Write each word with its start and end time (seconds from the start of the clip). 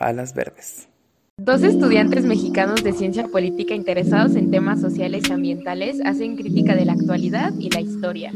Alas 0.00 0.34
Verdes. 0.34 0.88
Dos 1.36 1.62
estudiantes 1.62 2.24
mexicanos 2.24 2.82
de 2.82 2.92
ciencia 2.92 3.28
política 3.28 3.74
interesados 3.74 4.34
en 4.34 4.50
temas 4.50 4.80
sociales 4.80 5.24
y 5.28 5.32
ambientales 5.32 6.00
hacen 6.04 6.36
crítica 6.36 6.74
de 6.74 6.86
la 6.86 6.94
actualidad 6.94 7.52
y 7.58 7.70
la 7.70 7.80
historia. 7.80 8.32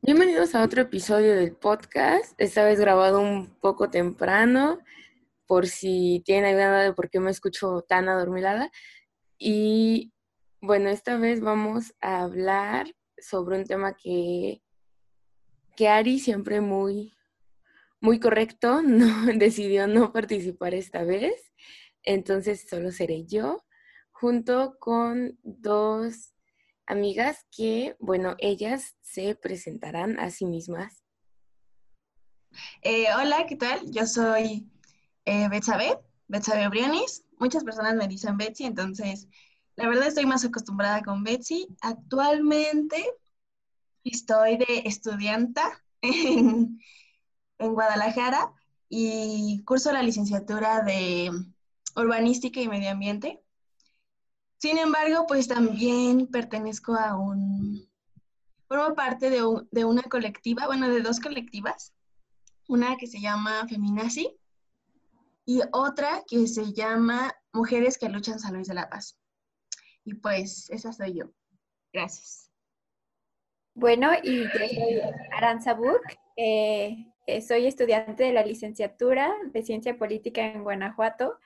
Bienvenidos 0.00 0.54
a 0.54 0.62
otro 0.62 0.80
episodio 0.80 1.36
del 1.36 1.52
podcast, 1.52 2.32
esta 2.40 2.64
vez 2.64 2.80
grabado 2.80 3.20
un 3.20 3.48
poco 3.60 3.90
temprano, 3.90 4.78
por 5.46 5.66
si 5.66 6.22
tienen 6.24 6.54
idea 6.54 6.72
de 6.78 6.94
por 6.94 7.10
qué 7.10 7.20
me 7.20 7.30
escucho 7.30 7.82
tan 7.82 8.08
adormilada. 8.08 8.70
Y 9.38 10.12
bueno, 10.62 10.88
esta 10.88 11.18
vez 11.18 11.42
vamos 11.42 11.94
a 12.00 12.22
hablar 12.22 12.94
sobre 13.18 13.58
un 13.58 13.64
tema 13.64 13.94
que, 13.94 14.62
que 15.76 15.88
Ari 15.88 16.18
siempre 16.18 16.62
muy, 16.62 17.17
muy 18.00 18.20
correcto 18.20 18.82
no, 18.82 19.26
decidió 19.34 19.86
no 19.86 20.12
participar 20.12 20.74
esta 20.74 21.04
vez. 21.04 21.52
Entonces 22.02 22.66
solo 22.68 22.90
seré 22.92 23.26
yo, 23.26 23.64
junto 24.10 24.78
con 24.78 25.38
dos 25.42 26.34
amigas 26.86 27.46
que, 27.54 27.96
bueno, 27.98 28.34
ellas 28.38 28.96
se 29.02 29.34
presentarán 29.34 30.18
a 30.18 30.30
sí 30.30 30.46
mismas. 30.46 31.04
Eh, 32.82 33.06
hola, 33.14 33.46
¿qué 33.46 33.56
tal? 33.56 33.90
Yo 33.90 34.06
soy 34.06 34.66
eh, 35.26 35.48
Betsabe, 35.50 35.98
Betsabe 36.28 36.68
Brionis. 36.68 37.24
Muchas 37.38 37.62
personas 37.62 37.94
me 37.94 38.08
dicen 38.08 38.38
Betsy, 38.38 38.64
entonces 38.64 39.28
la 39.76 39.86
verdad 39.88 40.08
estoy 40.08 40.24
más 40.24 40.44
acostumbrada 40.44 41.02
con 41.02 41.22
Betsy. 41.22 41.68
Actualmente 41.82 43.04
estoy 44.04 44.56
de 44.56 44.82
estudianta 44.86 45.84
en, 46.02 46.80
en 47.58 47.74
Guadalajara 47.74 48.52
y 48.88 49.62
curso 49.64 49.92
la 49.92 50.02
licenciatura 50.02 50.82
de 50.82 51.30
Urbanística 51.96 52.60
y 52.60 52.68
Medio 52.68 52.90
Ambiente. 52.90 53.42
Sin 54.58 54.78
embargo, 54.78 55.26
pues 55.26 55.46
también 55.46 56.26
pertenezco 56.26 56.94
a 56.94 57.16
un, 57.16 57.88
formo 58.66 58.94
parte 58.94 59.30
de, 59.30 59.42
de, 59.70 59.84
una 59.84 60.02
colectiva, 60.02 60.66
bueno, 60.66 60.88
de 60.88 61.00
dos 61.00 61.20
colectivas, 61.20 61.94
una 62.68 62.96
que 62.96 63.06
se 63.06 63.20
llama 63.20 63.66
Feminazi 63.68 64.36
y 65.44 65.62
otra 65.72 66.22
que 66.28 66.46
se 66.46 66.72
llama 66.72 67.32
Mujeres 67.52 67.96
que 67.96 68.08
luchan 68.08 68.38
San 68.38 68.54
Luis 68.54 68.68
de 68.68 68.74
la 68.74 68.88
Paz. 68.88 69.18
Y 70.04 70.14
pues 70.14 70.68
esa 70.70 70.92
soy 70.92 71.14
yo. 71.14 71.30
Gracias. 71.92 72.50
Bueno, 73.74 74.10
y 74.22 74.42
yo 74.42 74.50
soy 74.50 75.00
Aranza 75.32 75.76
eh, 76.36 77.06
soy 77.46 77.66
estudiante 77.66 78.24
de 78.24 78.32
la 78.32 78.44
licenciatura 78.44 79.34
de 79.52 79.62
Ciencia 79.62 79.96
Política 79.96 80.46
en 80.46 80.62
Guanajuato 80.62 81.38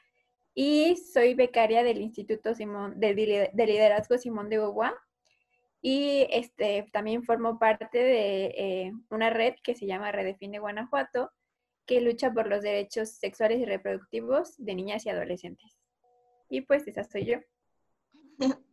y 0.54 0.96
soy 0.96 1.34
becaria 1.34 1.82
del 1.82 2.00
Instituto 2.00 2.54
Simón, 2.54 3.00
de, 3.00 3.14
Liderazgo 3.14 4.18
Simón 4.18 4.48
de 4.48 4.58
Beauvoir. 4.58 4.94
Y 5.80 6.26
este, 6.30 6.88
también 6.92 7.24
formo 7.24 7.58
parte 7.58 7.98
de 7.98 8.44
eh, 8.56 8.92
una 9.10 9.30
red 9.30 9.54
que 9.64 9.74
se 9.74 9.86
llama 9.86 10.12
Redefine 10.12 10.60
Guanajuato, 10.60 11.30
que 11.86 12.00
lucha 12.00 12.32
por 12.32 12.46
los 12.46 12.62
derechos 12.62 13.10
sexuales 13.10 13.58
y 13.58 13.64
reproductivos 13.64 14.54
de 14.58 14.74
niñas 14.74 15.04
y 15.04 15.10
adolescentes. 15.10 15.78
Y 16.48 16.60
pues 16.60 16.86
esa 16.86 17.04
soy 17.04 17.24
yo. 17.24 17.38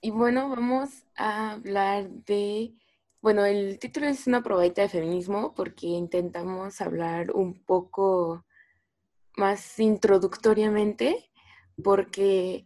Y 0.00 0.10
bueno, 0.10 0.48
vamos 0.48 1.04
a 1.16 1.54
hablar 1.54 2.08
de, 2.08 2.72
bueno, 3.20 3.44
el 3.44 3.78
título 3.78 4.06
es 4.06 4.26
una 4.26 4.42
probadita 4.42 4.82
de 4.82 4.88
feminismo 4.88 5.54
porque 5.54 5.86
intentamos 5.86 6.80
hablar 6.80 7.32
un 7.32 7.64
poco 7.64 8.44
más 9.36 9.78
introductoriamente, 9.78 11.30
porque, 11.82 12.64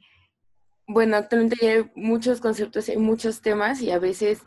bueno, 0.87 1.17
actualmente 1.17 1.69
hay 1.69 1.91
muchos 1.95 2.41
conceptos, 2.41 2.89
hay 2.89 2.99
muchos 2.99 3.41
temas 3.41 3.81
y 3.81 3.91
a 3.91 3.99
veces 3.99 4.41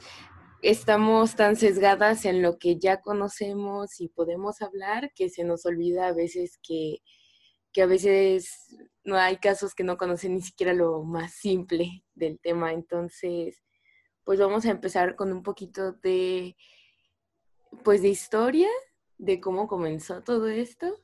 estamos 0.62 1.36
tan 1.36 1.56
sesgadas 1.56 2.26
en 2.26 2.42
lo 2.42 2.58
que 2.58 2.78
ya 2.80 3.02
conocemos 3.02 4.00
y 4.02 4.10
podemos 4.10 4.62
hablar 4.62 5.12
que 5.16 5.30
se 5.30 5.44
nos 5.44 5.66
olvida 5.66 6.08
a 6.08 6.14
veces 6.14 6.60
que, 6.62 6.98
que 7.72 7.84
a 7.84 7.86
veces 7.88 8.76
no 9.04 9.18
hay 9.18 9.38
casos 9.38 9.76
que 9.76 9.84
no 9.84 9.98
conocen 9.98 10.36
ni 10.36 10.42
siquiera 10.42 10.74
lo 10.74 11.04
más 11.04 11.34
simple 11.34 12.04
del 12.16 12.40
tema. 12.40 12.74
Entonces, 12.74 13.65
pues 14.26 14.40
vamos 14.40 14.66
a 14.66 14.72
empezar 14.72 15.16
con 15.16 15.32
un 15.32 15.44
poquito 15.44 15.94
de, 15.94 16.58
pues 17.84 18.02
de 18.02 18.10
historia, 18.10 18.70
de 19.18 19.40
cómo 19.40 19.68
comenzó 19.68 20.24
todo 20.24 20.48
esto. 20.48 21.00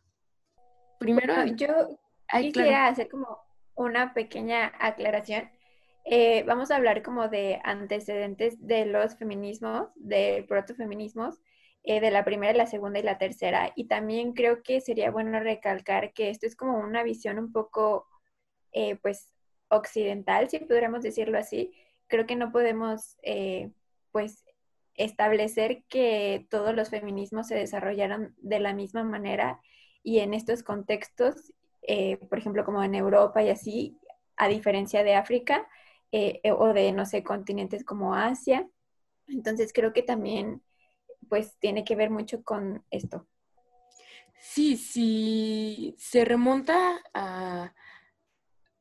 Primero, 0.99 1.45
yo 1.55 1.99
quisiera 2.29 2.87
hacer 2.87 3.09
como 3.09 3.39
una 3.75 4.13
pequeña 4.13 4.71
aclaración. 4.79 5.49
Eh, 6.03 6.43
vamos 6.43 6.71
a 6.71 6.75
hablar 6.75 7.03
como 7.03 7.27
de 7.27 7.59
antecedentes 7.63 8.65
de 8.65 8.85
los 8.85 9.15
feminismos, 9.15 9.89
de 9.95 10.45
protofeminismos, 10.49 11.39
eh, 11.83 11.99
de 11.99 12.11
la 12.11 12.25
primera, 12.25 12.53
la 12.53 12.65
segunda 12.65 12.99
y 12.99 13.03
la 13.03 13.17
tercera. 13.17 13.71
Y 13.75 13.85
también 13.85 14.33
creo 14.33 14.63
que 14.63 14.81
sería 14.81 15.11
bueno 15.11 15.39
recalcar 15.39 16.13
que 16.13 16.29
esto 16.29 16.47
es 16.47 16.55
como 16.55 16.79
una 16.79 17.03
visión 17.03 17.37
un 17.37 17.51
poco, 17.51 18.07
eh, 18.71 18.95
pues, 18.95 19.31
occidental, 19.69 20.49
si 20.49 20.59
pudiéramos 20.59 21.03
decirlo 21.03 21.37
así. 21.37 21.73
Creo 22.11 22.27
que 22.27 22.35
no 22.35 22.51
podemos, 22.51 23.17
pues, 24.11 24.45
establecer 24.95 25.83
que 25.87 26.45
todos 26.49 26.75
los 26.75 26.89
feminismos 26.89 27.47
se 27.47 27.55
desarrollaron 27.55 28.35
de 28.37 28.59
la 28.59 28.73
misma 28.73 29.03
manera 29.03 29.59
y 30.03 30.19
en 30.19 30.33
estos 30.33 30.63
contextos, 30.63 31.53
eh, 31.81 32.17
por 32.17 32.37
ejemplo, 32.37 32.65
como 32.65 32.83
en 32.83 32.95
Europa 32.95 33.41
y 33.43 33.49
así, 33.49 33.97
a 34.35 34.47
diferencia 34.47 35.03
de 35.03 35.15
África 35.15 35.67
eh, 36.11 36.39
eh, 36.43 36.51
o 36.51 36.73
de, 36.73 36.91
no 36.91 37.05
sé, 37.05 37.23
continentes 37.23 37.83
como 37.83 38.15
Asia. 38.15 38.67
Entonces 39.27 39.71
creo 39.73 39.93
que 39.93 40.03
también, 40.03 40.61
pues, 41.29 41.57
tiene 41.59 41.83
que 41.83 41.95
ver 41.95 42.09
mucho 42.09 42.43
con 42.43 42.83
esto. 42.91 43.27
Sí, 44.39 44.75
sí, 44.75 45.95
se 45.99 46.25
remonta 46.25 46.99
a, 47.13 47.73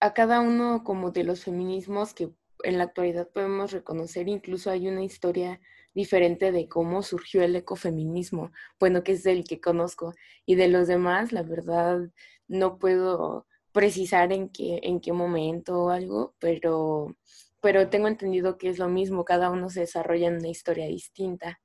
a 0.00 0.14
cada 0.14 0.40
uno 0.40 0.82
como 0.82 1.10
de 1.10 1.24
los 1.24 1.44
feminismos 1.44 2.14
que 2.14 2.30
en 2.64 2.78
la 2.78 2.84
actualidad 2.84 3.28
podemos 3.28 3.72
reconocer, 3.72 4.28
incluso 4.28 4.70
hay 4.70 4.88
una 4.88 5.02
historia 5.02 5.60
diferente 5.94 6.52
de 6.52 6.68
cómo 6.68 7.02
surgió 7.02 7.42
el 7.42 7.56
ecofeminismo, 7.56 8.52
bueno, 8.78 9.02
que 9.02 9.12
es 9.12 9.26
el 9.26 9.44
que 9.44 9.60
conozco, 9.60 10.14
y 10.46 10.54
de 10.54 10.68
los 10.68 10.88
demás, 10.88 11.32
la 11.32 11.42
verdad, 11.42 12.10
no 12.48 12.78
puedo 12.78 13.46
precisar 13.72 14.32
en 14.32 14.48
qué, 14.48 14.80
en 14.82 15.00
qué 15.00 15.12
momento 15.12 15.84
o 15.84 15.90
algo, 15.90 16.34
pero, 16.38 17.16
pero 17.60 17.88
tengo 17.88 18.08
entendido 18.08 18.58
que 18.58 18.68
es 18.68 18.78
lo 18.78 18.88
mismo, 18.88 19.24
cada 19.24 19.50
uno 19.50 19.70
se 19.70 19.80
desarrolla 19.80 20.28
en 20.28 20.36
una 20.36 20.48
historia 20.48 20.86
distinta. 20.86 21.60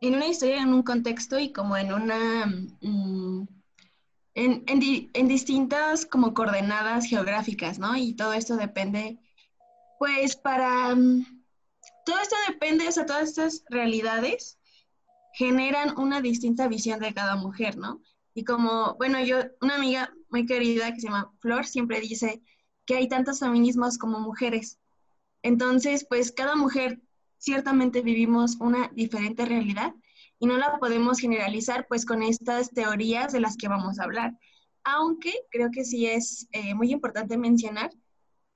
En 0.00 0.14
una 0.14 0.26
historia, 0.26 0.62
en 0.62 0.74
un 0.74 0.82
contexto 0.82 1.38
y 1.38 1.52
como 1.52 1.76
en 1.76 1.92
una... 1.92 2.46
Mm, 2.80 3.46
en, 4.34 4.64
en, 5.14 5.28
distintas 5.28 6.04
como 6.04 6.34
coordenadas 6.34 7.06
geográficas, 7.06 7.78
¿no? 7.78 7.96
Y 7.96 8.12
todo 8.12 8.34
esto 8.34 8.56
depende, 8.56 9.18
pues, 9.98 10.36
para 10.36 10.94
mm, 10.94 11.24
todo 12.04 12.18
esto 12.20 12.36
depende, 12.48 12.88
o 12.88 12.92
sea, 12.92 13.06
todas 13.06 13.28
estas 13.28 13.64
realidades 13.68 14.58
generan 15.34 15.98
una 15.98 16.20
distinta 16.20 16.68
visión 16.68 17.00
de 17.00 17.12
cada 17.12 17.36
mujer, 17.36 17.76
¿no? 17.76 18.00
Y 18.34 18.44
como, 18.44 18.94
bueno, 18.94 19.22
yo, 19.22 19.38
una 19.60 19.76
amiga 19.76 20.12
muy 20.30 20.46
querida 20.46 20.92
que 20.92 21.00
se 21.00 21.08
llama 21.08 21.32
Flor, 21.40 21.66
siempre 21.66 22.00
dice 22.00 22.42
que 22.86 22.96
hay 22.96 23.08
tantos 23.08 23.40
feminismos 23.40 23.98
como 23.98 24.20
mujeres. 24.20 24.78
Entonces, 25.42 26.06
pues 26.08 26.32
cada 26.32 26.56
mujer 26.56 27.00
ciertamente 27.38 28.00
vivimos 28.02 28.56
una 28.60 28.90
diferente 28.94 29.44
realidad 29.44 29.94
y 30.38 30.46
no 30.46 30.56
la 30.56 30.78
podemos 30.78 31.18
generalizar 31.18 31.86
pues 31.88 32.04
con 32.04 32.22
estas 32.22 32.70
teorías 32.70 33.32
de 33.32 33.40
las 33.40 33.56
que 33.56 33.68
vamos 33.68 33.98
a 33.98 34.04
hablar. 34.04 34.38
Aunque 34.84 35.34
creo 35.50 35.70
que 35.70 35.84
sí 35.84 36.06
es 36.06 36.48
eh, 36.52 36.74
muy 36.74 36.92
importante 36.92 37.36
mencionar 37.36 37.90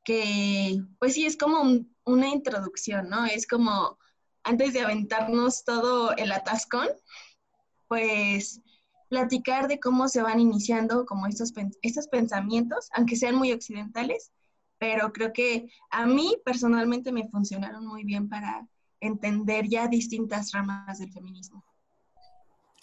que 0.05 0.82
pues 0.99 1.14
sí 1.14 1.26
es 1.26 1.37
como 1.37 1.61
un, 1.61 1.94
una 2.05 2.29
introducción, 2.29 3.08
¿no? 3.08 3.26
Es 3.26 3.47
como 3.47 3.99
antes 4.43 4.73
de 4.73 4.81
aventarnos 4.81 5.64
todo 5.64 6.17
el 6.17 6.32
atascón, 6.32 6.88
pues 7.88 8.61
platicar 9.08 9.69
de 9.69 9.81
cómo 9.81 10.08
se 10.08 10.23
van 10.23 10.41
iniciando 10.41 11.05
como 11.05 11.26
estos, 11.26 11.52
estos 11.82 12.08
pensamientos, 12.08 12.88
aunque 12.93 13.17
sean 13.17 13.35
muy 13.35 13.52
occidentales, 13.52 14.32
pero 14.79 15.12
creo 15.12 15.32
que 15.32 15.69
a 15.91 16.06
mí 16.06 16.37
personalmente 16.44 17.12
me 17.12 17.29
funcionaron 17.29 17.87
muy 17.87 18.05
bien 18.05 18.29
para 18.29 18.67
entender 19.00 19.69
ya 19.69 19.88
distintas 19.88 20.53
ramas 20.53 20.99
del 20.99 21.12
feminismo. 21.12 21.64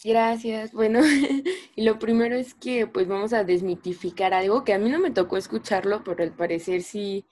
Gracias. 0.03 0.71
Bueno, 0.73 0.99
y 1.75 1.83
lo 1.83 1.99
primero 1.99 2.35
es 2.35 2.53
que 2.53 2.87
pues 2.87 3.07
vamos 3.07 3.33
a 3.33 3.43
desmitificar 3.43 4.33
algo 4.33 4.63
que 4.63 4.73
a 4.73 4.79
mí 4.79 4.89
no 4.89 4.99
me 4.99 5.11
tocó 5.11 5.37
escucharlo, 5.37 6.03
pero 6.03 6.23
al 6.23 6.35
parecer 6.35 6.83
sí 6.83 7.25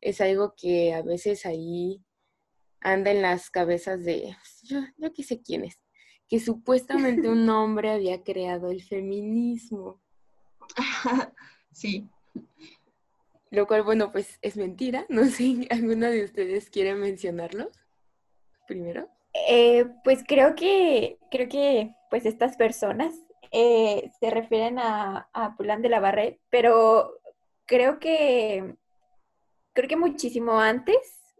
es 0.00 0.20
algo 0.20 0.54
que 0.56 0.92
a 0.92 1.02
veces 1.02 1.46
ahí 1.46 2.02
anda 2.80 3.10
en 3.10 3.22
las 3.22 3.50
cabezas 3.50 4.04
de, 4.04 4.36
yo, 4.62 4.80
yo 4.96 5.12
qué 5.12 5.22
sé 5.22 5.40
quién 5.40 5.64
es, 5.64 5.78
que 6.28 6.40
supuestamente 6.40 7.28
un 7.28 7.48
hombre 7.48 7.90
había 7.90 8.22
creado 8.22 8.70
el 8.70 8.82
feminismo. 8.82 10.00
sí. 11.72 12.08
Lo 13.50 13.66
cual, 13.66 13.82
bueno, 13.82 14.12
pues 14.12 14.38
es 14.42 14.56
mentira. 14.56 15.06
No 15.08 15.24
sé, 15.24 15.66
¿alguna 15.70 16.08
de 16.08 16.24
ustedes 16.24 16.70
quiere 16.70 16.94
mencionarlo 16.94 17.70
primero? 18.66 19.08
Eh, 19.48 19.86
pues 20.04 20.22
creo 20.26 20.54
que, 20.54 21.18
creo 21.30 21.48
que 21.48 21.92
pues 22.10 22.26
estas 22.26 22.56
personas 22.56 23.14
eh, 23.52 24.10
se 24.20 24.30
refieren 24.30 24.78
a, 24.78 25.28
Pulán 25.56 25.82
de 25.82 25.88
la 25.88 26.00
Barre, 26.00 26.40
pero 26.50 27.14
creo 27.66 27.98
que, 27.98 28.76
creo 29.72 29.88
que 29.88 29.96
muchísimo 29.96 30.60
antes 30.60 30.96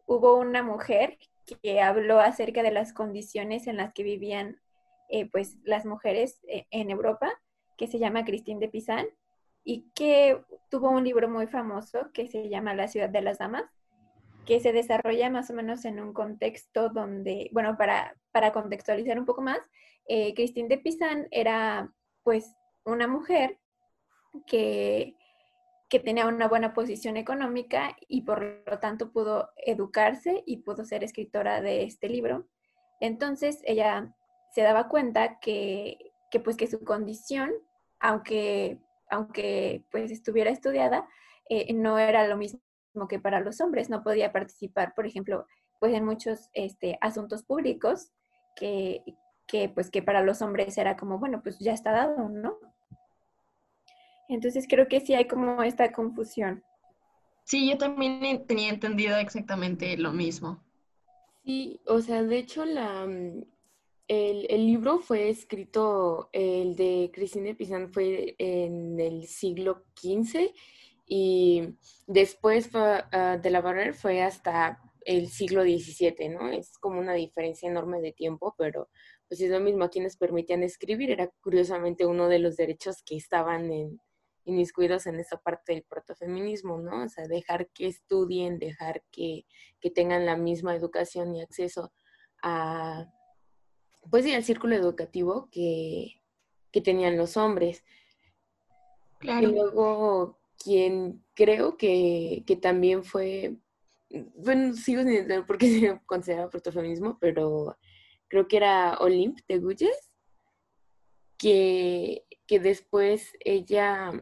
hubo 0.06 0.36
una 0.38 0.62
mujer 0.62 1.18
que 1.62 1.80
habló 1.80 2.20
acerca 2.20 2.62
de 2.62 2.70
las 2.70 2.92
condiciones 2.92 3.66
en 3.66 3.76
las 3.76 3.92
que 3.92 4.02
vivían 4.02 4.60
eh, 5.08 5.28
pues 5.30 5.56
las 5.64 5.84
mujeres 5.84 6.40
en 6.46 6.90
Europa, 6.90 7.28
que 7.76 7.88
se 7.88 7.98
llama 7.98 8.24
Christine 8.24 8.60
de 8.60 8.68
Pizan, 8.68 9.06
y 9.64 9.90
que 9.94 10.40
tuvo 10.70 10.90
un 10.90 11.04
libro 11.04 11.28
muy 11.28 11.46
famoso 11.46 12.10
que 12.12 12.28
se 12.28 12.48
llama 12.48 12.74
La 12.74 12.88
ciudad 12.88 13.10
de 13.10 13.22
las 13.22 13.38
damas, 13.38 13.64
que 14.50 14.58
se 14.58 14.72
desarrolla 14.72 15.30
más 15.30 15.48
o 15.48 15.54
menos 15.54 15.84
en 15.84 16.00
un 16.00 16.12
contexto 16.12 16.88
donde, 16.88 17.48
bueno, 17.52 17.76
para, 17.76 18.16
para 18.32 18.50
contextualizar 18.50 19.16
un 19.16 19.24
poco 19.24 19.42
más, 19.42 19.60
eh, 20.08 20.34
de 20.34 20.78
Pizan 20.78 21.28
era 21.30 21.94
pues 22.24 22.56
una 22.84 23.06
mujer 23.06 23.60
que, 24.48 25.14
que 25.88 26.00
tenía 26.00 26.26
una 26.26 26.48
buena 26.48 26.74
posición 26.74 27.16
económica 27.16 27.96
y 28.08 28.22
por 28.22 28.64
lo 28.66 28.80
tanto 28.80 29.12
pudo 29.12 29.50
educarse 29.56 30.42
y 30.44 30.62
pudo 30.62 30.84
ser 30.84 31.04
escritora 31.04 31.60
de 31.60 31.84
este 31.84 32.08
libro. 32.08 32.48
Entonces 33.00 33.62
ella 33.64 34.16
se 34.52 34.62
daba 34.62 34.88
cuenta 34.88 35.38
que, 35.38 36.10
que 36.28 36.40
pues 36.40 36.56
que 36.56 36.66
su 36.66 36.82
condición, 36.82 37.52
aunque 38.00 38.80
aunque 39.08 39.84
pues 39.92 40.10
estuviera 40.10 40.50
estudiada, 40.50 41.08
eh, 41.48 41.72
no 41.72 42.00
era 42.00 42.26
lo 42.26 42.36
mismo 42.36 42.60
que 43.08 43.18
para 43.18 43.40
los 43.40 43.60
hombres, 43.60 43.90
no 43.90 44.02
podía 44.02 44.32
participar, 44.32 44.94
por 44.94 45.06
ejemplo, 45.06 45.46
pues 45.78 45.94
en 45.94 46.04
muchos 46.04 46.50
este, 46.52 46.98
asuntos 47.00 47.42
públicos 47.42 48.12
que, 48.56 49.02
que, 49.46 49.68
pues 49.68 49.90
que 49.90 50.02
para 50.02 50.22
los 50.22 50.42
hombres 50.42 50.76
era 50.78 50.96
como, 50.96 51.18
bueno, 51.18 51.42
pues 51.42 51.58
ya 51.58 51.72
está 51.72 51.92
dado, 51.92 52.28
¿no? 52.28 52.58
Entonces 54.28 54.66
creo 54.68 54.86
que 54.88 55.00
sí 55.00 55.14
hay 55.14 55.26
como 55.26 55.62
esta 55.62 55.92
confusión. 55.92 56.62
Sí, 57.44 57.68
yo 57.68 57.78
también 57.78 58.46
tenía 58.46 58.68
entendido 58.68 59.16
exactamente 59.16 59.96
lo 59.96 60.12
mismo. 60.12 60.62
Sí, 61.44 61.80
o 61.86 62.00
sea, 62.00 62.22
de 62.22 62.38
hecho 62.38 62.64
la, 62.64 63.06
mm, 63.06 63.42
el, 64.06 64.66
libro 64.66 64.98
fue 64.98 65.30
escrito, 65.30 66.30
el 66.32 66.76
de 66.76 67.10
Cristina 67.12 67.54
Pizan 67.54 67.92
fue 67.92 68.34
en 68.38 69.00
el 69.00 69.26
siglo 69.26 69.84
XV 69.96 70.52
y 71.12 71.76
después 72.06 72.70
uh, 72.72 73.40
de 73.42 73.50
la 73.50 73.60
Barrera 73.60 73.92
fue 73.92 74.22
hasta 74.22 74.80
el 75.04 75.28
siglo 75.28 75.62
XVII, 75.62 76.28
¿no? 76.28 76.48
Es 76.48 76.78
como 76.78 77.00
una 77.00 77.14
diferencia 77.14 77.68
enorme 77.68 78.00
de 78.00 78.12
tiempo, 78.12 78.54
pero 78.56 78.88
pues 79.26 79.40
es 79.40 79.50
lo 79.50 79.58
mismo 79.58 79.82
a 79.82 79.90
quienes 79.90 80.16
permitían 80.16 80.62
escribir, 80.62 81.10
era 81.10 81.28
curiosamente 81.42 82.06
uno 82.06 82.28
de 82.28 82.38
los 82.38 82.56
derechos 82.56 83.02
que 83.04 83.16
estaban 83.16 83.72
en, 83.72 84.00
inmiscuidos 84.44 85.06
en 85.06 85.18
esa 85.18 85.38
parte 85.38 85.72
del 85.72 85.82
protofeminismo, 85.82 86.78
¿no? 86.78 87.02
O 87.02 87.08
sea, 87.08 87.26
dejar 87.26 87.68
que 87.70 87.88
estudien, 87.88 88.60
dejar 88.60 89.02
que, 89.10 89.46
que 89.80 89.90
tengan 89.90 90.26
la 90.26 90.36
misma 90.36 90.76
educación 90.76 91.34
y 91.34 91.42
acceso 91.42 91.92
a 92.40 93.08
pues 94.08 94.24
sí, 94.24 94.32
al 94.32 94.44
círculo 94.44 94.76
educativo 94.76 95.48
que, 95.50 96.22
tenían 96.84 97.16
los 97.16 97.36
hombres. 97.36 97.84
Claro. 99.18 99.48
Y 99.48 99.52
luego, 99.52 100.39
quien 100.62 101.24
creo 101.34 101.76
que, 101.76 102.44
también 102.60 103.04
fue, 103.04 103.56
bueno, 104.36 104.74
sigo 104.74 105.02
sin 105.02 105.10
entender 105.10 105.46
por 105.46 105.58
qué 105.58 105.66
se 105.80 106.00
considera 106.06 106.50
protofeminismo, 106.50 107.18
pero 107.20 107.76
creo 108.28 108.46
que 108.46 108.56
era 108.58 108.96
Olymp 108.98 109.38
de 109.48 109.58
Guyes, 109.58 110.12
que, 111.38 112.24
que 112.46 112.60
después 112.60 113.32
ella 113.40 114.12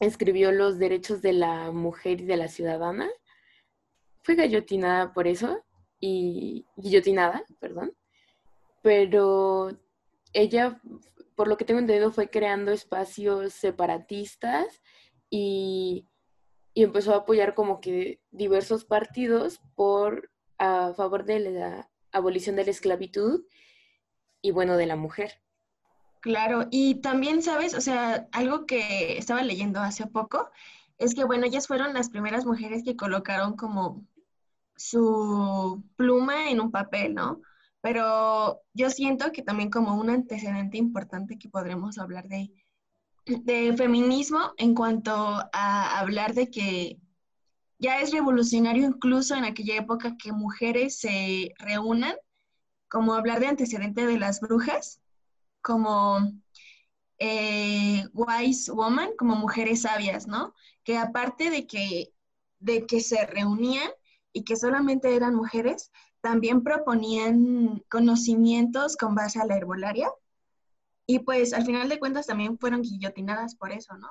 escribió 0.00 0.52
los 0.52 0.78
derechos 0.78 1.22
de 1.22 1.32
la 1.32 1.72
mujer 1.72 2.20
y 2.20 2.24
de 2.24 2.36
la 2.36 2.48
ciudadana. 2.48 3.08
Fue 4.22 4.34
gallotinada 4.34 5.12
por 5.14 5.26
eso, 5.26 5.64
y 5.98 6.66
guillotinada, 6.76 7.44
perdón 7.58 7.96
pero 8.86 9.76
ella, 10.32 10.80
por 11.34 11.48
lo 11.48 11.56
que 11.56 11.64
tengo 11.64 11.80
entendido, 11.80 12.12
fue 12.12 12.30
creando 12.30 12.70
espacios 12.70 13.52
separatistas 13.52 14.80
y, 15.30 16.08
empezó 16.74 17.14
a 17.14 17.18
apoyar 17.18 17.54
como 17.54 17.80
que 17.80 18.20
diversos 18.30 18.84
partidos 18.84 19.62
por 19.74 20.30
a 20.58 20.92
favor 20.94 21.24
de 21.24 21.40
la 21.40 21.90
abolición 22.12 22.54
de 22.56 22.66
la 22.66 22.70
esclavitud 22.70 23.44
y 24.42 24.50
bueno, 24.50 24.76
de 24.76 24.84
la 24.84 24.96
mujer. 24.96 25.40
Claro, 26.20 26.66
y 26.70 26.96
también, 26.96 27.42
¿sabes? 27.42 27.74
O 27.74 27.80
sea, 27.80 28.28
algo 28.32 28.66
que 28.66 29.16
estaba 29.16 29.42
leyendo 29.42 29.80
hace 29.80 30.06
poco 30.06 30.50
es 30.98 31.14
que, 31.14 31.24
bueno, 31.24 31.46
ellas 31.46 31.66
fueron 31.66 31.94
las 31.94 32.10
primeras 32.10 32.44
mujeres 32.44 32.82
que 32.84 32.96
colocaron 32.96 33.56
como 33.56 34.06
su 34.76 35.82
pluma 35.96 36.50
en 36.50 36.60
un 36.60 36.70
papel, 36.70 37.14
¿no? 37.14 37.40
pero 37.86 38.62
yo 38.74 38.90
siento 38.90 39.30
que 39.30 39.42
también 39.42 39.70
como 39.70 39.94
un 39.94 40.10
antecedente 40.10 40.76
importante 40.76 41.38
que 41.38 41.48
podremos 41.48 41.98
hablar 41.98 42.26
de, 42.26 42.50
de 43.26 43.74
feminismo 43.76 44.52
en 44.56 44.74
cuanto 44.74 45.12
a 45.52 45.98
hablar 45.98 46.34
de 46.34 46.50
que 46.50 47.00
ya 47.78 48.00
es 48.00 48.12
revolucionario 48.12 48.86
incluso 48.86 49.34
en 49.34 49.44
aquella 49.44 49.76
época 49.76 50.16
que 50.16 50.32
mujeres 50.32 50.98
se 50.98 51.52
reúnan, 51.58 52.14
como 52.88 53.14
hablar 53.14 53.40
de 53.40 53.48
antecedente 53.48 54.06
de 54.06 54.18
las 54.18 54.40
brujas, 54.40 55.00
como 55.60 56.20
eh, 57.18 58.04
wise 58.12 58.70
woman, 58.70 59.10
como 59.18 59.34
mujeres 59.34 59.82
sabias, 59.82 60.28
¿no? 60.28 60.54
Que 60.84 60.96
aparte 60.96 61.50
de 61.50 61.66
que, 61.66 62.12
de 62.60 62.86
que 62.86 63.00
se 63.00 63.26
reunían 63.26 63.90
y 64.32 64.44
que 64.44 64.56
solamente 64.56 65.14
eran 65.16 65.34
mujeres, 65.34 65.90
también 66.20 66.62
proponían 66.62 67.82
conocimientos 67.90 68.96
con 68.96 69.14
base 69.14 69.40
a 69.40 69.46
la 69.46 69.56
herbolaria 69.56 70.10
y 71.06 71.20
pues 71.20 71.52
al 71.52 71.64
final 71.64 71.88
de 71.88 71.98
cuentas 71.98 72.26
también 72.26 72.58
fueron 72.58 72.82
guillotinadas 72.82 73.54
por 73.54 73.72
eso, 73.72 73.96
¿no? 73.96 74.08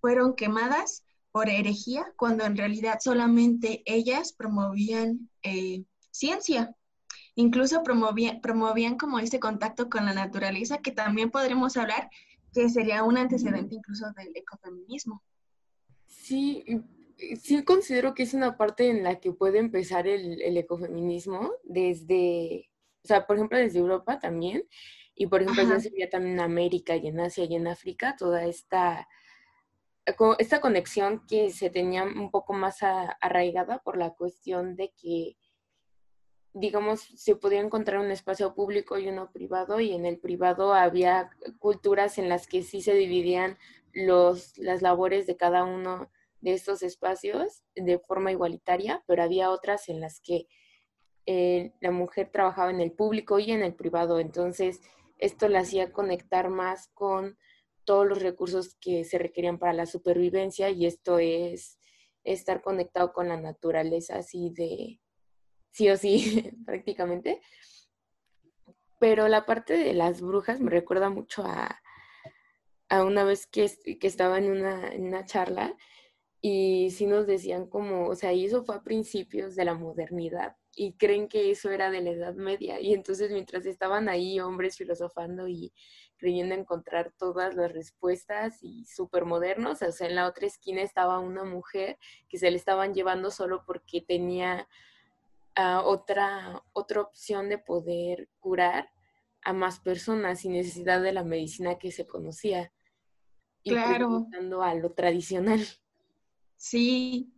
Fueron 0.00 0.34
quemadas 0.34 1.04
por 1.30 1.50
herejía 1.50 2.12
cuando 2.16 2.44
en 2.44 2.56
realidad 2.56 2.98
solamente 3.00 3.82
ellas 3.84 4.32
promovían 4.32 5.28
eh, 5.42 5.84
ciencia. 6.10 6.74
Incluso 7.34 7.82
promovían, 7.82 8.40
promovían 8.40 8.96
como 8.96 9.18
este 9.18 9.38
contacto 9.38 9.90
con 9.90 10.06
la 10.06 10.14
naturaleza 10.14 10.78
que 10.78 10.92
también 10.92 11.30
podremos 11.30 11.76
hablar 11.76 12.08
que 12.54 12.70
sería 12.70 13.04
un 13.04 13.18
antecedente 13.18 13.74
incluso 13.74 14.06
del 14.16 14.32
ecofeminismo. 14.34 15.22
Sí, 16.06 16.64
sí 17.38 17.62
considero 17.64 18.14
que 18.14 18.22
es 18.22 18.32
una 18.32 18.56
parte 18.56 18.88
en 18.88 19.02
la 19.02 19.20
que 19.20 19.32
puede 19.32 19.58
empezar 19.58 20.06
el, 20.06 20.56
ecofeminismo 20.56 21.52
desde, 21.64 22.70
o 23.04 23.08
sea, 23.08 23.26
por 23.26 23.36
ejemplo, 23.36 23.58
desde 23.58 23.78
Europa 23.78 24.18
también, 24.18 24.64
y 25.16 25.26
por 25.26 25.42
ejemplo, 25.42 25.64
ya 25.64 25.80
sería 25.80 26.10
también 26.10 26.34
en 26.34 26.40
América 26.40 26.94
y 26.94 27.08
en 27.08 27.18
Asia 27.20 27.44
y 27.44 27.54
en 27.56 27.66
África, 27.66 28.14
toda 28.18 28.44
esta, 28.44 29.08
esta 30.38 30.60
conexión 30.60 31.26
que 31.26 31.50
se 31.50 31.70
tenía 31.70 32.04
un 32.04 32.30
poco 32.30 32.52
más 32.52 32.82
arraigada 32.82 33.78
por 33.78 33.96
la 33.96 34.10
cuestión 34.10 34.76
de 34.76 34.92
que, 34.92 35.38
digamos, 36.52 37.00
se 37.00 37.34
podía 37.34 37.60
encontrar 37.60 38.00
un 38.00 38.10
espacio 38.10 38.54
público 38.54 38.98
y 38.98 39.08
uno 39.08 39.32
privado, 39.32 39.80
y 39.80 39.94
en 39.94 40.04
el 40.04 40.18
privado 40.18 40.74
había 40.74 41.30
culturas 41.58 42.18
en 42.18 42.28
las 42.28 42.46
que 42.46 42.62
sí 42.62 42.82
se 42.82 42.92
dividían 42.92 43.56
los, 43.94 44.58
las 44.58 44.82
labores 44.82 45.26
de 45.26 45.38
cada 45.38 45.64
uno 45.64 46.10
de 46.42 46.52
estos 46.52 46.82
espacios 46.82 47.64
de 47.74 47.98
forma 47.98 48.32
igualitaria, 48.32 49.02
pero 49.06 49.22
había 49.22 49.50
otras 49.50 49.88
en 49.88 50.00
las 50.02 50.20
que 50.20 50.46
eh, 51.24 51.72
la 51.80 51.90
mujer 51.90 52.30
trabajaba 52.30 52.70
en 52.70 52.80
el 52.80 52.92
público 52.92 53.38
y 53.38 53.50
en 53.50 53.62
el 53.62 53.74
privado. 53.74 54.20
Entonces, 54.20 54.80
esto 55.18 55.48
la 55.48 55.60
hacía 55.60 55.92
conectar 55.92 56.50
más 56.50 56.88
con 56.94 57.38
todos 57.84 58.06
los 58.06 58.22
recursos 58.22 58.76
que 58.80 59.04
se 59.04 59.18
requerían 59.18 59.58
para 59.58 59.72
la 59.72 59.86
supervivencia 59.86 60.70
y 60.70 60.86
esto 60.86 61.18
es 61.18 61.78
estar 62.24 62.60
conectado 62.60 63.12
con 63.12 63.28
la 63.28 63.40
naturaleza 63.40 64.16
así 64.16 64.50
de 64.50 65.00
sí 65.70 65.88
o 65.90 65.96
sí 65.96 66.52
prácticamente. 66.66 67.40
Pero 68.98 69.28
la 69.28 69.46
parte 69.46 69.76
de 69.76 69.94
las 69.94 70.20
brujas 70.20 70.60
me 70.60 70.70
recuerda 70.70 71.10
mucho 71.10 71.44
a, 71.44 71.80
a 72.88 73.04
una 73.04 73.24
vez 73.24 73.46
que, 73.46 73.70
que 73.98 74.06
estaba 74.06 74.38
en 74.38 74.50
una, 74.50 74.92
una 74.96 75.24
charla 75.24 75.76
y 76.40 76.90
sí 76.90 77.06
nos 77.06 77.26
decían 77.26 77.66
como, 77.66 78.08
o 78.08 78.14
sea, 78.14 78.32
y 78.32 78.46
eso 78.46 78.64
fue 78.64 78.76
a 78.76 78.82
principios 78.82 79.54
de 79.54 79.64
la 79.64 79.74
modernidad, 79.74 80.56
y 80.78 80.92
creen 80.92 81.26
que 81.26 81.50
eso 81.50 81.70
era 81.70 81.90
de 81.90 82.02
la 82.02 82.10
Edad 82.10 82.34
Media. 82.34 82.78
Y 82.80 82.92
entonces 82.92 83.30
mientras 83.30 83.64
estaban 83.64 84.10
ahí 84.10 84.38
hombres 84.38 84.76
filosofando 84.76 85.48
y 85.48 85.72
creyendo 86.18 86.54
encontrar 86.54 87.12
todas 87.16 87.54
las 87.54 87.72
respuestas 87.72 88.62
y 88.62 88.84
súper 88.84 89.24
modernos, 89.24 89.80
o 89.80 89.90
sea, 89.90 90.06
en 90.06 90.14
la 90.14 90.28
otra 90.28 90.46
esquina 90.46 90.82
estaba 90.82 91.18
una 91.18 91.44
mujer 91.44 91.98
que 92.28 92.38
se 92.38 92.50
le 92.50 92.58
estaban 92.58 92.92
llevando 92.92 93.30
solo 93.30 93.64
porque 93.66 94.02
tenía 94.02 94.68
ah, 95.54 95.82
otra, 95.82 96.62
otra 96.74 97.00
opción 97.00 97.48
de 97.48 97.56
poder 97.56 98.28
curar 98.38 98.90
a 99.42 99.54
más 99.54 99.80
personas 99.80 100.40
sin 100.40 100.52
necesidad 100.52 101.00
de 101.00 101.12
la 101.12 101.24
medicina 101.24 101.78
que 101.78 101.90
se 101.90 102.06
conocía. 102.06 102.70
Claro. 103.64 104.26
a 104.62 104.74
lo 104.74 104.92
tradicional. 104.92 105.66
Sí, 106.56 107.35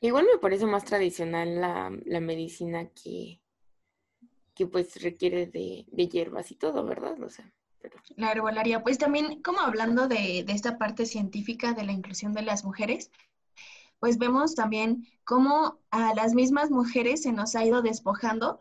Igual 0.00 0.26
me 0.32 0.38
parece 0.38 0.66
más 0.66 0.84
tradicional 0.84 1.60
la, 1.60 2.20
medicina 2.20 2.86
que, 2.88 3.40
que 4.54 4.66
pues 4.66 5.00
requiere 5.02 5.46
de, 5.46 5.84
hierbas 6.08 6.50
y 6.50 6.56
todo, 6.56 6.84
¿verdad? 6.84 7.22
O 7.22 7.28
sea, 7.28 7.52
La 8.16 8.32
herbolaria, 8.32 8.82
pues 8.82 8.96
también 8.96 9.42
como 9.42 9.60
hablando 9.60 10.08
de, 10.08 10.44
de 10.44 10.52
esta 10.52 10.78
parte 10.78 11.04
científica 11.04 11.74
de 11.74 11.84
la 11.84 11.92
inclusión 11.92 12.32
de 12.32 12.42
las 12.42 12.64
mujeres, 12.64 13.10
pues 13.98 14.16
vemos 14.16 14.54
también 14.54 15.06
cómo 15.24 15.78
a 15.90 16.14
las 16.14 16.34
mismas 16.34 16.70
mujeres 16.70 17.22
se 17.22 17.32
nos 17.32 17.54
ha 17.54 17.64
ido 17.64 17.82
despojando 17.82 18.58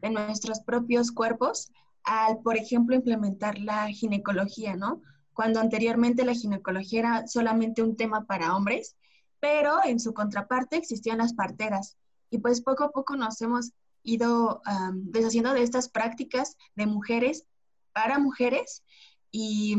de 0.00 0.10
nuestros 0.10 0.60
propios 0.60 1.12
cuerpos 1.12 1.72
al, 2.02 2.40
por 2.40 2.56
ejemplo, 2.56 2.96
implementar 2.96 3.58
la 3.58 3.88
ginecología, 3.88 4.74
¿no? 4.74 5.02
Cuando 5.32 5.60
anteriormente 5.60 6.24
la 6.24 6.34
ginecología 6.34 6.98
era 7.00 7.26
solamente 7.28 7.82
un 7.82 7.96
tema 7.96 8.26
para 8.26 8.56
hombres, 8.56 8.96
pero 9.40 9.78
en 9.84 9.98
su 9.98 10.14
contraparte 10.14 10.76
existían 10.76 11.18
las 11.18 11.34
parteras. 11.34 11.96
Y 12.30 12.38
pues 12.38 12.60
poco 12.60 12.84
a 12.84 12.92
poco 12.92 13.16
nos 13.16 13.40
hemos 13.40 13.72
ido 14.02 14.62
deshaciendo 14.94 15.52
de 15.52 15.62
estas 15.62 15.88
prácticas 15.88 16.56
de 16.74 16.86
mujeres 16.86 17.46
para 17.92 18.18
mujeres 18.18 18.82
y 19.30 19.76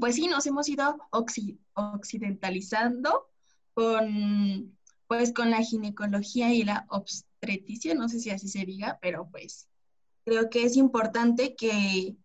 pues 0.00 0.14
sí, 0.16 0.28
nos 0.28 0.46
hemos 0.46 0.68
ido 0.68 0.98
occidentalizando 1.74 3.26
con, 3.74 4.78
pues, 5.06 5.32
con 5.32 5.50
la 5.50 5.62
ginecología 5.62 6.52
y 6.52 6.64
la 6.64 6.86
obstetricia, 6.88 7.94
no 7.94 8.08
sé 8.08 8.20
si 8.20 8.30
así 8.30 8.48
se 8.48 8.64
diga, 8.64 8.98
pero 9.02 9.28
pues 9.30 9.68
creo 10.24 10.48
que 10.48 10.64
es 10.64 10.76
importante 10.76 11.54
que 11.54 12.16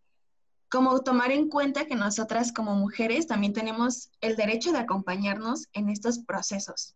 como 0.69 1.01
tomar 1.01 1.31
en 1.31 1.49
cuenta 1.49 1.85
que 1.85 1.95
nosotras 1.95 2.51
como 2.51 2.75
mujeres 2.75 3.27
también 3.27 3.53
tenemos 3.53 4.11
el 4.21 4.35
derecho 4.35 4.71
de 4.71 4.79
acompañarnos 4.79 5.67
en 5.73 5.89
estos 5.89 6.19
procesos. 6.19 6.95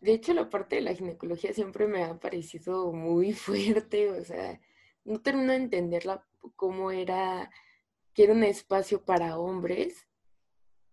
De 0.00 0.12
hecho, 0.12 0.34
la 0.34 0.48
parte 0.48 0.76
de 0.76 0.82
la 0.82 0.94
ginecología 0.94 1.52
siempre 1.52 1.86
me 1.86 2.04
ha 2.04 2.18
parecido 2.18 2.92
muy 2.92 3.32
fuerte, 3.32 4.10
o 4.10 4.24
sea, 4.24 4.60
no 5.04 5.20
termino 5.20 5.52
de 5.52 5.58
entenderla 5.58 6.24
cómo 6.54 6.90
era 6.90 7.50
que 8.14 8.24
era 8.24 8.32
un 8.32 8.44
espacio 8.44 9.04
para 9.04 9.38
hombres 9.38 10.06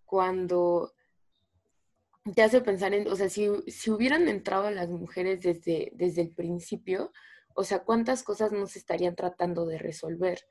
cuando 0.03 0.93
te 2.36 2.41
hace 2.41 2.60
pensar 2.62 2.93
en, 2.93 3.07
o 3.07 3.15
sea, 3.15 3.29
si, 3.29 3.50
si 3.67 3.91
hubieran 3.91 4.27
entrado 4.27 4.69
las 4.72 4.89
mujeres 4.89 5.41
desde, 5.41 5.91
desde 5.93 6.22
el 6.22 6.33
principio, 6.33 7.12
o 7.55 7.63
sea, 7.63 7.83
cuántas 7.83 8.24
cosas 8.24 8.51
no 8.51 8.67
se 8.67 8.79
estarían 8.79 9.15
tratando 9.15 9.65
de 9.65 9.77
resolver 9.77 10.45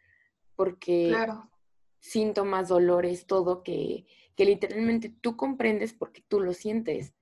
porque 0.62 1.12
síntomas, 1.98 2.68
dolores, 2.68 3.26
todo 3.26 3.64
que, 3.64 4.06
que 4.36 4.44
literalmente 4.44 5.12
tú 5.20 5.36
comprendes 5.36 5.92
porque 5.92 6.22
tú 6.28 6.38
lo 6.38 6.52
sientes. 6.52 7.14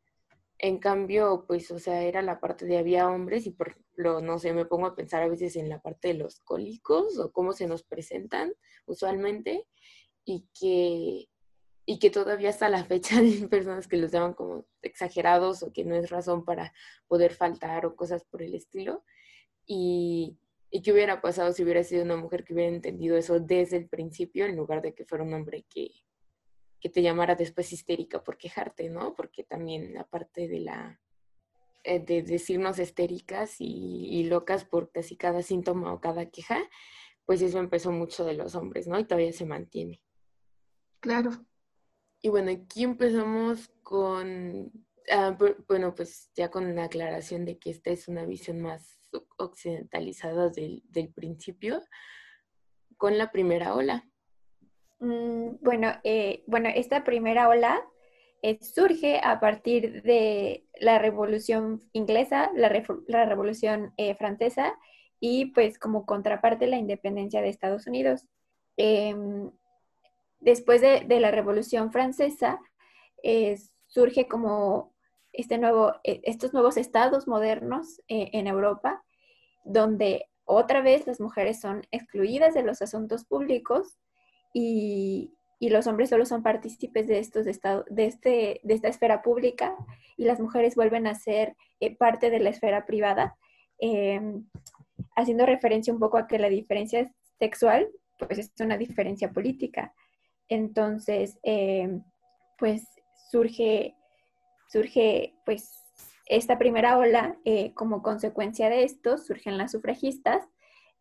En 0.59 0.77
cambio, 0.77 1.47
pues, 1.49 1.71
o 1.71 1.79
sea, 1.79 2.03
era 2.03 2.21
la 2.21 2.39
parte 2.39 2.67
de 2.67 2.77
había 2.77 3.09
hombres 3.09 3.47
y 3.47 3.51
por 3.51 3.69
ejemplo, 3.69 4.21
no 4.21 4.39
sé, 4.39 4.53
me 4.53 4.67
pongo 4.67 4.89
a 4.89 4.95
pensar 4.95 5.23
a 5.23 5.29
veces 5.29 5.57
en 5.57 5.71
la 5.71 5.81
parte 5.81 6.09
de 6.09 6.15
los 6.15 6.41
cólicos 6.41 7.19
o 7.19 7.33
cómo 7.33 7.55
se 7.55 7.67
nos 7.67 7.83
presentan 7.83 8.53
usualmente 8.85 9.67
y 10.27 10.47
que, 10.53 11.31
y 11.87 11.99
que 11.99 12.11
todavía 12.11 12.51
hasta 12.51 12.69
la 12.69 12.85
fecha 12.85 13.19
hay 13.21 13.47
personas 13.47 13.89
que 13.89 13.97
los 13.97 14.13
llaman 14.13 14.35
como 14.35 14.67
exagerados 14.83 15.63
o 15.63 15.73
que 15.73 15.87
no 15.87 15.95
es 15.95 16.11
razón 16.11 16.45
para 16.45 16.75
poder 17.09 17.33
faltar 17.33 17.87
o 17.87 17.97
cosas 17.97 18.23
por 18.25 18.43
el 18.43 18.55
estilo. 18.55 19.03
Y, 19.65 20.37
¿Y 20.71 20.83
qué 20.83 20.93
hubiera 20.93 21.21
pasado 21.21 21.53
si 21.53 21.65
hubiera 21.65 21.83
sido 21.83 22.05
una 22.05 22.17
mujer 22.17 22.45
que 22.45 22.55
hubiera 22.55 22.75
entendido 22.75 23.17
eso 23.17 23.41
desde 23.41 23.77
el 23.77 23.89
principio 23.89 24.47
en 24.47 24.57
lugar 24.57 24.83
de 24.83 24.95
que 24.95 25.05
fuera 25.05 25.25
un 25.25 25.35
hombre 25.35 25.67
que, 25.69 25.91
que 26.81 26.89
te 26.89 27.03
llamara 27.03 27.35
después 27.35 27.73
histérica 27.73 28.23
por 28.23 28.39
quejarte, 28.39 28.89
¿no? 28.89 29.15
Porque 29.15 29.43
también 29.43 29.99
aparte 29.99 30.47
de 30.47 30.61
la 30.61 31.01
eh, 31.83 31.99
de 31.99 32.23
decirnos 32.23 32.79
histéricas 32.79 33.57
y, 33.59 34.25
locas 34.25 34.65
por 34.67 34.93
casi 34.93 35.17
cada 35.17 35.43
síntoma 35.43 35.95
o 35.95 36.01
cada 36.01 36.27
queja, 36.27 36.61
pues 37.25 37.41
eso 37.41 37.59
empezó 37.59 37.91
mucho 37.91 38.25
de 38.25 38.35
los 38.35 38.55
hombres, 38.55 38.87
¿no? 38.87 38.99
Y 38.99 39.05
todavía 39.05 39.33
se 39.33 39.47
mantiene. 39.47 40.03
Claro. 41.01 41.31
Y 42.21 42.29
bueno, 42.29 42.51
aquí 42.51 42.85
empezamos 42.85 43.71
con, 43.83 44.71
ah, 45.11 45.39
bueno, 45.69 45.95
pues 45.95 46.31
ya 46.35 46.51
con 46.51 46.75
la 46.75 46.85
aclaración 46.85 47.47
de 47.47 47.59
que 47.59 47.71
esta 47.71 47.91
es 47.91 48.09
una 48.09 48.27
visión 48.27 48.61
más 48.61 49.00
occidentalizadas 49.39 50.55
del, 50.55 50.83
principio 51.15 51.83
con 52.97 53.19
la 53.19 53.31
primera 53.31 53.75
ola? 53.75 54.09
Mm, 54.99 55.57
bueno, 55.61 55.93
eh, 56.05 56.45
bueno, 56.47 56.69
esta 56.75 57.05
primera 57.05 57.49
ola 57.49 57.81
eh, 58.43 58.59
surge 58.63 59.21
a 59.23 59.41
partir 59.41 60.03
de 60.03 60.67
la 60.79 60.99
Revolución 60.99 61.83
Inglesa, 61.93 62.51
la, 62.55 62.69
Revolución 63.25 63.93
eh, 63.97 64.15
Francesa 64.15 64.75
y 65.19 65.47
pues 65.47 65.79
como 65.79 66.07
contraparte 66.07 66.67
la 66.67 66.79
independencia 66.79 67.43
de 67.43 67.49
Estados 67.49 67.87
Unidos. 67.87 68.27
Em, 68.77 69.51
después 70.39 70.81
de, 70.81 71.01
de, 71.01 71.21
la 71.21 71.31
Revolución 71.31 71.93
Francesa 71.93 72.59
surge 73.87 74.27
como 74.27 74.95
este 75.33 75.59
nuevo, 75.59 75.93
eh, 76.05 76.21
estos 76.25 76.53
nuevos 76.53 76.77
estados 76.77 77.27
modernos 77.27 78.01
eh, 78.09 78.31
en 78.33 78.47
Europa, 78.47 79.03
donde 79.65 80.27
otra 80.45 80.81
vez 80.83 81.07
las 81.07 81.21
mujeres 81.21 81.61
son 81.61 81.87
excluidas 81.91 82.55
de 82.55 82.63
los 82.63 82.83
asuntos 82.83 83.25
públicos 83.25 83.99
y, 84.53 85.33
los 85.61 85.87
hombres 85.87 86.09
solo 86.09 86.25
son 86.25 86.43
partícipes 86.43 87.07
de, 87.07 87.19
estos 87.19 87.47
estados, 87.47 87.85
de, 87.91 88.07
este, 88.07 88.61
de 88.65 88.75
esta 88.75 88.89
esfera 88.89 89.21
pública 89.21 89.77
y 90.17 90.25
las 90.25 90.41
mujeres 90.41 90.75
vuelven 90.75 91.07
a 91.07 91.15
ser 91.15 91.55
eh, 91.81 91.95
parte 91.95 92.31
de 92.31 92.41
la 92.41 92.49
esfera 92.49 92.87
privada, 92.87 93.37
em, 93.79 94.49
haciendo 95.15 95.45
referencia 95.45 95.93
un 95.93 96.01
poco 96.01 96.17
a 96.17 96.27
que 96.27 96.39
la 96.39 96.49
diferencia 96.49 97.13
sexual 97.39 97.91
pues 98.19 98.39
es 98.39 98.53
una 98.61 98.79
diferencia 98.79 99.31
política. 99.33 99.93
Entonces, 100.49 101.39
em, 101.43 102.03
pues 102.59 102.85
surge 103.31 103.95
surge 104.71 105.35
pues 105.45 105.81
esta 106.27 106.59
primera 106.59 106.97
ola, 106.97 107.37
eh, 107.45 107.75
como 107.75 108.03
consecuencia 108.03 108.71
de 108.71 108.85
esto, 108.85 109.19
surgen 109.19 109.59
las 109.59 109.73
sufragistas. 109.73 110.49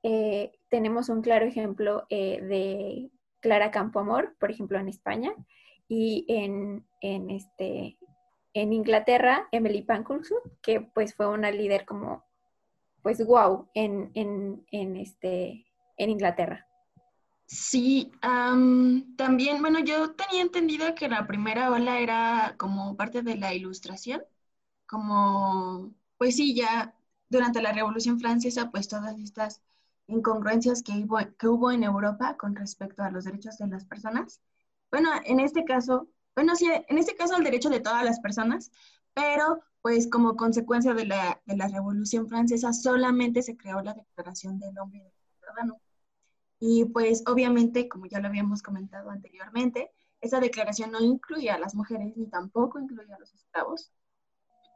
Eh, 0.02 0.52
tenemos 0.70 1.08
un 1.10 1.22
claro 1.22 1.46
ejemplo 1.46 2.08
eh, 2.10 2.42
de 2.42 3.12
Clara 3.40 3.70
Campoamor, 3.70 4.36
por 4.40 4.50
ejemplo, 4.50 4.80
en 4.80 4.88
España, 4.88 5.34
y 5.88 6.26
en, 6.28 6.84
este, 7.02 7.98
en 8.54 8.74
Inglaterra, 8.74 9.48
Emily 9.52 9.84
Pankhurst, 9.84 10.32
que 10.62 10.82
pues 10.82 11.16
fue 11.16 11.28
una 11.28 11.52
líder 11.52 11.86
como, 11.86 12.26
pues 13.04 13.24
wow, 13.26 13.70
en, 13.74 14.12
en, 14.16 14.98
este, 14.98 15.66
en 15.98 16.10
Inglaterra. 16.10 16.69
Sí, 17.52 18.12
también, 19.18 19.62
bueno, 19.62 19.80
yo 19.80 20.14
tenía 20.16 20.42
entendido 20.44 20.94
que 20.96 21.10
la 21.10 21.26
primera 21.26 21.72
ola 21.72 22.00
era 22.00 22.56
como 22.58 22.96
parte 22.96 23.24
de 23.24 23.36
la 23.38 23.54
ilustración, 23.56 24.22
como, 24.88 25.94
pues 26.18 26.36
sí, 26.38 26.56
ya 26.56 26.96
durante 27.30 27.62
la 27.62 27.74
Revolución 27.74 28.20
Francesa, 28.20 28.72
pues 28.72 28.88
todas 28.88 29.18
estas 29.20 29.62
incongruencias 30.08 30.84
que 30.84 30.94
hubo, 30.94 31.18
que 31.38 31.48
hubo 31.48 31.72
en 31.72 31.84
Europa 31.84 32.38
con 32.38 32.56
respecto 32.56 33.04
a 33.04 33.12
los 33.12 33.26
derechos 33.26 33.58
de 33.58 33.68
las 33.68 33.86
personas. 33.86 34.42
Bueno, 34.92 35.10
en 35.26 35.40
este 35.40 35.66
caso, 35.66 36.10
bueno, 36.36 36.56
sí, 36.56 36.68
en 36.90 36.98
este 37.00 37.16
caso 37.16 37.38
el 37.38 37.44
derecho 37.44 37.70
de 37.70 37.80
todas 37.82 38.06
las 38.06 38.20
personas, 38.22 38.72
pero 39.14 39.62
pues 39.82 40.08
como 40.10 40.36
consecuencia 40.36 40.94
de 40.94 41.06
la, 41.06 41.42
de 41.46 41.58
la 41.58 41.68
Revolución 41.68 42.28
Francesa 42.30 42.74
solamente 42.74 43.42
se 43.44 43.58
creó 43.58 43.82
la 43.82 43.94
Declaración 43.96 44.60
del 44.60 44.78
Hombre 44.80 45.00
y 45.00 45.04
del 45.04 45.14
Ciudadano 45.40 45.82
y 46.60 46.86
pues 46.86 47.24
obviamente, 47.26 47.88
como 47.88 48.06
ya 48.06 48.20
lo 48.20 48.28
habíamos 48.28 48.62
comentado 48.62 49.10
anteriormente, 49.10 49.92
esa 50.22 50.40
declaración 50.40 50.92
no 50.92 51.00
incluye 51.02 51.50
a 51.50 51.58
las 51.60 51.74
mujeres 51.74 52.18
ni 52.18 52.28
tampoco 52.28 52.80
incluye 52.80 53.14
a 53.14 53.20
los 53.20 53.34
esclavos. 53.34 53.92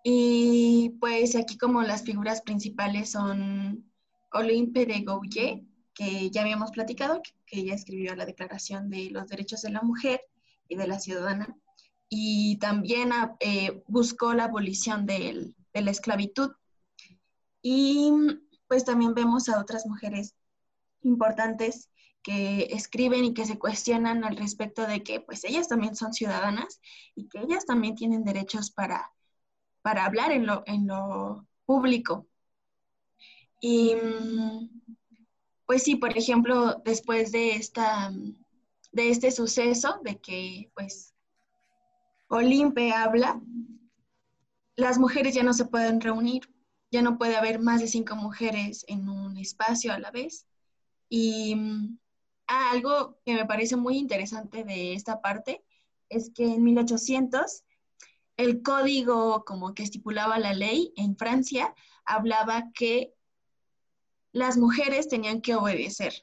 Y 0.03 0.97
pues 0.99 1.35
aquí 1.35 1.57
como 1.57 1.81
las 1.83 2.03
figuras 2.03 2.41
principales 2.41 3.11
son 3.11 3.91
Olympe 4.31 4.85
de 4.85 5.01
Gouget, 5.01 5.63
que 5.93 6.29
ya 6.31 6.41
habíamos 6.41 6.71
platicado, 6.71 7.21
que, 7.21 7.33
ella 7.59 7.75
escribió 7.75 8.15
la 8.15 8.25
Declaración 8.25 8.89
de 8.89 9.11
los 9.11 9.27
Derechos 9.27 9.61
de 9.61 9.69
la 9.69 9.81
Mujer 9.81 10.21
y 10.67 10.75
de 10.75 10.87
la 10.87 10.99
Ciudadana, 10.99 11.55
y 12.09 12.57
también 12.57 13.11
eh, 13.39 13.83
buscó 13.87 14.33
la 14.33 14.45
abolición 14.45 15.05
de 15.05 15.53
la 15.73 15.91
esclavitud. 15.91 16.51
Y 17.61 18.11
pues 18.67 18.85
también 18.85 19.13
vemos 19.13 19.49
a 19.49 19.59
otras 19.59 19.85
mujeres 19.85 20.35
importantes 21.03 21.89
que 22.24 22.69
escriben 22.72 23.25
y 23.25 23.33
que 23.33 23.45
se 23.45 23.60
cuestionan 23.60 24.24
al 24.24 24.38
respecto 24.38 24.88
de 24.88 25.03
que 25.03 25.19
pues 25.19 25.43
ellas 25.43 25.67
también 25.67 25.95
son 25.95 26.13
ciudadanas 26.13 26.79
y 27.15 27.27
que 27.27 27.39
ellas 27.39 27.65
también 27.65 27.95
tienen 27.95 28.24
derechos 28.24 28.72
para, 28.72 29.12
para 29.81 30.05
hablar 30.05 30.31
en 30.31 30.45
lo, 30.45 30.63
en 30.65 30.88
lo 30.88 31.45
público. 31.65 32.27
Y 33.60 33.95
pues 35.65 35.83
sí, 35.83 35.95
por 35.95 36.17
ejemplo, 36.17 36.81
después 36.86 37.31
de, 37.31 37.51
esta, 37.51 38.12
de 38.91 39.10
este 39.10 39.31
suceso, 39.31 40.00
de 40.03 40.19
que 40.19 40.69
pues 40.74 41.13
Olimpe 42.27 42.91
habla, 42.91 43.41
las 44.75 44.98
mujeres 44.98 45.36
ya 45.36 45.43
no 45.43 45.53
se 45.53 45.65
pueden 45.65 46.01
reunir, 46.01 46.50
ya 46.91 47.01
no 47.01 47.17
puede 47.17 47.36
haber 47.36 47.60
más 47.60 47.79
de 47.81 47.88
cinco 47.88 48.15
mujeres 48.15 48.86
en 48.88 49.07
un 49.10 49.38
espacio 49.38 49.93
a 49.93 50.00
la 50.00 50.12
vez. 50.12 50.45
Y 51.10 51.55
ah, 52.48 52.72
algo 52.72 53.19
que 53.25 53.33
me 53.33 53.45
parece 53.45 53.75
muy 53.75 53.98
interesante 53.98 54.63
de 54.63 54.93
esta 54.93 55.22
parte 55.22 55.63
es 56.10 56.31
que 56.33 56.45
en 56.45 56.63
1800 56.63 57.63
el 58.38 58.62
código 58.62 59.45
como 59.45 59.74
que 59.74 59.83
estipulaba 59.83 60.39
la 60.39 60.53
ley 60.53 60.93
en 60.95 61.15
Francia 61.17 61.74
hablaba 62.05 62.72
que 62.74 63.13
las 64.31 64.57
mujeres 64.57 65.07
tenían 65.07 65.41
que 65.41 65.55
obedecer. 65.55 66.13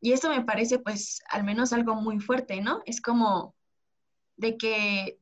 Y 0.00 0.12
esto 0.12 0.28
me 0.28 0.44
parece 0.44 0.78
pues 0.78 1.22
al 1.28 1.44
menos 1.44 1.72
algo 1.72 1.94
muy 1.94 2.20
fuerte, 2.20 2.60
¿no? 2.60 2.82
Es 2.86 3.00
como 3.00 3.54
de 4.36 4.56
que, 4.56 5.20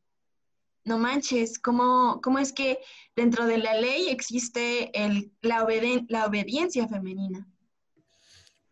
no 0.85 0.99
manches, 0.99 1.59
¿cómo, 1.59 2.21
cómo 2.23 2.38
es 2.38 2.53
que 2.53 2.79
dentro 3.17 3.47
de 3.47 3.59
la 3.59 3.75
ley 3.75 4.09
existe 4.09 4.91
el, 5.03 5.33
la 5.41 5.64
obediencia 5.64 6.87
femenina? 6.88 7.49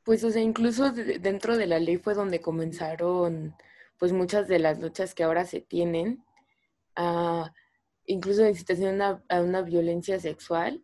Pues, 0.05 0.25
o 0.25 0.31
sea, 0.31 0.43
incluso 0.43 0.91
dentro 0.93 1.57
de 1.57 1.67
la 1.67 1.79
ley 1.79 1.97
fue 1.97 2.15
donde 2.15 2.41
comenzaron 2.41 3.55
pues 3.99 4.13
muchas 4.13 4.49
de 4.49 4.59
las 4.59 4.81
luchas 4.81 5.15
que 5.15 5.23
ahora 5.23 5.45
se 5.45 5.61
tienen, 5.61 6.25
a, 6.97 7.53
incluso 8.05 8.43
la 8.43 8.53
situación 8.53 9.01
a 9.01 9.23
una 9.41 9.63
violencia 9.63 10.19
sexual. 10.19 10.83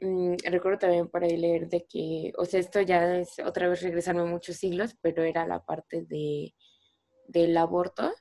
Mm, 0.00 0.34
recuerdo 0.44 0.78
también 0.80 1.08
por 1.08 1.24
ahí 1.24 1.36
leer 1.38 1.68
de 1.68 1.86
que, 1.86 2.32
o 2.36 2.44
sea, 2.44 2.60
esto 2.60 2.82
ya 2.82 3.16
es 3.16 3.38
otra 3.38 3.68
vez 3.68 3.80
regresarme 3.82 4.24
muchos 4.24 4.56
siglos, 4.56 4.94
pero 5.00 5.22
era 5.22 5.46
la 5.46 5.64
parte 5.64 6.02
de, 6.02 6.54
del 7.28 7.56
aborto, 7.56 8.12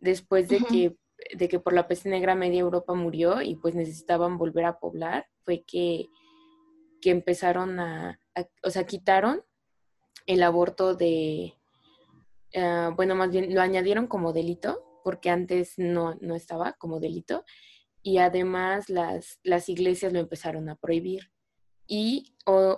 después 0.00 0.48
de, 0.48 0.58
que, 0.58 0.96
de 1.34 1.48
que 1.48 1.60
por 1.60 1.72
la 1.72 1.88
peste 1.88 2.10
negra 2.10 2.34
media 2.34 2.60
Europa 2.60 2.92
murió 2.94 3.40
y 3.40 3.56
pues 3.56 3.74
necesitaban 3.74 4.36
volver 4.36 4.66
a 4.66 4.78
poblar, 4.78 5.26
fue 5.44 5.64
que, 5.66 6.08
que 7.00 7.10
empezaron 7.10 7.80
a, 7.80 8.20
o 8.62 8.70
sea, 8.70 8.86
quitaron 8.86 9.42
el 10.26 10.42
aborto 10.42 10.94
de, 10.94 11.54
ah, 12.54 12.92
bueno, 12.94 13.14
más 13.14 13.30
bien 13.30 13.54
lo 13.54 13.60
añadieron 13.60 14.06
como 14.06 14.32
delito, 14.32 15.00
porque 15.02 15.30
antes 15.30 15.74
no, 15.78 16.16
no 16.20 16.34
estaba 16.34 16.74
como 16.74 17.00
delito, 17.00 17.44
y 18.02 18.18
además 18.18 18.88
las, 18.88 19.40
las 19.42 19.68
iglesias 19.68 20.12
lo 20.12 20.20
empezaron 20.20 20.68
a 20.68 20.76
prohibir. 20.76 21.32
Y 21.86 22.36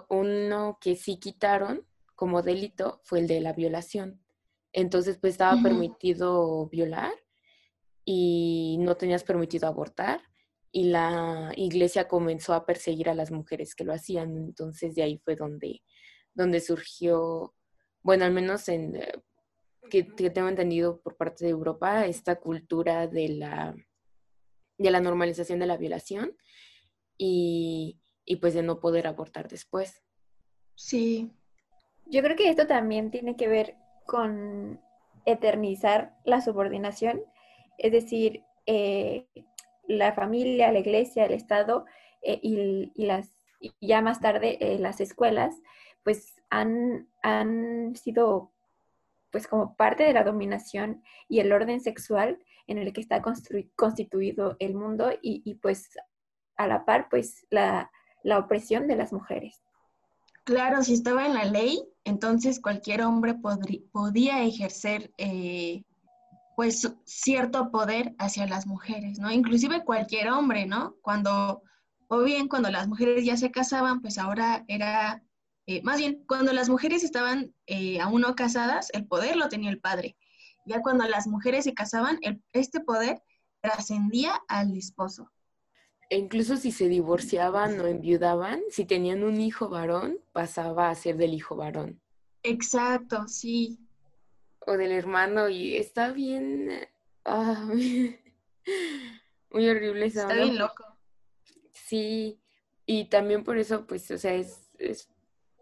uno 0.08 0.78
que 0.80 0.96
sí 0.96 1.18
quitaron 1.18 1.86
como 2.14 2.42
delito 2.42 3.00
fue 3.04 3.20
el 3.20 3.26
de 3.26 3.40
la 3.40 3.52
violación. 3.52 4.22
Entonces, 4.72 5.18
pues 5.18 5.34
estaba 5.34 5.60
permitido 5.62 6.66
violar 6.68 7.12
y 8.04 8.78
no 8.80 8.96
tenías 8.96 9.22
permitido 9.22 9.68
abortar 9.68 10.22
y 10.72 10.84
la 10.84 11.52
iglesia 11.56 12.08
comenzó 12.08 12.54
a 12.54 12.66
perseguir 12.66 13.08
a 13.08 13.14
las 13.14 13.30
mujeres 13.30 13.74
que 13.74 13.84
lo 13.84 13.92
hacían. 13.92 14.36
Entonces, 14.36 14.94
de 14.94 15.02
ahí 15.02 15.18
fue 15.18 15.36
donde, 15.36 15.82
donde 16.34 16.60
surgió, 16.60 17.54
bueno, 18.02 18.24
al 18.24 18.32
menos 18.32 18.68
en, 18.68 18.96
eh, 18.96 19.12
que 19.90 20.02
tengo 20.02 20.48
entendido 20.48 21.00
por 21.00 21.16
parte 21.16 21.44
de 21.44 21.50
Europa, 21.50 22.06
esta 22.06 22.36
cultura 22.36 23.06
de 23.06 23.28
la 23.28 23.76
de 24.82 24.90
la 24.90 25.00
normalización 25.00 25.58
de 25.58 25.66
la 25.66 25.76
violación 25.76 26.36
y, 27.16 28.00
pues 28.40 28.54
de 28.54 28.62
no 28.62 28.80
poder 28.80 29.06
abortar 29.06 29.48
después. 29.48 30.02
Sí. 30.74 31.30
Yo 32.06 32.22
creo 32.22 32.36
que 32.36 32.48
esto 32.48 32.66
también 32.66 33.10
tiene 33.10 33.36
que 33.36 33.48
ver 33.48 33.76
con 34.06 34.80
eternizar 35.24 36.16
la 36.24 36.40
subordinación, 36.40 37.22
es 37.78 37.92
decir, 37.92 38.42
eh, 38.66 39.28
la 39.86 40.12
familia, 40.12 40.72
la 40.72 40.78
iglesia, 40.78 41.26
el 41.26 41.32
Estado 41.32 41.84
eh, 42.22 42.38
y, 42.42 43.04
las, 43.04 43.30
ya 43.80 44.00
más 44.02 44.20
tarde 44.20 44.58
eh, 44.60 44.78
las 44.78 45.00
escuelas, 45.00 45.54
pues 46.02 46.34
han, 46.50 47.08
han 47.22 47.96
sido 47.96 48.52
pues 49.32 49.48
como 49.48 49.74
parte 49.76 50.04
de 50.04 50.12
la 50.12 50.24
dominación 50.24 51.02
y 51.28 51.40
el 51.40 51.52
orden 51.52 51.80
sexual 51.80 52.38
en 52.66 52.78
el 52.78 52.92
que 52.92 53.00
está 53.00 53.22
constituido 53.74 54.56
el 54.60 54.74
mundo 54.74 55.10
y, 55.20 55.54
pues 55.56 55.90
a 56.56 56.66
la 56.66 56.84
par 56.84 57.08
pues 57.10 57.46
la, 57.50 57.90
opresión 58.38 58.86
de 58.86 58.96
las 58.96 59.12
mujeres. 59.12 59.62
Claro, 60.44 60.82
si 60.82 60.94
estaba 60.94 61.26
en 61.26 61.34
la 61.34 61.44
ley, 61.44 61.82
entonces 62.04 62.60
cualquier 62.60 63.02
hombre 63.02 63.34
podía 63.92 64.42
ejercer 64.42 65.12
eh, 65.18 65.82
pues 66.62 66.88
cierto 67.04 67.72
poder 67.72 68.14
hacia 68.20 68.46
las 68.46 68.68
mujeres, 68.68 69.18
¿no? 69.18 69.32
Inclusive 69.32 69.84
cualquier 69.84 70.30
hombre, 70.30 70.64
¿no? 70.64 70.94
Cuando, 71.02 71.60
o 72.06 72.22
bien 72.22 72.46
cuando 72.46 72.70
las 72.70 72.86
mujeres 72.86 73.24
ya 73.24 73.36
se 73.36 73.50
casaban, 73.50 74.00
pues 74.00 74.16
ahora 74.16 74.64
era, 74.68 75.24
eh, 75.66 75.82
más 75.82 75.98
bien, 75.98 76.22
cuando 76.28 76.52
las 76.52 76.68
mujeres 76.68 77.02
estaban 77.02 77.52
eh, 77.66 77.98
aún 77.98 78.20
no 78.20 78.36
casadas, 78.36 78.90
el 78.92 79.08
poder 79.08 79.34
lo 79.34 79.48
tenía 79.48 79.70
el 79.70 79.80
padre. 79.80 80.16
Ya 80.64 80.82
cuando 80.82 81.04
las 81.08 81.26
mujeres 81.26 81.64
se 81.64 81.74
casaban, 81.74 82.20
este 82.52 82.78
poder 82.78 83.20
trascendía 83.60 84.40
al 84.46 84.76
esposo. 84.76 85.32
E 86.10 86.16
incluso 86.16 86.56
si 86.56 86.70
se 86.70 86.86
divorciaban 86.86 87.80
o 87.80 87.88
enviudaban, 87.88 88.60
si 88.70 88.84
tenían 88.84 89.24
un 89.24 89.40
hijo 89.40 89.68
varón, 89.68 90.20
pasaba 90.30 90.90
a 90.90 90.94
ser 90.94 91.16
del 91.16 91.34
hijo 91.34 91.56
varón. 91.56 92.00
Exacto, 92.44 93.26
sí. 93.26 93.80
O 94.66 94.76
del 94.76 94.92
hermano, 94.92 95.48
y 95.48 95.76
está 95.76 96.12
bien. 96.12 96.70
Muy 99.50 99.68
horrible 99.68 100.06
esa 100.06 100.22
Está 100.22 100.34
bien 100.34 100.58
loco. 100.58 100.84
Sí, 101.72 102.40
y 102.86 103.06
también 103.06 103.44
por 103.44 103.58
eso, 103.58 103.86
pues, 103.86 104.10
o 104.10 104.18
sea, 104.18 104.34
es, 104.34 104.70
es, 104.78 105.10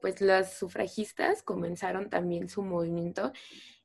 pues 0.00 0.20
las 0.20 0.58
sufragistas 0.58 1.42
comenzaron 1.42 2.08
también 2.08 2.48
su 2.48 2.62
movimiento 2.62 3.32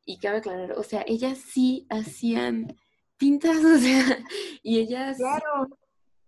y 0.06 0.20
cabe 0.20 0.38
aclarar, 0.38 0.74
o 0.74 0.84
sea, 0.84 1.04
ellas 1.08 1.40
sí 1.40 1.88
hacían 1.90 2.78
pintas, 3.18 3.58
o 3.66 3.78
sea, 3.78 4.24
y 4.62 4.80
ellas 4.80 5.18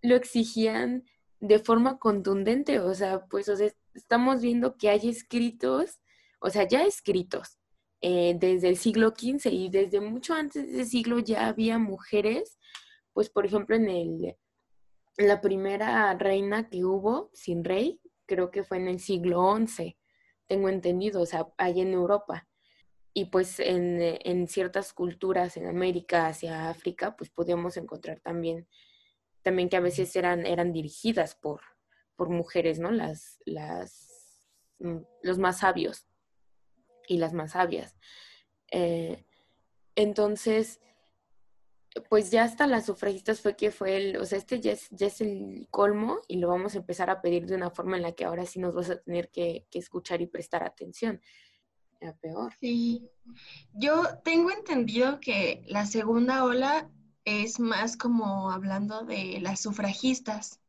lo 0.02 0.16
exigían 0.16 1.04
de 1.40 1.58
forma 1.60 1.98
contundente, 1.98 2.80
o 2.80 2.94
sea, 2.94 3.26
pues 3.26 3.48
o 3.48 3.56
sea, 3.56 3.70
estamos 3.94 4.40
viendo 4.40 4.76
que 4.76 4.90
hay 4.90 5.08
escritos, 5.08 6.00
o 6.40 6.50
sea, 6.50 6.66
ya 6.66 6.84
escritos 6.84 7.58
eh, 8.00 8.36
desde 8.38 8.68
el 8.68 8.76
siglo 8.76 9.08
XV 9.10 9.50
y 9.50 9.70
desde 9.70 10.00
mucho 10.00 10.34
antes 10.34 10.66
de 10.66 10.82
ese 10.82 10.90
siglo 10.90 11.18
ya 11.18 11.48
había 11.48 11.78
mujeres, 11.78 12.58
pues 13.12 13.28
por 13.28 13.44
ejemplo 13.44 13.74
en 13.74 13.88
el, 13.88 14.36
la 15.16 15.40
primera 15.40 16.14
reina 16.14 16.68
que 16.68 16.84
hubo 16.84 17.30
sin 17.32 17.64
rey, 17.64 18.00
creo 18.26 18.50
que 18.52 18.62
fue 18.62 18.76
en 18.76 18.86
el 18.86 19.00
siglo 19.00 19.56
XI, 19.56 19.98
tengo 20.46 20.68
entendido, 20.68 21.22
o 21.22 21.26
sea, 21.26 21.48
allá 21.56 21.82
en 21.82 21.92
Europa 21.92 22.46
y 23.12 23.24
pues 23.26 23.58
eh, 23.58 24.20
en, 24.24 24.46
ciertas 24.46 24.92
culturas 24.92 25.56
en 25.56 25.66
América, 25.66 26.28
hacia 26.28 26.70
África, 26.70 27.16
pues 27.16 27.30
podíamos 27.30 27.76
encontrar 27.76 28.20
también, 28.20 28.68
también 29.42 29.68
que 29.68 29.76
a 29.76 29.80
veces 29.80 30.14
eran, 30.14 30.46
eran 30.46 30.72
dirigidas 30.72 31.34
por, 31.34 31.62
por 32.14 32.28
mujeres, 32.28 32.78
¿no? 32.78 32.92
Las, 32.92 33.40
las, 33.44 34.46
mm, 34.78 34.98
los 35.22 35.38
más 35.38 35.58
sabios 35.58 36.06
y 37.08 37.18
las 37.18 37.32
más 37.32 37.52
sabias. 37.52 37.96
Eh, 38.70 39.24
entonces, 39.96 40.80
pues 42.08 42.30
ya 42.30 42.44
hasta 42.44 42.66
las 42.66 42.86
sufragistas 42.86 43.40
fue 43.40 43.56
que 43.56 43.70
fue 43.70 43.96
el, 43.96 44.16
o 44.18 44.24
sea, 44.24 44.38
este 44.38 44.60
ya 44.60 44.72
es, 44.72 45.20
el 45.20 45.66
colmo 45.70 46.20
y 46.28 46.36
lo 46.36 46.48
vamos 46.48 46.74
a 46.74 46.78
empezar 46.78 47.10
a 47.10 47.20
pedir 47.20 47.46
de 47.46 47.56
una 47.56 47.70
forma 47.70 47.96
en 47.96 48.02
la 48.02 48.12
que 48.12 48.24
ahora 48.24 48.46
sí 48.46 48.60
nos 48.60 48.74
vas 48.74 48.90
a 48.90 49.00
tener 49.00 49.30
que, 49.30 49.66
que 49.70 49.78
escuchar 49.78 50.20
y 50.22 50.26
prestar 50.26 50.62
atención 50.62 51.20
peor. 52.20 52.54
Sí, 52.60 53.08
yo 53.72 54.02
tengo 54.24 54.50
entendido 54.50 55.20
que 55.20 55.62
la 55.66 55.86
segunda 55.86 56.44
ola 56.44 56.90
es 57.24 57.60
más 57.60 57.96
como 57.96 58.50
hablando 58.50 59.02
de 59.02 59.38
las 59.40 59.60
sufragistas. 59.60 60.60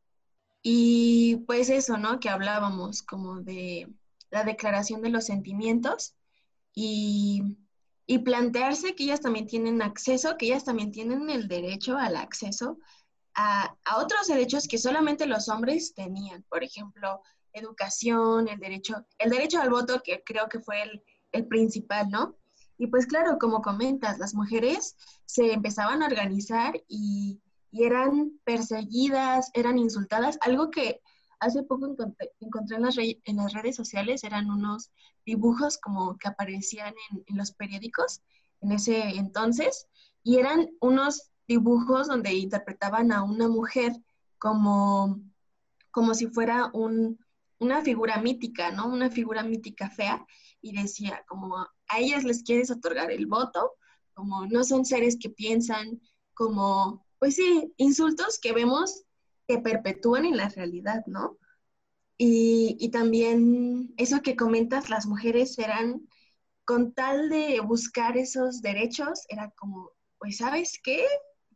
Y 0.62 1.38
pues 1.48 1.70
eso, 1.70 1.98
¿no? 1.98 2.20
Que 2.20 2.30
hablábamos 2.30 3.02
como 3.02 3.42
de 3.42 3.88
la 4.30 4.44
declaración 4.44 5.02
de 5.02 5.10
los 5.10 5.26
sentimientos 5.26 6.16
y, 6.82 8.20
plantearse 8.24 8.96
que 8.96 9.04
ellas 9.04 9.22
también 9.22 9.48
tienen 9.48 9.82
acceso, 9.82 10.38
que 10.38 10.48
ellas 10.48 10.64
también 10.64 10.92
tienen 10.92 11.30
el 11.30 11.48
derecho 11.48 11.98
al 11.98 12.16
acceso 12.16 12.78
a, 13.36 13.76
otros 13.98 14.28
derechos 14.28 14.68
que 14.68 14.78
solamente 14.78 15.26
los 15.26 15.50
hombres 15.50 15.94
tenían. 15.94 16.44
Por 16.50 16.64
ejemplo, 16.64 17.22
educación, 17.54 18.48
el 18.48 18.60
derecho, 18.60 19.06
el 19.18 19.30
derecho 19.30 19.62
al 19.62 19.70
voto, 19.70 20.02
que 20.04 20.24
creo 20.26 20.48
que 20.50 20.60
fue 20.60 20.78
el, 21.32 21.48
principal, 21.48 22.10
¿no? 22.10 22.36
Y 22.78 22.88
pues 22.88 23.06
claro, 23.06 23.38
como 23.40 23.62
comentas, 23.62 24.18
las 24.18 24.34
mujeres 24.34 24.96
se 25.26 25.54
empezaban 25.54 26.02
a 26.02 26.08
organizar 26.08 26.82
y, 26.88 27.40
eran 27.72 28.32
perseguidas, 28.46 29.52
eran 29.54 29.78
insultadas, 29.78 30.40
algo 30.42 30.72
que 30.72 31.02
hace 31.40 31.64
poco 31.64 31.88
encontré, 31.88 32.76
en, 32.76 32.82
las 32.82 32.98
en, 32.98 33.38
las 33.38 33.54
redes 33.54 33.76
sociales, 33.76 34.24
eran 34.24 34.50
unos 34.50 34.92
dibujos 35.26 35.78
como 35.78 36.18
que 36.18 36.28
aparecían 36.28 36.94
en, 37.12 37.24
en, 37.28 37.38
los 37.38 37.52
periódicos 37.52 38.22
en 38.62 38.72
ese 38.74 39.18
entonces, 39.18 39.88
y 40.24 40.38
eran 40.38 40.70
unos 40.82 41.32
dibujos 41.48 42.08
donde 42.08 42.34
interpretaban 42.34 43.12
a 43.12 43.24
una 43.24 43.48
mujer 43.48 43.94
como, 44.38 45.20
como 45.92 46.14
si 46.14 46.28
fuera 46.28 46.70
un, 46.74 47.20
una 47.60 47.82
figura 47.82 48.18
mítica, 48.22 48.72
¿no? 48.72 48.88
Una 48.88 49.10
figura 49.10 49.44
mítica 49.44 49.90
fea, 49.90 50.26
y 50.62 50.74
decía 50.74 51.24
como 51.28 51.56
a 51.58 52.00
ellas 52.00 52.24
les 52.24 52.44
quieres 52.44 52.70
otorgar 52.72 53.12
el 53.12 53.26
voto, 53.26 53.74
como 54.14 54.46
no 54.48 54.64
son 54.64 54.86
seres 54.86 55.18
que 55.20 55.30
piensan, 55.30 56.02
como, 56.34 57.06
pues 57.20 57.36
sí, 57.36 57.74
insultos 57.78 58.40
que 58.40 58.54
vemos 58.54 59.04
que 59.50 59.58
perpetúan 59.58 60.26
en 60.26 60.38
la 60.38 60.48
realidad, 60.48 61.04
¿no? 61.08 61.40
Y, 62.18 62.78
y 62.80 62.90
también 62.92 63.94
eso 63.98 64.22
que 64.22 64.36
comentas, 64.36 64.90
las 64.92 65.08
mujeres 65.08 65.58
eran, 65.58 66.08
con 66.66 66.94
tal 66.94 67.30
de 67.30 67.60
buscar 67.62 68.16
esos 68.16 68.62
derechos, 68.62 69.26
era 69.28 69.50
como, 69.58 69.92
pues 70.20 70.38
sabes 70.38 70.80
qué, 70.84 71.04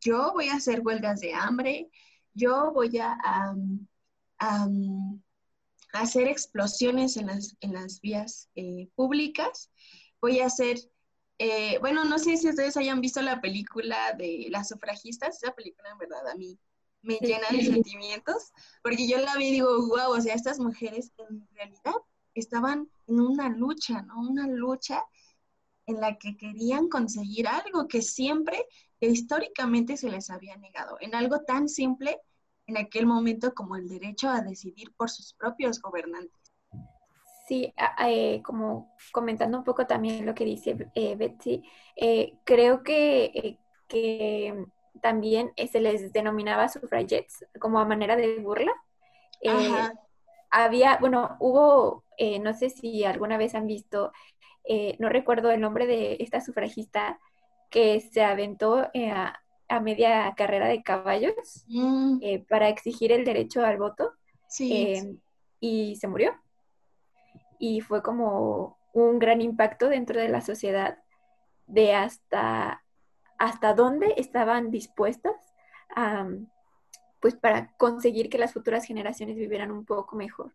yo 0.01 0.31
voy 0.33 0.47
a 0.49 0.55
hacer 0.55 0.81
huelgas 0.81 1.19
de 1.19 1.33
hambre, 1.33 1.91
yo 2.33 2.71
voy 2.73 2.97
a, 2.97 3.15
hacer 5.93 6.27
explosiones 6.27 7.17
en 7.17 7.27
las, 7.27 7.55
en 7.61 7.73
las 7.73 8.01
vías 8.01 8.49
eh, 8.55 8.89
públicas 8.95 9.69
voy 10.19 10.39
a 10.39 10.45
hacer, 10.45 10.77
eh, 11.37 11.77
bueno, 11.79 12.05
no 12.05 12.17
sé 12.17 12.37
si 12.37 12.49
ustedes 12.49 12.77
hayan 12.77 13.01
visto 13.01 13.21
la 13.21 13.41
película 13.41 14.13
de 14.13 14.47
las 14.49 14.69
sufragistas, 14.69 15.43
esa 15.43 15.53
película 15.53 15.89
en 15.91 15.97
verdad 15.97 16.27
a 16.29 16.35
mí 16.35 16.57
me 17.03 17.19
llena 17.19 17.47
de 17.51 17.63
sentimientos, 17.83 18.51
porque 18.81 19.07
yo 19.07 19.19
la 19.19 19.35
vi 19.35 19.49
y 19.49 19.51
digo, 19.51 19.87
wow, 19.87 20.17
o 20.17 20.21
sea, 20.21 20.33
estas 20.33 20.59
mujeres 20.59 21.11
en 21.17 21.47
realidad 21.51 21.95
estaban 22.33 22.89
en 23.07 23.19
una 23.19 23.49
lucha, 23.49 24.01
¿no? 24.01 24.21
Una 24.21 24.47
lucha 24.47 25.03
en 25.85 25.99
la 25.99 26.17
que 26.17 26.35
querían 26.37 26.89
conseguir 26.89 27.47
algo 27.47 27.87
que 27.87 28.01
siempre, 28.01 28.65
que 28.99 29.07
históricamente 29.07 29.97
se 29.97 30.09
les 30.09 30.29
había 30.29 30.57
negado, 30.57 30.97
en 31.01 31.13
algo 31.13 31.41
tan 31.41 31.69
simple 31.69 32.19
en 32.65 32.77
aquel 32.77 33.05
momento 33.05 33.53
como 33.53 33.75
el 33.75 33.87
derecho 33.87 34.29
a 34.29 34.41
decidir 34.41 34.93
por 34.95 35.09
sus 35.09 35.33
propios 35.33 35.81
gobernantes. 35.81 36.39
Sí, 37.47 37.73
eh, 38.07 38.41
como 38.41 38.95
comentando 39.11 39.57
un 39.57 39.63
poco 39.65 39.85
también 39.85 40.25
lo 40.25 40.33
que 40.33 40.45
dice 40.45 40.89
eh, 40.95 41.15
Betsy, 41.15 41.61
eh, 41.95 42.37
creo 42.45 42.83
que, 42.83 43.59
que, 43.87 44.65
también 45.03 45.51
se 45.69 45.81
les 45.81 46.13
denominaba 46.13 46.69
suffragettes 46.69 47.45
como 47.59 47.77
a 47.79 47.85
manera 47.85 48.15
de 48.15 48.39
burla. 48.39 48.71
había, 50.49 50.97
bueno, 50.97 51.35
hubo, 51.41 52.05
no 52.41 52.53
sé 52.53 52.69
si 52.69 53.03
alguna 53.03 53.37
vez 53.37 53.53
han 53.53 53.67
visto, 53.67 54.13
no 54.99 55.09
recuerdo 55.09 55.51
el 55.51 55.59
nombre 55.59 55.87
de 55.87 56.15
esta 56.21 56.39
sufragista 56.39 57.19
que 57.69 57.99
se 57.99 58.23
aventó 58.23 58.89
a, 58.95 59.39
a, 59.67 59.79
media 59.81 60.33
carrera 60.37 60.67
de 60.67 60.83
caballos 60.83 61.65
mm. 61.67 62.19
para 62.47 62.69
exigir 62.69 63.11
el 63.11 63.25
derecho 63.25 63.65
al 63.65 63.77
voto 63.77 64.13
sí. 64.47 65.19
y 65.59 65.97
se 65.97 66.07
murió 66.07 66.33
y 67.59 67.81
fue 67.81 68.01
como 68.01 68.77
un 68.93 69.19
gran 69.19 69.41
impacto 69.41 69.89
dentro 69.89 70.19
de 70.19 70.29
la 70.29 70.41
sociedad 70.41 70.97
de 71.65 71.93
hasta, 71.93 72.82
hasta 73.37 73.73
dónde 73.73 74.13
estaban 74.17 74.71
dispuestas 74.71 75.35
pues 77.19 77.35
para 77.35 77.71
conseguir 77.77 78.29
que 78.29 78.37
las 78.37 78.51
futuras 78.51 78.85
generaciones 78.85 79.37
vivieran 79.37 79.71
un 79.71 79.85
poco 79.85 80.15
mejor. 80.15 80.53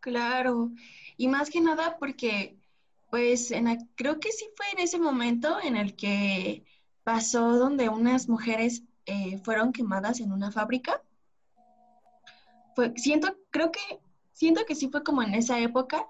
Claro, 0.00 0.70
y 1.16 1.26
más 1.28 1.50
que 1.50 1.60
nada 1.60 1.96
porque 1.98 2.56
pues 3.10 3.50
en, 3.50 3.66
creo 3.96 4.20
que 4.20 4.30
sí 4.30 4.48
fue 4.56 4.66
en 4.72 4.78
ese 4.78 4.98
momento 4.98 5.58
en 5.60 5.76
el 5.76 5.96
que 5.96 6.64
pasó 7.02 7.58
donde 7.58 7.88
unas 7.88 8.28
mujeres 8.28 8.84
eh, 9.06 9.38
fueron 9.44 9.72
quemadas 9.72 10.20
en 10.20 10.32
una 10.32 10.52
fábrica. 10.52 11.02
Siento, 12.94 13.36
creo 13.50 13.72
que, 13.72 14.00
siento 14.32 14.64
que 14.64 14.74
sí 14.74 14.88
fue 14.88 15.02
como 15.02 15.22
en 15.22 15.34
esa 15.34 15.58
época 15.58 16.06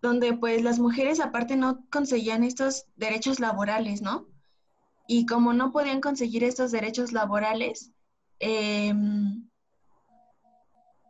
donde 0.00 0.32
pues 0.32 0.62
las 0.62 0.78
mujeres 0.78 1.20
aparte 1.20 1.56
no 1.56 1.84
conseguían 1.90 2.42
estos 2.42 2.86
derechos 2.96 3.38
laborales, 3.38 4.00
¿no? 4.00 4.26
Y 5.10 5.24
como 5.24 5.54
no 5.54 5.72
podían 5.72 6.02
conseguir 6.02 6.44
estos 6.44 6.70
derechos 6.70 7.12
laborales, 7.12 7.92
em, 8.38 9.48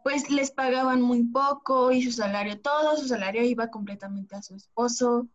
pues 0.05 0.31
les 0.31 0.53
pagaban 0.53 1.03
muy 1.03 1.25
poco 1.25 1.91
y 1.91 2.03
su 2.03 2.13
salario, 2.13 2.61
todo 2.61 2.97
su 2.97 3.09
salario 3.09 3.43
iba 3.43 3.71
completamente 3.71 4.37
a 4.37 4.43
su 4.43 4.55
esposo. 4.55 5.29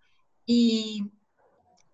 Y 0.45 1.12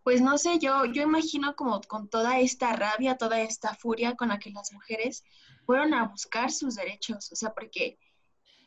pues 0.03 0.21
no 0.21 0.37
sé, 0.37 0.59
yo, 0.59 0.85
yo 0.85 1.01
imagino 1.01 1.55
como 1.55 1.81
con 1.81 2.07
toda 2.07 2.39
esta 2.39 2.71
rabia, 2.73 3.17
toda 3.17 3.41
esta 3.41 3.73
furia 3.73 4.15
con 4.15 4.29
la 4.29 4.37
que 4.37 4.51
las 4.51 4.71
mujeres 4.71 5.23
fueron 5.65 5.95
a 5.95 6.07
buscar 6.07 6.51
sus 6.51 6.75
derechos, 6.75 7.31
o 7.31 7.35
sea, 7.35 7.51
porque 7.51 7.97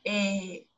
eh, 0.03 0.69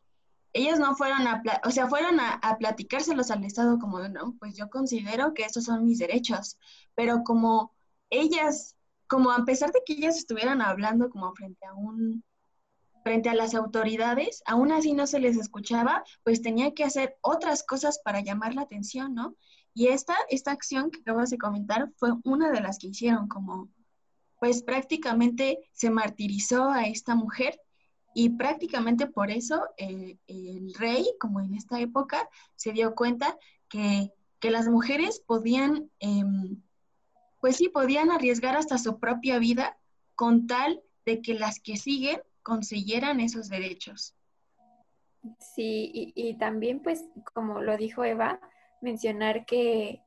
ellas 0.55 0.79
no 0.79 0.95
fueron 0.95 1.27
a, 1.27 1.43
o 1.65 1.71
sea, 1.71 1.89
fueron 1.89 2.21
a, 2.21 2.57
platicárselos 2.59 3.31
al 3.31 3.45
Estado 3.45 3.79
como, 3.79 3.99
no, 4.09 4.37
pues 4.39 4.57
yo 4.57 4.71
considero 4.71 5.35
que 5.35 5.43
estos 5.43 5.65
son 5.65 5.85
mis 5.85 5.99
derechos, 5.99 6.59
pero 6.95 7.23
como 7.25 7.75
ellas, 8.09 8.77
como 9.09 9.33
a 9.33 9.45
pesar 9.45 9.73
de 9.73 9.83
que 9.85 9.95
ellas 9.95 10.17
estuvieran 10.17 10.63
hablando 10.63 11.11
como 11.11 11.35
frente 11.35 11.67
a 11.67 11.75
un, 11.75 12.25
frente 13.03 13.29
a 13.29 13.35
las 13.35 13.55
autoridades, 13.55 14.43
aún 14.47 14.71
así 14.71 14.93
no 14.93 15.09
se 15.09 15.19
les 15.19 15.37
escuchaba, 15.37 16.05
pues 16.23 16.41
tenía 16.41 16.73
que 16.73 16.85
hacer 16.85 17.17
otras 17.21 17.65
cosas 17.65 17.99
para 18.05 18.21
llamar 18.21 18.55
la 18.55 18.63
atención, 18.63 19.13
¿no? 19.13 19.37
Y 19.75 19.89
esta, 19.89 20.17
esta 20.29 20.53
acción 20.53 20.93
que 20.93 21.01
acabas 21.01 21.31
de 21.31 21.39
comentar 21.39 21.91
fue 21.97 22.13
una 22.23 22.53
de 22.53 22.61
las 22.61 22.79
que 22.79 22.87
hicieron, 22.87 23.27
como, 23.27 23.71
pues 24.39 24.63
prácticamente 24.63 25.69
se 25.73 25.91
martirizó 25.91 26.71
a 26.71 26.85
esta 26.85 27.17
mujer 27.17 27.61
y 28.15 28.31
prácticamente 28.31 29.09
por 29.09 29.31
eso 29.31 29.69
el, 29.77 30.19
rey, 30.79 31.05
como 31.19 31.41
en 31.41 31.55
esta 31.55 31.81
época, 31.81 32.29
se 32.55 32.73
dio 32.73 32.95
cuenta 32.95 33.37
que, 33.69 34.11
las 34.43 34.69
mujeres 34.69 35.21
podían, 35.21 35.91
em, 36.01 36.61
pues 37.41 37.57
sí, 37.57 37.71
podían 37.71 38.11
arriesgar 38.11 38.59
hasta 38.59 38.77
su 38.77 38.99
propia 38.99 39.39
vida 39.39 39.79
con 40.17 40.47
tal 40.47 40.83
de 41.07 41.23
que 41.23 41.33
las 41.33 41.61
que 41.61 41.79
siguen 41.79 42.21
consiguieran 42.43 43.21
esos 43.21 43.49
derechos. 43.49 44.15
Sí, 45.39 46.13
y, 46.15 46.35
también 46.35 46.81
pues, 46.81 47.07
como 47.33 47.63
lo 47.63 47.79
dijo 47.79 48.05
Eva, 48.05 48.39
mencionar 48.83 49.47
que, 49.47 50.03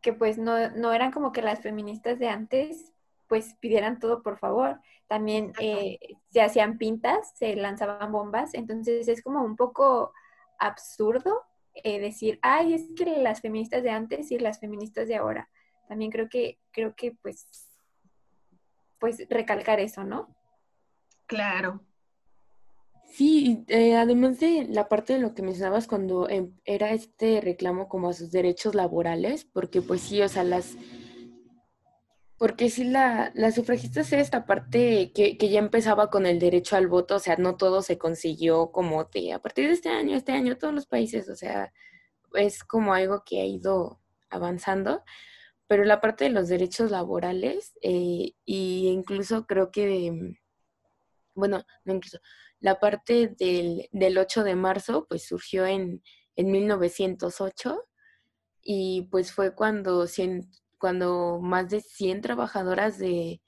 que 0.00 0.12
pues 0.12 0.38
no, 0.38 0.70
no 0.70 0.92
eran 0.92 1.10
como 1.10 1.32
que 1.32 1.42
las 1.42 1.58
feministas 1.58 2.20
de 2.20 2.28
antes 2.28 2.93
pues 3.34 3.56
pidieran 3.58 3.98
todo 3.98 4.22
por 4.22 4.38
favor. 4.38 4.80
También 5.08 5.52
eh, 5.58 5.98
se 6.30 6.40
hacían 6.40 6.78
pintas, 6.78 7.32
se 7.34 7.56
lanzaban 7.56 8.12
bombas, 8.12 8.54
entonces 8.54 9.08
es 9.08 9.24
como 9.24 9.42
un 9.42 9.56
poco 9.56 10.12
absurdo 10.60 11.42
eh, 11.74 11.98
decir, 11.98 12.38
ay, 12.42 12.74
es 12.74 12.84
que 12.96 13.06
las 13.18 13.40
feministas 13.40 13.82
de 13.82 13.90
antes 13.90 14.30
y 14.30 14.38
las 14.38 14.60
feministas 14.60 15.08
de 15.08 15.16
ahora. 15.16 15.50
También 15.88 16.12
creo 16.12 16.28
que, 16.28 16.60
creo 16.70 16.94
que 16.94 17.16
pues, 17.22 17.48
pues 19.00 19.26
recalcar 19.28 19.80
eso, 19.80 20.04
¿no? 20.04 20.32
Claro. 21.26 21.80
Sí, 23.06 23.64
eh, 23.66 23.96
además 23.96 24.38
de 24.38 24.68
la 24.70 24.88
parte 24.88 25.14
de 25.14 25.18
lo 25.18 25.34
que 25.34 25.42
mencionabas 25.42 25.88
cuando 25.88 26.28
em, 26.28 26.52
era 26.64 26.92
este 26.92 27.40
reclamo 27.40 27.88
como 27.88 28.10
a 28.10 28.12
sus 28.12 28.30
derechos 28.30 28.76
laborales, 28.76 29.44
porque 29.44 29.82
pues 29.82 30.02
sí, 30.02 30.22
o 30.22 30.28
sea, 30.28 30.44
las 30.44 30.76
porque 32.38 32.68
si 32.70 32.84
la, 32.84 33.32
las 33.34 33.54
sufragistas 33.54 34.12
era 34.12 34.22
esta 34.22 34.46
parte 34.46 35.12
que, 35.14 35.38
que, 35.38 35.48
ya 35.50 35.60
empezaba 35.60 36.10
con 36.10 36.26
el 36.26 36.38
derecho 36.38 36.76
al 36.76 36.88
voto, 36.88 37.16
o 37.16 37.18
sea, 37.20 37.36
no 37.36 37.56
todo 37.56 37.82
se 37.82 37.98
consiguió 37.98 38.72
como 38.72 39.04
de 39.04 39.32
a 39.32 39.38
partir 39.40 39.68
de 39.68 39.74
este 39.74 39.88
año, 39.88 40.16
este 40.16 40.32
año, 40.32 40.58
todos 40.58 40.74
los 40.74 40.86
países, 40.86 41.28
o 41.28 41.36
sea, 41.36 41.72
es 42.34 42.64
como 42.64 42.94
algo 42.94 43.22
que 43.24 43.40
ha 43.40 43.46
ido 43.46 44.00
avanzando, 44.30 45.02
pero 45.66 45.84
la 45.84 46.00
parte 46.00 46.24
de 46.24 46.30
los 46.30 46.48
derechos 46.48 46.90
laborales, 46.90 47.74
eh, 47.82 48.32
y 48.44 48.88
incluso 48.88 49.46
creo 49.46 49.70
que, 49.70 50.36
bueno, 51.34 51.64
no 51.84 51.94
incluso, 51.94 52.18
la 52.60 52.80
parte 52.80 53.28
del, 53.38 53.88
del 53.92 54.18
8 54.18 54.44
de 54.44 54.56
marzo, 54.56 55.06
pues 55.08 55.26
surgió 55.26 55.66
en, 55.66 56.02
en 56.36 56.50
1908, 56.50 57.84
y 58.62 59.02
pues 59.10 59.32
fue 59.32 59.54
cuando 59.54 60.06
cuando 60.84 61.40
más 61.40 61.70
de 61.70 61.80
100 61.80 62.20
trabajadoras 62.20 62.98
de, 62.98 63.40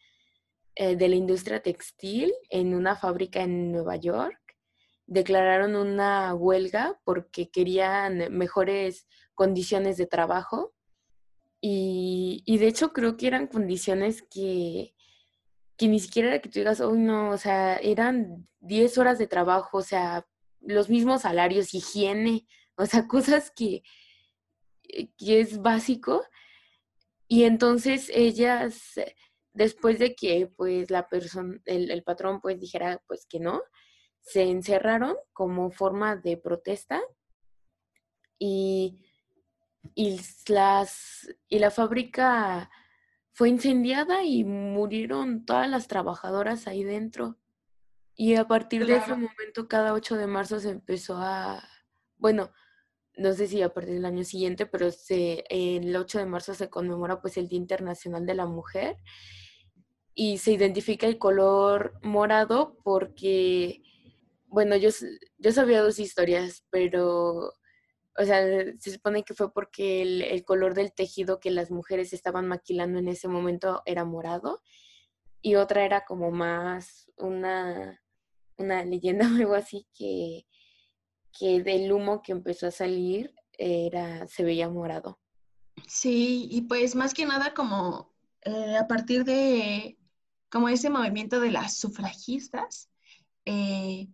eh, 0.75 0.97
de 0.97 1.09
la 1.11 1.17
industria 1.17 1.61
textil 1.61 2.33
en 2.49 2.75
una 2.75 2.97
fábrica 2.97 3.43
en 3.43 3.73
Nueva 3.73 3.97
York. 3.97 4.41
Declararon 5.05 5.77
una 5.77 6.35
huelga 6.35 6.99
porque 7.05 7.51
querían 7.51 8.35
mejores 8.35 9.07
condiciones 9.35 9.99
de 9.99 10.07
trabajo. 10.07 10.73
Y, 11.61 12.43
de 12.47 12.69
hecho 12.69 12.95
creo 12.95 13.19
que 13.19 13.27
eran 13.27 13.49
condiciones 13.49 14.23
que, 14.23 14.95
que 15.77 15.89
ni 15.89 16.01
siquiera 16.01 16.29
era 16.29 16.41
que 16.41 16.49
tú 16.49 16.61
digas, 16.61 16.81
uy, 16.81 17.01
no, 17.01 17.33
o 17.33 17.37
sea, 17.37 17.77
eran 17.77 18.49
10 18.61 18.97
horas 18.97 19.19
de 19.19 19.27
trabajo, 19.27 19.77
o 19.77 19.83
sea, 19.83 20.27
los 20.63 20.89
mismos 20.89 21.21
salarios, 21.21 21.75
higiene, 21.75 22.47
o 22.77 22.87
sea, 22.87 23.07
cosas 23.09 23.53
que, 23.55 23.83
que 25.19 25.41
es 25.41 25.61
básico. 25.61 26.25
Y 27.29 27.45
entonces 27.45 28.11
ellas, 28.15 28.93
después 29.53 29.99
de 29.99 30.15
que 30.15 30.51
pues 30.57 30.91
la 30.91 31.09
persona, 31.09 31.59
el, 31.65 31.91
el 31.91 32.03
patrón 32.03 32.41
pues 32.41 32.61
dijera 32.61 33.03
pues 33.07 33.27
que 33.29 33.41
no, 33.41 33.63
se 34.21 34.43
encerraron 34.43 35.17
como 35.33 35.71
forma 35.71 36.17
de 36.17 36.37
protesta 36.37 37.01
y, 38.39 38.99
y, 39.95 40.21
las, 40.49 41.29
y 41.49 41.59
la 41.59 41.71
fábrica 41.71 42.71
fue 43.33 43.49
incendiada 43.49 44.25
y 44.25 44.45
murieron 44.45 45.45
todas 45.45 45.69
las 45.69 45.89
trabajadoras 45.89 46.67
ahí 46.67 46.85
dentro. 46.85 47.39
Y 48.15 48.35
a 48.37 48.49
partir 48.49 48.87
de 48.87 48.97
ese 48.97 49.13
momento, 49.13 49.69
cada 49.69 49.93
8 49.93 50.17
de 50.17 50.27
marzo 50.27 50.59
se 50.59 50.71
empezó 50.71 51.19
a, 51.19 51.63
bueno, 52.17 52.51
no 53.17 53.33
sé 53.33 53.49
si 53.49 53.63
a 53.63 53.73
partir 53.73 53.95
del 53.95 54.05
año 54.05 54.25
siguiente, 54.25 54.67
pero 54.67 54.89
el 55.09 55.97
8 55.97 56.19
de 56.19 56.27
marzo 56.27 56.55
se 56.55 56.71
conmemora 56.71 57.21
pues 57.21 57.37
el 57.37 57.49
Día 57.49 57.59
Internacional 57.59 58.27
de 58.27 58.35
la 58.35 58.47
Mujer 58.47 58.97
y 60.15 60.39
se 60.39 60.53
identifica 60.53 61.07
el 61.07 61.19
color 61.19 61.99
morado 62.03 62.79
porque, 62.85 63.83
bueno, 64.47 64.77
yo, 64.77 64.91
yo 65.39 65.53
sabía 65.53 65.83
dos 65.83 65.99
historias, 65.99 66.65
pero 66.71 67.53
o 68.19 68.25
sea, 68.25 68.43
se 68.79 68.93
supone 68.93 69.25
que 69.25 69.35
fue 69.35 69.53
porque 69.53 70.03
el, 70.03 70.45
color 70.45 70.75
del 70.75 70.93
tejido 70.93 71.39
que 71.39 71.51
las 71.51 71.71
mujeres 71.71 72.13
estaban 72.13 72.49
maquilando 72.49 72.99
en 72.99 73.09
ese 73.09 73.29
momento 73.29 73.83
era 73.85 74.05
morado 74.05 74.63
y 75.43 75.57
otra 75.57 75.85
era 75.85 76.05
como 76.05 76.31
más 76.31 77.11
una, 77.17 78.03
una 78.57 78.85
leyenda 78.85 79.27
o 79.33 79.37
algo 79.37 79.55
así 79.55 79.87
que, 79.95 80.47
que 81.39 81.63
del 81.63 81.93
humo 81.93 82.23
que 82.23 82.33
empezó 82.33 82.67
a 82.67 82.71
salir 82.71 83.35
era, 83.59 84.27
se 84.27 84.45
veía 84.45 84.69
morado. 84.69 85.19
Sí, 85.87 86.49
y 86.51 86.63
pues 86.63 86.95
más 86.95 87.15
que 87.15 87.27
nada 87.27 87.53
como 87.55 88.13
eh, 88.43 88.77
a 88.77 88.87
partir 88.87 89.25
de 89.25 89.99
como 90.51 90.69
ese 90.69 90.91
movimiento 90.91 91.41
de 91.41 91.51
las 91.51 91.77
sufragistas, 91.77 92.89
eh, 93.45 94.09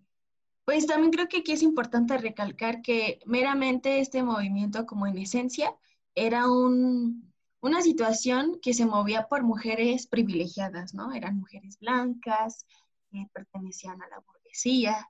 pues 0.65 0.87
también 0.87 1.13
creo 1.13 1.29
que 1.29 1.39
aquí 1.39 1.53
es 1.53 1.63
importante 1.63 2.17
recalcar 2.19 2.83
que 2.83 3.21
meramente 3.27 4.01
este 4.01 4.23
movimiento 4.23 4.87
como 4.87 5.07
en 5.07 5.19
esencia 5.19 5.77
era 6.15 6.49
un, 6.51 7.33
una 7.61 7.81
situación 7.83 8.59
que 8.61 8.75
se 8.75 8.87
movía 8.87 9.29
por 9.29 9.43
mujeres 9.45 10.07
privilegiadas, 10.07 10.95
¿no? 10.95 11.13
Eran 11.13 11.39
mujeres 11.39 11.79
blancas 11.79 12.67
que 13.11 13.29
pertenecían 13.33 14.03
a 14.03 14.09
la 14.09 14.21
burguesía 14.21 15.09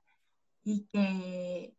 y 0.63 0.85
que, 0.85 1.73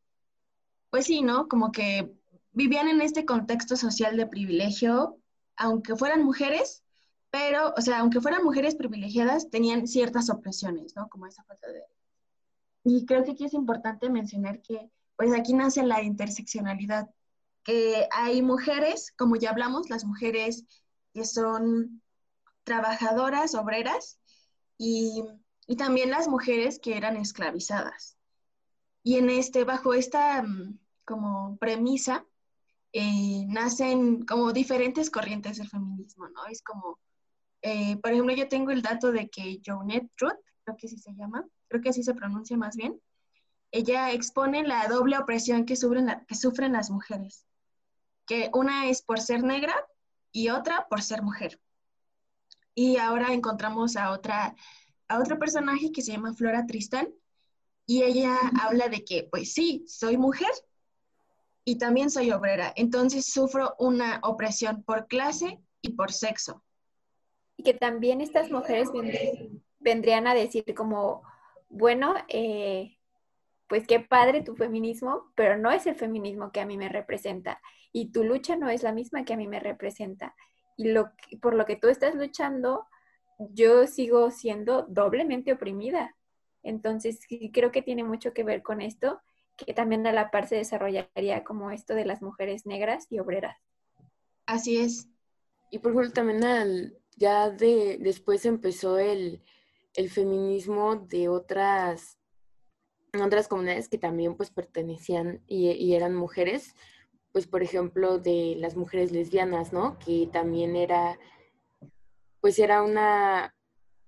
pues 0.95 1.07
sí, 1.07 1.23
¿no? 1.23 1.49
Como 1.49 1.73
que 1.73 2.15
vivían 2.53 2.87
en 2.87 3.01
este 3.01 3.25
contexto 3.25 3.77
social 3.77 4.17
de 4.17 4.29
privilegio, 4.29 5.19
aunque 5.57 5.97
fueran 5.97 6.23
mujeres, 6.23 6.85
pero, 7.31 7.75
o 7.77 7.81
sea, 7.81 7.99
aunque 7.99 8.21
fueran 8.21 8.45
mujeres 8.45 8.77
privilegiadas, 8.77 9.51
tenían 9.51 9.89
ciertas 9.89 10.31
opresiones, 10.31 10.95
¿no? 10.95 11.09
Como 11.09 11.27
esa 11.27 11.43
falta 11.43 11.67
de 11.67 11.83
y 12.85 13.07
creo 13.07 13.25
que 13.25 13.33
aquí 13.33 13.45
es 13.45 13.55
importante 13.55 14.09
mencionar 14.09 14.63
que 14.63 14.89
pues 15.17 15.33
aquí 15.35 15.53
nace 15.53 15.83
la 15.83 16.01
interseccionalidad, 16.01 17.11
que 17.65 18.07
hay 18.13 18.41
mujeres, 18.41 19.13
como 19.19 19.35
ya 19.35 19.51
hablamos, 19.51 19.91
las 19.91 20.05
mujeres 20.05 20.65
que 21.13 21.25
son 21.25 22.03
trabajadoras, 22.63 23.57
obreras, 23.57 24.21
y, 24.79 25.25
y 25.67 25.75
también 25.75 26.13
las 26.13 26.29
mujeres 26.29 26.79
que 26.79 26.97
eran 26.97 27.17
esclavizadas. 27.17 28.17
Y 29.03 29.17
en 29.17 29.29
este, 29.29 29.65
bajo 29.65 29.93
esta 29.93 30.41
mm, 30.41 30.79
como 31.05 31.57
premisa, 31.59 32.27
eh, 32.93 33.45
nacen 33.49 34.25
como 34.25 34.53
diferentes 34.53 35.11
corrientes 35.11 35.59
del 35.59 35.69
feminismo, 35.69 36.29
¿no? 36.29 36.47
Es 36.47 36.63
como, 36.63 36.99
eh, 37.63 37.97
por 37.97 38.13
ejemplo, 38.13 38.35
yo 38.35 38.49
tengo 38.49 38.71
el 38.71 38.83
dato 38.83 39.11
de 39.13 39.29
que 39.29 39.61
Jonette 39.65 40.11
Truth, 40.17 40.39
creo 40.63 40.77
que 40.77 40.89
sí 40.89 40.99
se 40.99 41.15
llama, 41.15 41.45
creo 41.69 41.83
que 41.83 41.89
así 41.89 42.03
se 42.03 42.15
pronuncia 42.15 42.57
más 42.57 42.77
bien, 42.77 43.01
ella 43.73 44.13
expone 44.13 44.63
la 44.63 44.87
doble 44.87 45.19
opresión 45.19 45.65
que 45.65 45.75
sufren, 45.75 46.07
que 46.29 46.35
sufren 46.37 46.73
las 46.73 46.91
mujeres, 46.91 47.45
que 48.27 48.51
una 48.55 48.89
es 48.89 49.03
por 49.03 49.21
ser 49.21 49.43
negra 49.43 49.75
y 50.31 50.51
otra 50.51 50.87
por 50.89 51.03
ser 51.03 51.23
mujer. 51.23 51.61
Y 52.77 52.97
ahora 52.99 53.33
encontramos 53.33 53.97
a 53.97 54.11
otra, 54.13 54.55
a 55.09 55.19
otro 55.19 55.39
personaje 55.39 55.91
que 55.93 56.03
se 56.03 56.13
llama 56.13 56.35
Flora 56.35 56.67
Tristán, 56.67 57.09
y 57.87 58.03
ella 58.03 58.37
habla 58.63 58.89
de 58.89 59.05
que, 59.05 59.29
pues 59.31 59.53
sí, 59.53 59.85
soy 59.87 60.17
mujer 60.17 60.51
y 61.65 61.79
también 61.79 62.11
soy 62.11 62.31
obrera, 62.31 62.73
entonces 62.77 63.27
sufro 63.27 63.75
una 63.79 64.21
opresión 64.23 64.83
por 64.85 65.07
clase 65.07 65.59
y 65.81 65.91
por 65.91 66.13
sexo. 66.13 66.63
Y 67.57 67.63
que 67.63 67.75
también 67.75 68.21
estas 68.21 68.51
mujeres 68.51 68.89
vendrían 69.79 70.27
a 70.27 70.35
decir 70.35 70.65
como, 70.75 71.23
bueno, 71.69 72.15
eh, 72.29 72.99
pues 73.69 73.87
qué 73.87 74.01
padre 74.01 74.43
tu 74.43 74.57
feminismo, 74.57 75.33
pero 75.35 75.57
no 75.57 75.71
es 75.71 75.87
el 75.87 75.95
feminismo 75.95 76.53
que 76.53 76.61
a 76.61 76.67
mí 76.67 76.77
me 76.77 76.89
representa. 76.89 77.61
Y 77.93 78.11
tu 78.13 78.25
lucha 78.25 78.57
no 78.57 78.69
es 78.69 78.83
la 78.83 78.93
misma 78.93 79.25
que 79.25 79.35
a 79.35 79.37
mí 79.37 79.47
me 79.47 79.61
representa. 79.61 80.35
Y 80.77 80.89
lo 80.89 81.13
por 81.41 81.55
lo 81.55 81.65
que 81.65 81.77
tú 81.77 81.89
estás 81.89 82.15
luchando, 82.15 82.87
yo 83.39 83.87
sigo 83.87 84.31
siendo 84.31 84.83
doblemente 84.83 85.53
oprimida. 85.53 86.17
Entonces, 86.63 87.21
creo 87.53 87.71
que 87.71 87.83
tiene 87.83 88.05
mucho 88.05 88.33
que 88.33 88.43
ver 88.43 88.63
con 88.63 88.81
esto, 88.81 89.21
que 89.57 89.75
también 89.75 90.07
a 90.07 90.13
la 90.13 90.31
par 90.31 90.49
se 90.49 90.57
desarrollaría 90.57 91.45
como 91.45 91.71
esto 91.71 91.95
de 91.95 92.05
las 92.05 92.23
mujeres 92.23 92.67
negras 92.67 93.07
y 93.11 93.19
obreras. 93.19 93.57
Así 94.47 94.79
es. 94.79 95.09
Y 95.71 95.79
por 95.79 95.93
ejemplo, 95.93 96.13
también 96.13 96.95
ya 97.17 97.51
de, 97.51 97.99
después 98.01 98.45
empezó 98.45 98.99
el, 98.99 99.43
el 99.95 100.11
feminismo 100.11 100.97
de 100.97 101.29
otras, 101.29 102.19
otras 103.21 103.49
comunidades 103.49 103.89
que 103.89 103.99
también 103.99 104.37
pues 104.37 104.51
pertenecían 104.51 105.43
y, 105.47 105.95
eran 105.95 106.15
mujeres, 106.15 106.75
pues 107.33 107.47
por 107.47 107.63
ejemplo 107.63 108.19
de 108.19 108.57
las 108.59 108.77
mujeres 108.77 109.13
lesbianas, 109.13 109.73
¿no? 109.73 109.99
Que 109.99 110.29
también 110.33 110.77
era, 110.77 111.19
pues 112.41 112.59
era 112.59 112.83
una, 112.83 113.55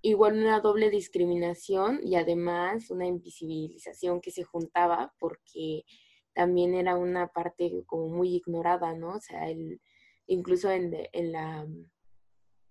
igual 0.08 0.38
una 0.38 0.60
doble 0.60 0.90
discriminación 0.90 2.00
y 2.02 2.16
además 2.16 2.90
una 2.90 3.06
invisibilización 3.06 4.20
que 4.20 4.30
se 4.30 4.44
juntaba 4.44 5.14
porque 5.18 5.84
también 6.32 6.74
era 6.74 6.96
una 6.96 7.28
parte 7.28 7.84
como 7.86 8.08
muy 8.08 8.36
ignorada, 8.36 8.94
¿no? 8.94 9.14
O 9.14 9.20
sea, 9.20 9.48
el, 9.48 9.80
incluso 10.26 10.70
en, 10.70 10.94
en, 11.12 11.32
la, 11.32 11.66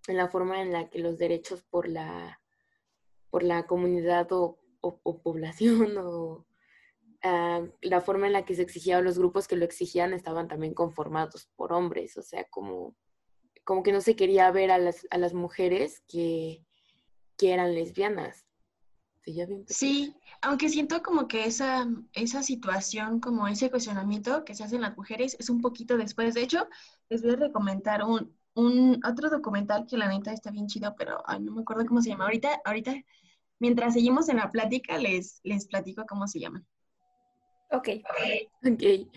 en 0.07 0.17
la 0.17 0.29
forma 0.29 0.61
en 0.61 0.71
la 0.71 0.89
que 0.89 0.99
los 0.99 1.17
derechos 1.17 1.63
por 1.63 1.89
la 1.89 2.39
por 3.29 3.43
la 3.43 3.67
comunidad 3.67 4.31
o, 4.31 4.59
población 5.21 5.97
o 5.97 6.47
ah, 7.21 7.67
la 7.81 7.99
forma 7.99 8.27
en 8.27 8.33
la 8.33 8.45
que 8.45 8.55
se 8.55 8.61
exigía 8.61 9.01
los 9.01 9.19
grupos 9.19 9.45
que 9.45 9.57
lo 9.57 9.65
exigían 9.65 10.13
estaban 10.13 10.47
también 10.47 10.73
conformados 10.73 11.49
por 11.57 11.73
hombres, 11.73 12.15
o 12.15 12.21
sea, 12.21 12.45
como, 12.49 12.95
como 13.65 13.83
que 13.83 13.91
no 13.91 13.99
se 13.99 14.15
quería 14.15 14.49
ver 14.51 14.71
a 14.71 14.77
las, 14.77 15.05
a 15.09 15.17
las 15.17 15.33
mujeres 15.33 16.01
que, 16.07 16.64
que 17.37 17.53
eran 17.53 17.73
lesbianas. 17.73 18.45
Sí, 19.67 20.15
aunque 20.41 20.69
siento 20.69 21.01
como 21.01 21.27
que 21.27 21.45
esa, 21.45 21.87
esa 22.13 22.43
situación, 22.43 23.19
como 23.19 23.47
ese 23.47 23.71
cuestionamiento 23.71 24.45
que 24.45 24.53
se 24.53 24.63
hacen 24.63 24.81
las 24.81 24.95
mujeres 24.95 25.35
es 25.39 25.49
un 25.49 25.61
poquito 25.61 25.97
después. 25.97 26.35
De 26.35 26.43
hecho, 26.43 26.67
les 27.09 27.23
voy 27.23 27.31
a 27.31 27.37
recomendar 27.37 28.03
un, 28.03 28.37
un 28.53 29.01
otro 29.03 29.31
documental 29.31 29.87
que 29.87 29.97
la 29.97 30.09
neta 30.09 30.31
está 30.31 30.51
bien 30.51 30.67
chido, 30.67 30.93
pero 30.95 31.23
no 31.39 31.53
me 31.53 31.61
acuerdo 31.61 31.87
cómo 31.87 32.03
se 32.03 32.09
llama. 32.09 32.25
Ahorita, 32.25 32.61
ahorita 32.65 32.93
Mientras 33.59 33.93
seguimos 33.93 34.27
en 34.29 34.37
la 34.37 34.49
plática, 34.51 34.97
les, 34.97 35.39
les 35.43 35.65
platico 35.67 36.05
cómo 36.07 36.27
se 36.27 36.39
llaman. 36.39 36.65
Ok. 37.71 37.89
Ok. 38.63 39.09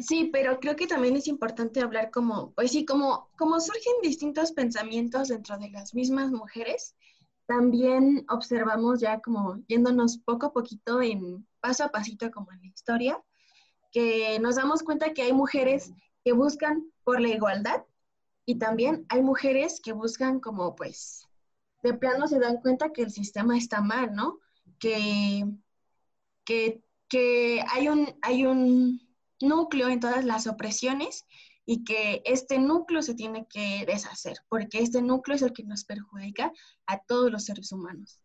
Sí, 0.00 0.30
pero 0.32 0.58
creo 0.60 0.76
que 0.76 0.86
también 0.86 1.16
es 1.16 1.26
importante 1.26 1.80
hablar 1.80 2.10
como, 2.10 2.52
pues 2.52 2.70
sí, 2.72 2.86
como, 2.86 3.28
como 3.36 3.60
surgen 3.60 3.92
distintos 4.02 4.52
pensamientos 4.52 5.28
dentro 5.28 5.58
de 5.58 5.68
las 5.70 5.94
mismas 5.94 6.30
mujeres, 6.30 6.96
también 7.46 8.24
observamos 8.28 9.00
ya 9.00 9.20
como 9.20 9.56
yéndonos 9.68 10.18
poco 10.18 10.46
a 10.46 10.52
poquito 10.52 11.02
en 11.02 11.46
paso 11.60 11.84
a 11.84 11.90
pasito 11.90 12.30
como 12.30 12.52
en 12.52 12.60
la 12.60 12.66
historia, 12.66 13.22
que 13.92 14.38
nos 14.40 14.56
damos 14.56 14.82
cuenta 14.82 15.12
que 15.12 15.22
hay 15.22 15.32
mujeres 15.32 15.92
que 16.24 16.32
buscan 16.32 16.90
por 17.04 17.20
la 17.20 17.28
igualdad 17.28 17.84
y 18.46 18.56
también 18.58 19.06
hay 19.08 19.22
mujeres 19.22 19.80
que 19.82 19.92
buscan 19.92 20.40
como 20.40 20.74
pues 20.74 21.28
de 21.82 21.94
plano 21.94 22.28
se 22.28 22.38
dan 22.38 22.58
cuenta 22.58 22.92
que 22.92 23.02
el 23.02 23.10
sistema 23.10 23.58
está 23.58 23.80
mal, 23.80 24.14
¿no? 24.14 24.38
Que, 24.78 25.44
que, 26.44 26.82
que 27.08 27.64
hay, 27.68 27.88
un, 27.88 28.14
hay 28.22 28.46
un 28.46 29.00
núcleo 29.40 29.88
en 29.88 30.00
todas 30.00 30.24
las 30.24 30.46
opresiones 30.46 31.24
y 31.64 31.84
que 31.84 32.22
este 32.24 32.58
núcleo 32.58 33.02
se 33.02 33.14
tiene 33.14 33.46
que 33.48 33.84
deshacer, 33.86 34.38
porque 34.48 34.80
este 34.80 35.02
núcleo 35.02 35.36
es 35.36 35.42
el 35.42 35.52
que 35.52 35.64
nos 35.64 35.84
perjudica 35.84 36.52
a 36.86 36.98
todos 36.98 37.30
los 37.30 37.44
seres 37.44 37.72
humanos 37.72 38.22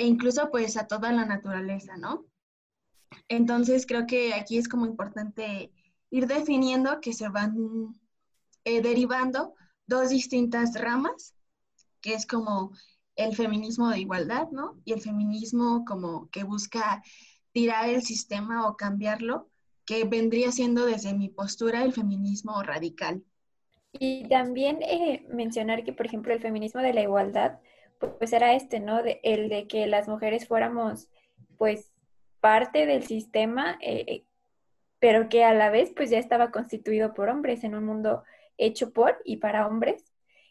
e 0.00 0.06
incluso 0.06 0.50
pues 0.50 0.78
a 0.78 0.86
toda 0.86 1.12
la 1.12 1.26
naturaleza, 1.26 1.98
¿no? 1.98 2.24
Entonces 3.28 3.84
creo 3.84 4.06
que 4.06 4.32
aquí 4.32 4.56
es 4.56 4.66
como 4.66 4.86
importante 4.86 5.74
ir 6.08 6.26
definiendo 6.26 7.02
que 7.02 7.12
se 7.12 7.28
van 7.28 7.54
eh, 8.64 8.80
derivando 8.80 9.52
dos 9.86 10.08
distintas 10.08 10.72
ramas, 10.72 11.34
que 12.00 12.14
es 12.14 12.24
como 12.24 12.72
el 13.14 13.36
feminismo 13.36 13.90
de 13.90 14.00
igualdad, 14.00 14.48
¿no? 14.52 14.80
Y 14.86 14.94
el 14.94 15.02
feminismo 15.02 15.84
como 15.84 16.30
que 16.30 16.44
busca 16.44 17.02
tirar 17.52 17.90
el 17.90 18.02
sistema 18.02 18.66
o 18.68 18.78
cambiarlo 18.78 19.49
que 19.90 20.04
vendría 20.04 20.52
siendo 20.52 20.86
desde 20.86 21.14
mi 21.14 21.28
postura 21.28 21.82
el 21.82 21.92
feminismo 21.92 22.62
radical. 22.62 23.24
Y 23.92 24.28
también 24.28 24.78
eh, 24.82 25.26
mencionar 25.30 25.82
que, 25.82 25.92
por 25.92 26.06
ejemplo, 26.06 26.32
el 26.32 26.40
feminismo 26.40 26.80
de 26.80 26.94
la 26.94 27.02
igualdad, 27.02 27.58
pues 27.98 28.32
era 28.32 28.54
este, 28.54 28.78
¿no? 28.78 29.00
el 29.24 29.48
de 29.48 29.66
que 29.66 29.88
las 29.88 30.06
mujeres 30.06 30.46
fuéramos, 30.46 31.08
pues, 31.58 31.90
parte 32.38 32.86
del 32.86 33.02
sistema, 33.02 33.78
eh, 33.80 34.04
eh, 34.06 34.24
pero 35.00 35.28
que 35.28 35.42
a 35.42 35.54
la 35.54 35.70
vez, 35.70 35.92
pues, 35.96 36.08
ya 36.08 36.18
estaba 36.18 36.52
constituido 36.52 37.12
por 37.12 37.28
hombres 37.28 37.64
en 37.64 37.74
un 37.74 37.84
mundo 37.84 38.22
hecho 38.58 38.92
por 38.92 39.20
y 39.24 39.38
para 39.38 39.66
hombres, 39.66 40.04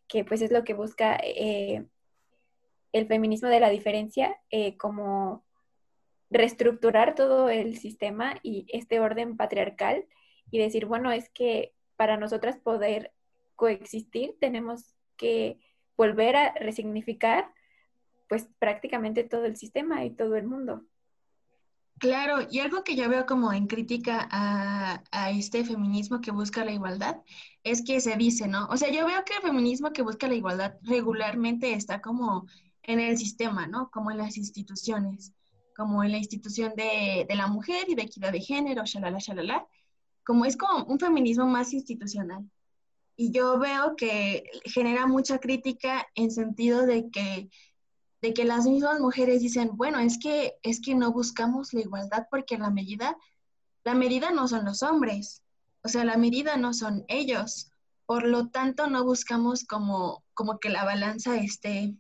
que 0.10 0.26
pues 0.26 0.42
es 0.42 0.52
lo 0.52 0.66
que 0.66 0.74
busca 0.74 1.16
el 1.16 1.88
feminismo 3.08 3.48
de 3.48 3.60
la 3.60 3.70
diferencia 3.70 4.36
como 4.78 5.46
reestructurar 6.30 7.16
todo 7.16 7.50
el 7.50 7.78
sistema 7.78 8.36
y 8.44 8.66
este 8.70 9.00
orden 9.00 9.38
patriarcal 9.38 10.06
y 10.52 10.60
decir, 10.60 10.86
bueno, 10.86 11.12
es 11.12 11.30
que 11.30 11.74
para 11.96 12.18
nosotras 12.18 12.58
poder 12.58 13.12
coexistir 13.56 14.36
tenemos 14.40 14.96
que 15.18 15.60
volver 15.98 16.36
a 16.36 16.54
resignificar 16.54 17.52
pues 18.30 18.48
prácticamente 18.60 19.24
todo 19.24 19.46
el 19.46 19.58
sistema 19.58 20.06
y 20.06 20.12
todo 20.12 20.36
el 20.36 20.46
mundo. 20.46 20.86
Claro, 21.98 22.48
y 22.50 22.60
algo 22.60 22.84
que 22.86 22.96
yo 22.96 23.10
veo 23.10 23.26
como 23.26 23.52
en 23.52 23.68
crítica 23.68 24.26
a, 24.32 25.04
a, 25.12 25.32
este 25.32 25.66
feminismo 25.66 26.22
que 26.22 26.32
busca 26.32 26.64
la 26.64 26.72
igualdad 26.72 27.18
es 27.64 27.84
que 27.84 28.00
se 28.00 28.16
dice, 28.16 28.48
¿no? 28.48 28.68
O 28.68 28.78
sea, 28.78 28.90
yo 28.90 29.06
veo 29.06 29.26
que 29.26 29.34
el 29.34 29.42
feminismo 29.42 29.92
que 29.92 30.04
busca 30.04 30.30
la 30.30 30.36
igualdad 30.36 30.76
regularmente 30.84 31.74
está 31.74 32.00
como 32.00 32.48
en 32.84 33.02
el 33.02 33.18
sistema, 33.18 33.68
¿no? 33.68 33.92
Como 33.92 34.12
en 34.12 34.20
las 34.20 34.38
instituciones 34.38 35.34
como 35.80 36.04
en 36.04 36.12
la 36.12 36.18
institución 36.18 36.74
de, 36.76 37.26
de 37.28 37.36
la 37.36 37.48
mujer 37.48 37.86
y 37.88 37.96
de 37.96 38.02
equidad 38.02 38.34
de 38.34 38.42
género, 38.42 38.84
shalala, 38.84 39.20
shalala, 39.20 39.66
como 40.26 40.44
es 40.44 40.58
como 40.58 40.84
un 40.84 41.00
feminismo 41.00 41.48
más 41.48 41.72
institucional. 41.72 42.44
Y 43.16 43.32
yo 43.32 43.58
veo 43.58 43.96
que 43.96 44.44
genera 44.66 45.08
mucha 45.08 45.40
crítica 45.40 46.06
en 46.16 46.32
sentido 46.32 46.86
de 46.86 47.10
que, 47.10 47.50
de 48.22 48.34
que 48.34 48.44
las 48.44 48.66
mismas 48.66 49.00
mujeres 49.00 49.42
dicen, 49.42 49.70
bueno, 49.78 50.00
es 50.00 50.20
que, 50.20 50.56
es 50.64 50.82
que 50.82 50.96
no 50.96 51.14
buscamos 51.14 51.72
la 51.72 51.80
igualdad 51.80 52.28
porque 52.30 52.58
la 52.58 52.72
medida, 52.72 53.16
la 53.86 53.94
medida 53.94 54.32
no 54.32 54.50
son 54.50 54.66
los 54.66 54.84
hombres, 54.84 55.44
o 55.82 55.88
sea, 55.88 56.04
la 56.04 56.18
medida 56.18 56.58
no 56.58 56.74
son 56.74 57.06
ellos. 57.08 57.72
Por 58.06 58.28
lo 58.28 58.50
tanto, 58.50 58.88
no 58.88 59.06
buscamos 59.06 59.64
como, 59.64 60.26
como 60.34 60.60
que 60.60 60.70
la 60.70 60.84
balanza 60.84 61.38
esté, 61.38 61.96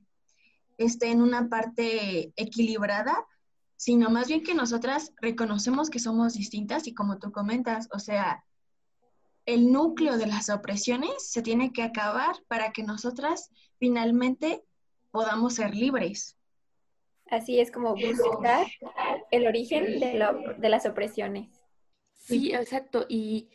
esté 0.77 1.11
en 1.11 1.21
una 1.21 1.47
parte 1.47 2.33
equilibrada, 2.35 3.25
sino 3.79 4.09
más 4.09 4.27
bien 4.27 4.43
que 4.43 4.53
nosotras 4.53 5.13
reconocemos 5.21 5.89
que 5.89 5.99
somos 5.99 6.33
distintas 6.33 6.85
y 6.85 6.93
como 6.93 7.17
tú 7.17 7.31
comentas, 7.31 7.87
o 7.93 7.99
sea, 7.99 8.43
el 9.45 9.71
núcleo 9.71 10.17
de 10.17 10.27
las 10.27 10.49
opresiones 10.49 11.31
se 11.31 11.41
tiene 11.41 11.71
que 11.71 11.83
acabar 11.83 12.35
para 12.49 12.73
que 12.73 12.83
nosotras 12.83 13.49
finalmente 13.77 14.65
podamos 15.11 15.53
ser 15.53 15.73
libres. 15.73 16.37
Así 17.31 17.61
es 17.61 17.71
como 17.71 17.95
buscar 17.95 18.67
el 19.31 19.47
origen 19.47 20.01
de, 20.01 20.69
las 20.69 20.85
opresiones. 20.85 21.49
Sí, 22.15 22.51
exacto. 22.53 23.05
Y, 23.07 23.47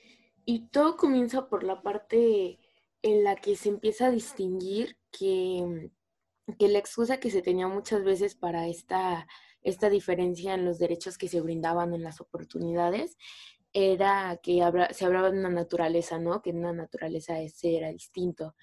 y, 0.47 0.69
todo 0.69 0.97
comienza 0.97 1.51
por 1.51 1.65
la 1.65 1.83
parte 1.83 2.59
en 3.03 3.25
la 3.25 3.37
que 3.37 3.57
se 3.57 3.69
empieza 3.69 4.07
a 4.07 4.11
distinguir 4.11 4.97
que, 5.11 5.91
que 6.59 6.69
la 6.69 6.79
excusa 6.79 7.21
que 7.21 7.31
se 7.31 7.43
tenía 7.43 7.69
muchas 7.69 8.05
veces 8.05 8.35
para 8.35 8.69
esta 8.69 9.27
esta 9.65 9.91
diferencia 9.91 10.55
en 10.55 10.65
los 10.65 10.79
derechos 10.79 11.19
que 11.19 11.29
se 11.29 11.41
brindaban 11.41 11.95
en 11.95 12.05
las 12.05 12.21
oportunidades 12.21 13.17
era 13.73 14.39
que 14.43 14.63
se 14.93 15.05
hablaba 15.05 15.31
de 15.31 15.39
una 15.39 15.51
naturaleza, 15.51 16.19
¿no? 16.21 16.43
Que 16.43 16.51
una 16.51 16.73
naturaleza 16.73 17.41
ese 17.41 17.77
era 17.77 17.89
distinto. 17.89 18.55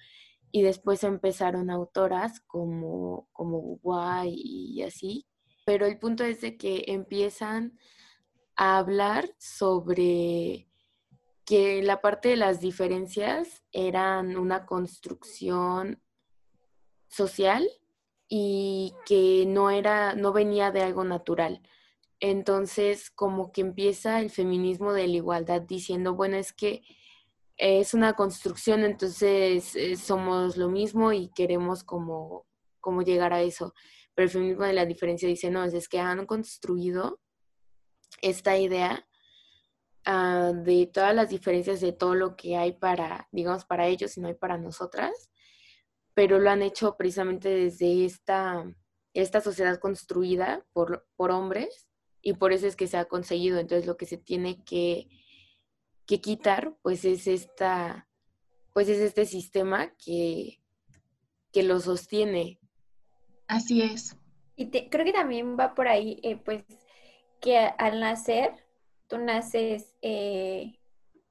Y 0.50 0.62
después 0.62 1.04
empezaron 1.04 1.70
autoras 1.70 2.40
como, 2.40 3.28
como 3.32 3.58
Guay 3.82 4.34
y 4.34 4.82
así. 4.82 5.26
Pero 5.66 5.86
el 5.86 5.98
punto 5.98 6.24
es 6.24 6.40
de 6.40 6.56
que 6.56 6.84
empiezan 6.86 7.78
a 8.56 8.78
hablar 8.78 9.28
sobre 9.38 10.68
que 11.44 11.82
la 11.82 12.00
parte 12.00 12.30
de 12.30 12.36
las 12.36 12.60
diferencias 12.60 13.64
eran 13.72 14.36
una 14.36 14.64
construcción 14.64 16.00
social 17.08 17.68
y 18.34 18.94
que 19.04 19.44
no 19.46 19.68
era, 19.68 20.14
no 20.14 20.32
venía 20.32 20.70
de 20.70 20.80
algo 20.80 21.04
natural. 21.04 21.60
Entonces, 22.18 23.10
como 23.10 23.52
que 23.52 23.60
empieza 23.60 24.20
el 24.20 24.30
feminismo 24.30 24.94
de 24.94 25.06
la 25.06 25.16
igualdad 25.16 25.60
diciendo, 25.60 26.14
bueno, 26.14 26.38
es 26.38 26.54
que 26.54 26.82
es 27.58 27.92
una 27.92 28.14
construcción, 28.14 28.84
entonces 28.84 29.76
eh, 29.76 29.96
somos 29.96 30.56
lo 30.56 30.70
mismo 30.70 31.12
y 31.12 31.28
queremos 31.34 31.84
como, 31.84 32.46
como 32.80 33.02
llegar 33.02 33.34
a 33.34 33.42
eso. 33.42 33.74
Pero 34.14 34.24
el 34.24 34.30
feminismo 34.30 34.64
de 34.64 34.72
la 34.72 34.86
diferencia 34.86 35.28
dice, 35.28 35.50
no, 35.50 35.62
es, 35.62 35.86
que 35.86 36.00
han 36.00 36.24
construido 36.24 37.20
esta 38.22 38.56
idea 38.56 39.06
ah, 40.06 40.52
de 40.54 40.86
todas 40.86 41.14
las 41.14 41.28
diferencias 41.28 41.82
de 41.82 41.92
todo 41.92 42.14
lo 42.14 42.34
que 42.34 42.56
hay 42.56 42.72
para, 42.72 43.28
digamos, 43.30 43.66
para 43.66 43.88
ellos 43.88 44.16
y 44.16 44.22
no 44.22 44.28
hay 44.28 44.34
para 44.34 44.56
nosotras 44.56 45.28
pero 46.14 46.38
lo 46.38 46.50
han 46.50 46.62
hecho 46.62 46.96
precisamente 46.96 47.48
desde 47.48 48.04
esta, 48.04 48.64
esta 49.14 49.40
sociedad 49.40 49.78
construida 49.78 50.64
por, 50.72 51.06
por 51.16 51.30
hombres 51.30 51.88
y 52.20 52.34
por 52.34 52.52
eso 52.52 52.66
es 52.66 52.76
que 52.76 52.86
se 52.86 52.96
ha 52.96 53.06
conseguido. 53.06 53.58
Entonces 53.58 53.86
lo 53.86 53.96
que 53.96 54.06
se 54.06 54.18
tiene 54.18 54.62
que, 54.64 55.08
que 56.06 56.20
quitar 56.20 56.74
pues 56.82 57.04
es 57.04 57.26
esta 57.26 58.08
pues 58.72 58.88
es 58.88 58.98
este 58.98 59.26
sistema 59.26 59.94
que, 59.96 60.60
que 61.52 61.62
lo 61.62 61.80
sostiene. 61.80 62.58
Así 63.46 63.82
es. 63.82 64.16
Y 64.56 64.70
creo 64.70 65.04
que 65.04 65.12
también 65.12 65.58
va 65.58 65.74
por 65.74 65.88
ahí, 65.88 66.20
eh, 66.22 66.36
pues, 66.36 66.64
que 67.40 67.58
al 67.58 68.00
nacer, 68.00 68.52
tú 69.08 69.18
naces, 69.18 69.94
eh, 70.02 70.78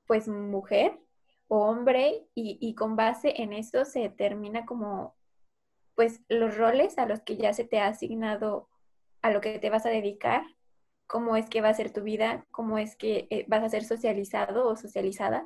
pues, 0.05 0.27
mujer, 0.27 0.99
hombre 1.59 2.27
y, 2.33 2.73
con 2.75 2.95
base 2.95 3.41
en 3.41 3.51
eso 3.51 3.83
se 3.83 3.99
determina 3.99 4.65
como 4.65 5.15
pues 5.95 6.21
los 6.29 6.55
roles 6.57 6.97
a 6.97 7.05
los 7.05 7.19
que 7.21 7.35
ya 7.35 7.53
se 7.53 7.65
te 7.65 7.79
ha 7.79 7.87
asignado 7.87 8.69
a 9.21 9.31
lo 9.31 9.41
que 9.41 9.59
te 9.59 9.69
vas 9.69 9.85
a 9.85 9.89
dedicar, 9.89 10.43
cómo 11.07 11.35
es 11.35 11.49
que 11.49 11.59
va 11.59 11.67
a 11.67 11.73
ser 11.73 11.91
tu 11.91 12.03
vida, 12.03 12.45
cómo 12.51 12.77
es 12.77 12.95
que 12.95 13.27
eh, 13.29 13.43
vas 13.49 13.63
a 13.63 13.69
ser 13.69 13.83
socializado 13.83 14.65
o 14.65 14.77
socializada. 14.77 15.45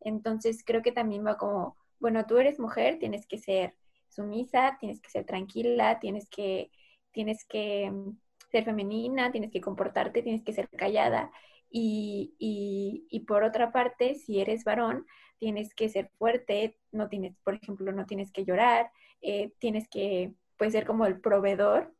Entonces 0.00 0.62
creo 0.62 0.82
que 0.82 0.92
también 0.92 1.24
va 1.26 1.38
como, 1.38 1.76
bueno, 2.00 2.26
tú 2.26 2.36
eres 2.36 2.60
mujer, 2.60 2.98
tienes 2.98 3.26
que 3.26 3.38
ser 3.38 3.74
sumisa, 4.10 4.76
tienes 4.78 5.00
que 5.00 5.08
ser 5.08 5.24
tranquila, 5.24 5.98
tienes 6.00 6.28
que, 6.28 6.70
tienes 7.12 7.46
que 7.46 7.90
mm, 7.90 8.18
ser 8.50 8.64
femenina, 8.64 9.32
tienes 9.32 9.50
que 9.50 9.62
comportarte, 9.62 10.22
tienes 10.22 10.44
que 10.44 10.52
ser 10.52 10.68
callada. 10.68 11.32
Y, 11.70 12.34
y, 12.38 13.06
y 13.10 13.20
por 13.20 13.42
otra 13.42 13.72
parte, 13.72 14.16
si 14.16 14.38
eres 14.40 14.64
varón, 14.64 15.06
tienes 15.38 15.74
que 15.74 15.88
ser 15.88 16.10
fuerte, 16.18 16.78
no 16.92 17.08
tienes, 17.08 17.36
por 17.44 17.54
ejemplo, 17.54 17.92
no 17.92 18.06
tienes 18.06 18.32
que 18.32 18.44
llorar, 18.44 18.90
eh, 19.20 19.52
tienes 19.58 19.88
que, 19.88 20.32
pues, 20.56 20.72
ser 20.72 20.86
como 20.86 21.06
el 21.06 21.20
proveedor. 21.20 21.94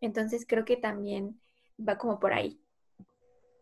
Entonces 0.00 0.44
creo 0.46 0.64
que 0.64 0.76
también 0.76 1.40
va 1.78 1.98
como 1.98 2.18
por 2.20 2.32
ahí. 2.32 2.60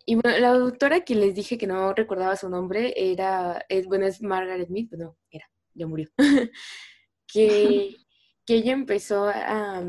Y 0.07 0.15
bueno, 0.15 0.39
la 0.39 0.53
doctora 0.53 1.01
que 1.01 1.15
les 1.15 1.35
dije 1.35 1.59
que 1.59 1.67
no 1.67 1.93
recordaba 1.93 2.35
su 2.35 2.49
nombre 2.49 2.95
era, 2.97 3.65
es, 3.69 3.87
bueno, 3.87 4.07
es 4.07 4.23
Margaret 4.23 4.67
Smith, 4.67 4.89
pero 4.91 5.05
no, 5.05 5.19
era, 5.31 5.51
ya 5.75 5.87
murió. 5.87 6.09
que, 7.27 7.95
que 8.47 8.55
ella 8.55 8.73
empezó 8.73 9.27
a, 9.27 9.85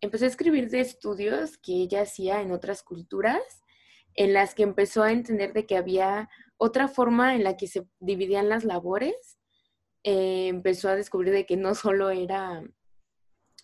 empezó 0.00 0.24
a 0.24 0.28
escribir 0.28 0.70
de 0.70 0.78
estudios 0.78 1.58
que 1.58 1.72
ella 1.72 2.02
hacía 2.02 2.40
en 2.40 2.52
otras 2.52 2.84
culturas, 2.84 3.42
en 4.14 4.32
las 4.32 4.54
que 4.54 4.62
empezó 4.62 5.02
a 5.02 5.10
entender 5.10 5.52
de 5.52 5.66
que 5.66 5.76
había 5.76 6.28
otra 6.58 6.88
forma 6.88 7.34
en 7.34 7.44
la 7.44 7.56
que 7.56 7.66
se 7.66 7.86
dividían 7.98 8.48
las 8.48 8.64
labores, 8.64 9.38
eh, 10.04 10.48
empezó 10.48 10.88
a 10.88 10.96
descubrir 10.96 11.32
de 11.32 11.46
que 11.46 11.56
no 11.56 11.74
solo 11.74 12.10
era 12.10 12.62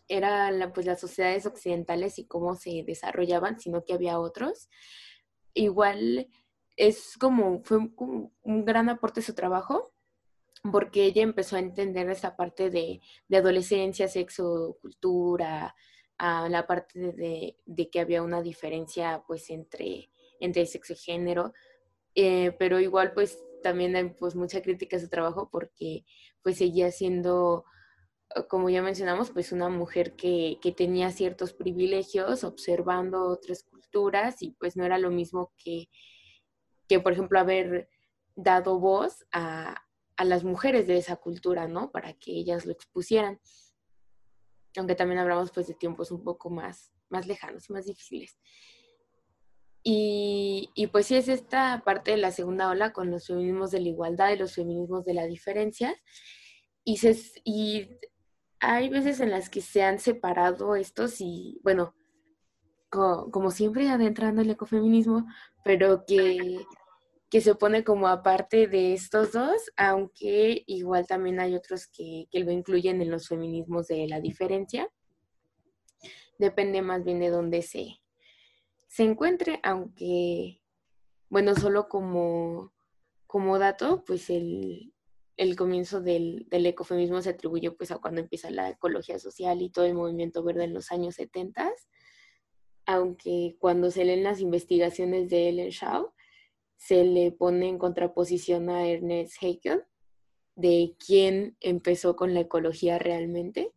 eran 0.08 0.72
pues 0.72 0.86
las 0.86 1.00
sociedades 1.00 1.46
occidentales 1.46 2.18
y 2.18 2.26
cómo 2.26 2.56
se 2.56 2.84
desarrollaban, 2.86 3.58
sino 3.58 3.84
que 3.84 3.94
había 3.94 4.18
otros. 4.18 4.68
Igual 5.54 6.28
es 6.76 7.16
como, 7.18 7.62
fue 7.64 7.78
un 7.78 8.64
gran 8.64 8.88
aporte 8.90 9.22
su 9.22 9.34
trabajo, 9.34 9.94
porque 10.70 11.04
ella 11.04 11.22
empezó 11.22 11.56
a 11.56 11.60
entender 11.60 12.08
esa 12.10 12.36
parte 12.36 12.70
de, 12.70 13.00
adolescencia, 13.32 14.08
sexo, 14.08 14.78
cultura, 14.80 15.74
la 16.18 16.66
parte 16.66 17.12
de, 17.66 17.90
que 17.90 18.00
había 18.00 18.22
una 18.22 18.40
diferencia 18.40 19.22
pues 19.26 19.50
entre, 19.50 20.10
entre 20.40 20.66
sexo 20.66 20.94
y 20.94 20.96
género, 20.96 21.52
eh, 22.14 22.54
pero 22.58 22.80
igual 22.80 23.12
pues 23.12 23.38
también 23.62 23.96
hay 23.96 24.10
pues 24.10 24.34
mucha 24.34 24.62
crítica 24.62 24.96
a 24.96 25.00
su 25.00 25.08
trabajo 25.08 25.48
porque 25.50 26.04
pues 26.42 26.58
seguía 26.58 26.90
siendo 26.90 27.64
como 28.48 28.68
ya 28.68 28.82
mencionamos, 28.82 29.30
pues 29.30 29.52
una 29.52 29.68
mujer 29.68 30.16
que, 30.16 30.58
tenía 30.76 31.10
ciertos 31.10 31.52
privilegios 31.52 32.44
observando 32.44 33.28
otras 33.28 33.62
culturas 33.62 34.42
y 34.42 34.52
pues 34.52 34.76
no 34.76 34.84
era 34.84 34.98
lo 34.98 35.10
mismo 35.10 35.52
que, 35.56 35.88
que 36.88 37.00
por 37.00 37.12
ejemplo, 37.12 37.38
haber 37.38 37.88
dado 38.34 38.78
voz 38.78 39.24
a, 39.32 39.80
las 40.24 40.44
mujeres 40.44 40.86
de 40.86 40.96
esa 40.96 41.16
cultura, 41.16 41.66
¿no? 41.66 41.90
Para 41.90 42.12
que 42.12 42.30
ellas 42.32 42.66
lo 42.66 42.72
expusieran. 42.72 43.40
Aunque 44.76 44.94
también 44.94 45.18
hablamos 45.18 45.50
pues 45.50 45.66
de 45.66 45.74
tiempos 45.74 46.12
un 46.12 46.22
poco 46.22 46.50
más, 46.50 46.92
más 47.08 47.26
lejanos, 47.26 47.68
más 47.70 47.86
difíciles. 47.86 48.38
Y, 49.86 50.88
pues 50.92 51.06
sí 51.06 51.16
es 51.16 51.28
esta 51.28 51.82
parte 51.84 52.12
de 52.12 52.16
la 52.16 52.30
segunda 52.30 52.70
ola 52.70 52.94
con 52.94 53.10
los 53.10 53.26
feminismos 53.26 53.70
de 53.70 53.80
la 53.80 53.88
igualdad 53.88 54.32
y 54.32 54.38
los 54.38 54.54
feminismos 54.54 55.04
de 55.04 55.12
la 55.12 55.26
diferencia. 55.26 55.94
Y, 56.84 56.96
se, 56.96 57.14
y 57.44 57.90
hay 58.60 58.88
veces 58.88 59.20
en 59.20 59.30
las 59.30 59.50
que 59.50 59.60
se 59.60 59.82
han 59.82 59.98
separado 60.00 60.74
estos 60.74 61.20
y, 61.20 61.60
bueno, 61.62 61.94
como 62.88 63.50
siempre 63.50 63.90
adentrando 63.90 64.40
el 64.40 64.50
ecofeminismo, 64.50 65.26
pero 65.64 66.04
que, 66.06 66.64
que, 67.28 67.40
se 67.42 67.54
pone 67.54 67.84
como 67.84 68.08
aparte 68.08 68.68
de 68.68 68.94
estos 68.94 69.32
dos, 69.32 69.70
aunque 69.76 70.62
igual 70.66 71.06
también 71.06 71.40
hay 71.40 71.54
otros 71.56 71.88
que, 71.88 72.26
que 72.30 72.40
lo 72.40 72.52
incluyen 72.52 73.02
en 73.02 73.10
los 73.10 73.28
feminismos 73.28 73.88
de 73.88 74.06
la 74.06 74.20
diferencia. 74.20 74.88
Depende 76.38 76.80
más 76.82 77.04
bien 77.04 77.20
de 77.20 77.30
dónde 77.30 77.62
se, 77.62 77.98
se 78.94 79.02
encuentre, 79.02 79.58
aunque, 79.64 80.62
bueno, 81.28 81.56
solo 81.56 81.88
como, 81.88 82.72
como 83.26 83.58
dato, 83.58 84.04
pues 84.06 84.30
el, 84.30 84.94
el 85.36 85.56
comienzo 85.56 86.00
del, 86.00 86.46
ecofeminismo 86.48 87.20
se 87.20 87.30
atribuyó 87.30 87.76
pues 87.76 87.90
a 87.90 87.98
cuando 87.98 88.20
empieza 88.20 88.52
la 88.52 88.70
ecología 88.70 89.18
social 89.18 89.62
y 89.62 89.70
todo 89.70 89.84
el 89.84 89.94
movimiento 89.94 90.44
verde 90.44 90.62
en 90.62 90.74
los 90.74 90.92
años 90.92 91.16
70, 91.16 91.72
aunque 92.86 93.56
cuando 93.58 93.90
se 93.90 94.04
leen 94.04 94.22
las 94.22 94.40
investigaciones 94.40 95.28
de 95.28 95.48
Ellen 95.48 95.70
Shaw, 95.70 96.12
se 96.76 97.02
le 97.02 97.32
pone 97.32 97.70
en 97.70 97.78
contraposición 97.78 98.70
a 98.70 98.86
Ernest 98.86 99.42
Haeckel 99.42 99.82
de 100.54 100.94
quién 101.04 101.56
empezó 101.58 102.14
con 102.14 102.32
la 102.32 102.42
ecología 102.42 103.00
realmente, 103.00 103.72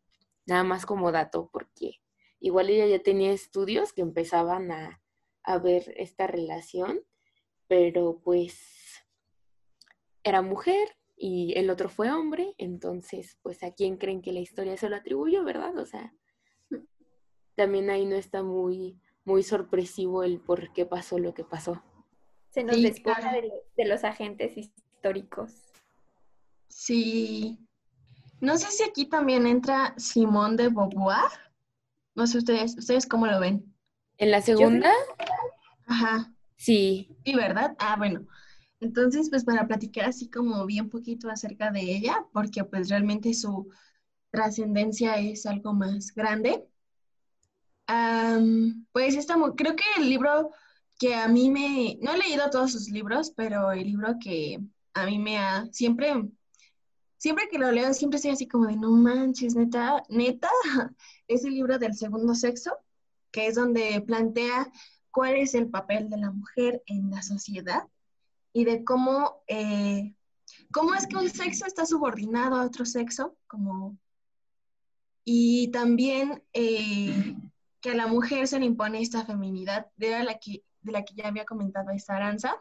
nada 0.46 0.64
más 0.64 0.86
como 0.86 1.12
dato, 1.12 1.50
porque 1.52 2.02
igual 2.40 2.70
ella 2.70 2.86
ya 2.86 3.02
tenía 3.02 3.32
estudios 3.32 3.94
que 3.94 4.02
empezaban 4.02 4.72
a, 4.72 5.02
a 5.48 5.58
ver 5.58 5.94
esta 5.96 6.28
relación, 6.28 7.00
pero 7.68 8.20
pues 8.24 8.60
era 10.24 10.42
mujer, 10.42 10.90
y 11.16 11.58
el 11.58 11.70
otro 11.70 11.90
fue 11.90 12.12
hombre, 12.12 12.54
entonces, 12.58 13.40
pues 13.42 13.64
a 13.64 13.72
quién 13.72 13.98
creen 13.98 14.22
que 14.22 14.34
la 14.34 14.42
historia 14.42 14.78
se 14.78 14.90
lo 14.90 14.98
atribuyó, 14.98 15.44
¿verdad? 15.46 15.76
O 15.78 15.86
sea, 15.86 16.14
también 17.56 17.90
ahí 17.90 18.06
no 18.06 18.16
está 18.16 18.44
muy, 18.44 19.00
muy 19.24 19.42
sorpresivo 19.42 20.24
el 20.24 20.40
por 20.42 20.74
qué 20.74 20.86
pasó 20.86 21.18
lo 21.18 21.34
que 21.34 21.46
pasó. 21.46 21.82
Se 22.50 22.64
nos 22.64 22.76
sí, 22.76 22.82
de, 23.78 23.86
los 23.86 24.04
agentes 24.04 24.58
históricos. 24.58 25.54
Sí. 26.68 27.58
No 28.42 28.58
sé 28.58 28.70
si 28.70 28.84
aquí 28.84 29.06
también 29.06 29.48
entra 29.48 29.96
Simón 29.98 30.58
de 30.58 30.68
Beauvoir. 30.68 31.32
No 32.16 32.28
sé 32.28 32.38
ustedes, 32.38 32.78
¿ustedes 32.78 33.08
cómo 33.08 33.28
lo 33.28 33.40
ven? 33.40 33.77
¿En 34.18 34.32
la 34.32 34.42
segunda? 34.42 34.92
Ajá. 35.86 36.34
Sí. 36.56 37.16
Sí, 37.24 37.36
¿verdad? 37.36 37.76
Ah, 37.80 37.96
bueno. 37.98 38.28
Entonces, 38.80 39.30
pues 39.30 39.44
para 39.44 39.68
platicar 39.68 40.06
así 40.06 40.30
como 40.30 40.66
bien 40.66 40.90
poquito 40.90 41.30
acerca 41.30 41.72
de 41.72 41.82
ella, 41.82 42.26
porque 42.34 42.64
pues 42.64 42.90
realmente 42.90 43.34
su 43.34 43.70
trascendencia 44.32 45.18
es 45.18 45.46
algo 45.46 45.74
más 45.74 46.14
grande. 46.14 46.68
pues 48.92 49.16
estamos, 49.16 49.54
creo 49.56 49.76
que 49.76 49.84
el 49.98 50.10
libro 50.10 50.52
que 51.00 51.16
a 51.16 51.28
mí 51.28 51.50
me, 51.50 51.98
no 52.02 52.14
he 52.14 52.18
leído 52.18 52.50
todos 52.50 52.72
sus 52.72 52.90
libros, 52.90 53.32
pero 53.36 53.72
el 53.72 53.84
libro 53.84 54.16
que 54.22 54.60
a 54.94 55.06
mí 55.06 55.20
me 55.20 55.38
ha, 55.38 55.68
siempre, 55.72 56.14
siempre 57.18 57.48
que 57.50 57.60
lo 57.60 57.72
leo, 57.72 57.94
siempre 57.94 58.18
estoy 58.18 58.32
así 58.32 58.48
como 58.48 58.68
de, 58.68 58.76
no 58.76 58.92
manches, 58.92 59.56
neta, 59.56 60.04
neta, 60.10 60.50
es 61.28 61.46
el 61.46 61.54
libro 61.54 61.78
del 61.78 61.94
segundo 61.96 62.34
sexo, 62.36 62.78
que 63.38 63.46
es 63.46 63.54
donde 63.54 64.02
plantea 64.02 64.68
cuál 65.12 65.36
es 65.36 65.54
el 65.54 65.70
papel 65.70 66.10
de 66.10 66.18
la 66.18 66.32
mujer 66.32 66.82
en 66.88 67.12
la 67.12 67.22
sociedad 67.22 67.84
y 68.52 68.66
de 68.66 68.84
cómo, 68.84 69.44
eh, 69.46 70.16
cómo 70.74 70.96
es 70.96 71.06
que 71.06 71.18
un 71.18 71.30
sexo 71.30 71.68
está 71.68 71.86
subordinado 71.86 72.56
a 72.56 72.66
otro 72.66 72.84
sexo, 72.84 73.38
como, 73.46 73.96
y 75.24 75.68
también 75.68 76.44
eh, 76.52 77.36
que 77.80 77.92
a 77.92 77.96
la 77.96 78.08
mujer 78.08 78.48
se 78.48 78.58
le 78.58 78.66
impone 78.66 79.04
esta 79.04 79.24
feminidad, 79.24 79.86
de 79.98 80.24
la 80.24 80.40
que, 80.40 80.64
de 80.82 80.92
la 80.92 81.06
que 81.06 81.14
ya 81.14 81.28
había 81.28 81.46
comentado 81.46 81.92
esta 81.92 82.16
Aranza, 82.16 82.60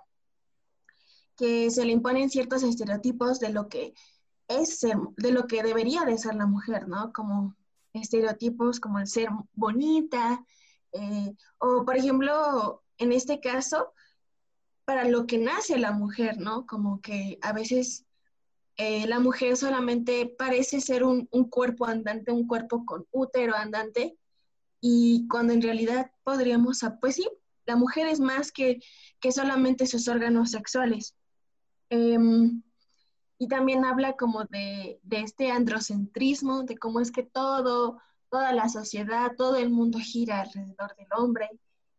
que 1.39 1.71
se 1.71 1.87
le 1.87 1.93
imponen 1.93 2.29
ciertos 2.29 2.63
estereotipos 2.63 3.41
de 3.41 3.49
lo 3.49 3.71
que 3.71 3.95
es 4.47 4.81
de 4.81 5.33
lo 5.33 5.47
que 5.47 5.63
debería 5.63 6.05
de 6.05 6.19
ser 6.19 6.35
la 6.35 6.47
mujer, 6.47 6.87
¿no? 6.87 7.15
Como 7.15 7.57
estereotipos 7.95 8.79
como 8.79 8.99
el 8.99 9.07
ser 9.07 9.31
bonita, 9.55 10.45
eh, 10.97 11.37
o 11.59 11.85
por 11.85 11.97
ejemplo, 11.97 12.83
en 12.99 13.13
este 13.13 13.41
caso, 13.41 13.93
para 14.85 15.05
lo 15.05 15.27
que 15.27 15.39
nace 15.39 15.79
la 15.79 15.93
mujer, 15.93 16.39
¿no? 16.39 16.67
Como 16.67 17.01
que 17.01 17.39
a 17.43 17.53
veces 17.53 18.07
eh, 18.77 19.07
la 19.07 19.21
mujer 19.21 19.57
solamente 19.57 20.35
parece 20.39 20.81
ser 20.81 21.03
un, 21.05 21.27
cuerpo 21.51 21.87
andante, 21.87 22.31
un 22.31 22.47
cuerpo 22.47 22.85
con 22.87 23.07
útero 23.11 23.57
andante, 23.57 24.17
y 24.81 25.27
cuando 25.29 25.53
en 25.53 25.63
realidad 25.63 26.13
podríamos, 26.23 26.81
pues 27.01 27.17
sí, 27.17 27.29
la 27.65 27.77
mujer 27.77 28.07
es 28.07 28.21
más 28.21 28.53
que, 28.53 28.79
que 29.19 29.33
solamente 29.33 29.87
sus 29.87 30.09
órganos 30.09 30.51
sexuales. 30.51 31.17
Em, 31.91 32.63
y 33.39 33.49
también 33.49 33.85
habla 33.85 34.15
como 34.15 34.45
de, 34.45 35.01
de, 35.03 35.21
este 35.21 35.51
androcentrismo, 35.51 36.63
de 36.63 36.79
cómo 36.79 37.01
es 37.01 37.11
que 37.11 37.23
todo, 37.23 37.99
toda 38.31 38.53
la 38.53 38.69
sociedad, 38.69 39.33
todo 39.37 39.57
el 39.57 39.71
mundo 39.71 39.99
gira 39.99 40.41
alrededor 40.41 40.95
del 40.97 41.09
hombre, 41.17 41.51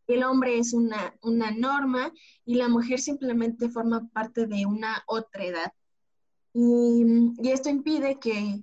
el 0.08 0.24
hombre 0.24 0.58
es 0.58 0.74
una, 0.74 1.16
una 1.22 1.52
norma 1.52 2.12
y 2.46 2.56
la 2.56 2.70
mujer 2.70 3.00
simplemente 3.00 3.70
forma 3.70 4.08
parte 4.10 4.48
de 4.48 4.66
una 4.66 5.04
otra 5.06 5.44
edad. 5.44 5.74
Y, 6.54 7.04
esto 7.50 7.70
impide 7.70 8.18
que, 8.18 8.62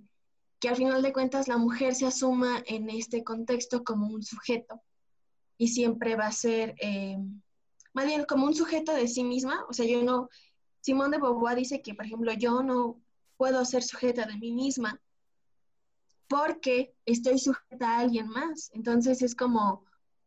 que, 0.58 0.68
al 0.68 0.76
final 0.76 1.02
de 1.02 1.12
cuentas 1.12 1.46
la 1.46 1.58
mujer 1.58 1.94
se 1.94 2.06
asuma 2.06 2.62
en 2.66 2.88
este 2.88 3.22
contexto 3.22 3.84
como 3.84 4.06
un 4.08 4.22
sujeto 4.22 4.82
y 5.58 5.68
siempre 5.68 6.16
va 6.16 6.26
a 6.26 6.32
ser, 6.32 6.74
eh, 6.80 7.18
más 7.92 8.06
bien 8.06 8.24
como 8.24 8.46
un 8.46 8.54
sujeto 8.54 8.92
de 8.92 9.06
sí 9.06 9.22
misma. 9.22 9.64
O 9.68 9.74
sea, 9.74 9.86
yo 9.86 10.02
no, 10.02 10.30
Simón 10.80 11.10
de 11.10 11.18
Beauvoir 11.18 11.58
dice 11.58 11.82
que, 11.82 11.94
por 11.94 12.06
ejemplo, 12.06 12.32
yo 12.32 12.62
no 12.62 13.00
puedo 13.36 13.64
ser 13.66 13.82
sujeta 13.82 14.26
de 14.26 14.38
mí 14.38 14.52
misma 14.52 15.00
porque 16.28 16.94
estoy 17.06 17.38
sujeta 17.38 17.90
a 17.90 18.00
alguien 18.00 18.28
más. 18.28 18.70
Entonces 18.72 19.22
es 19.22 19.34
como 19.34 19.84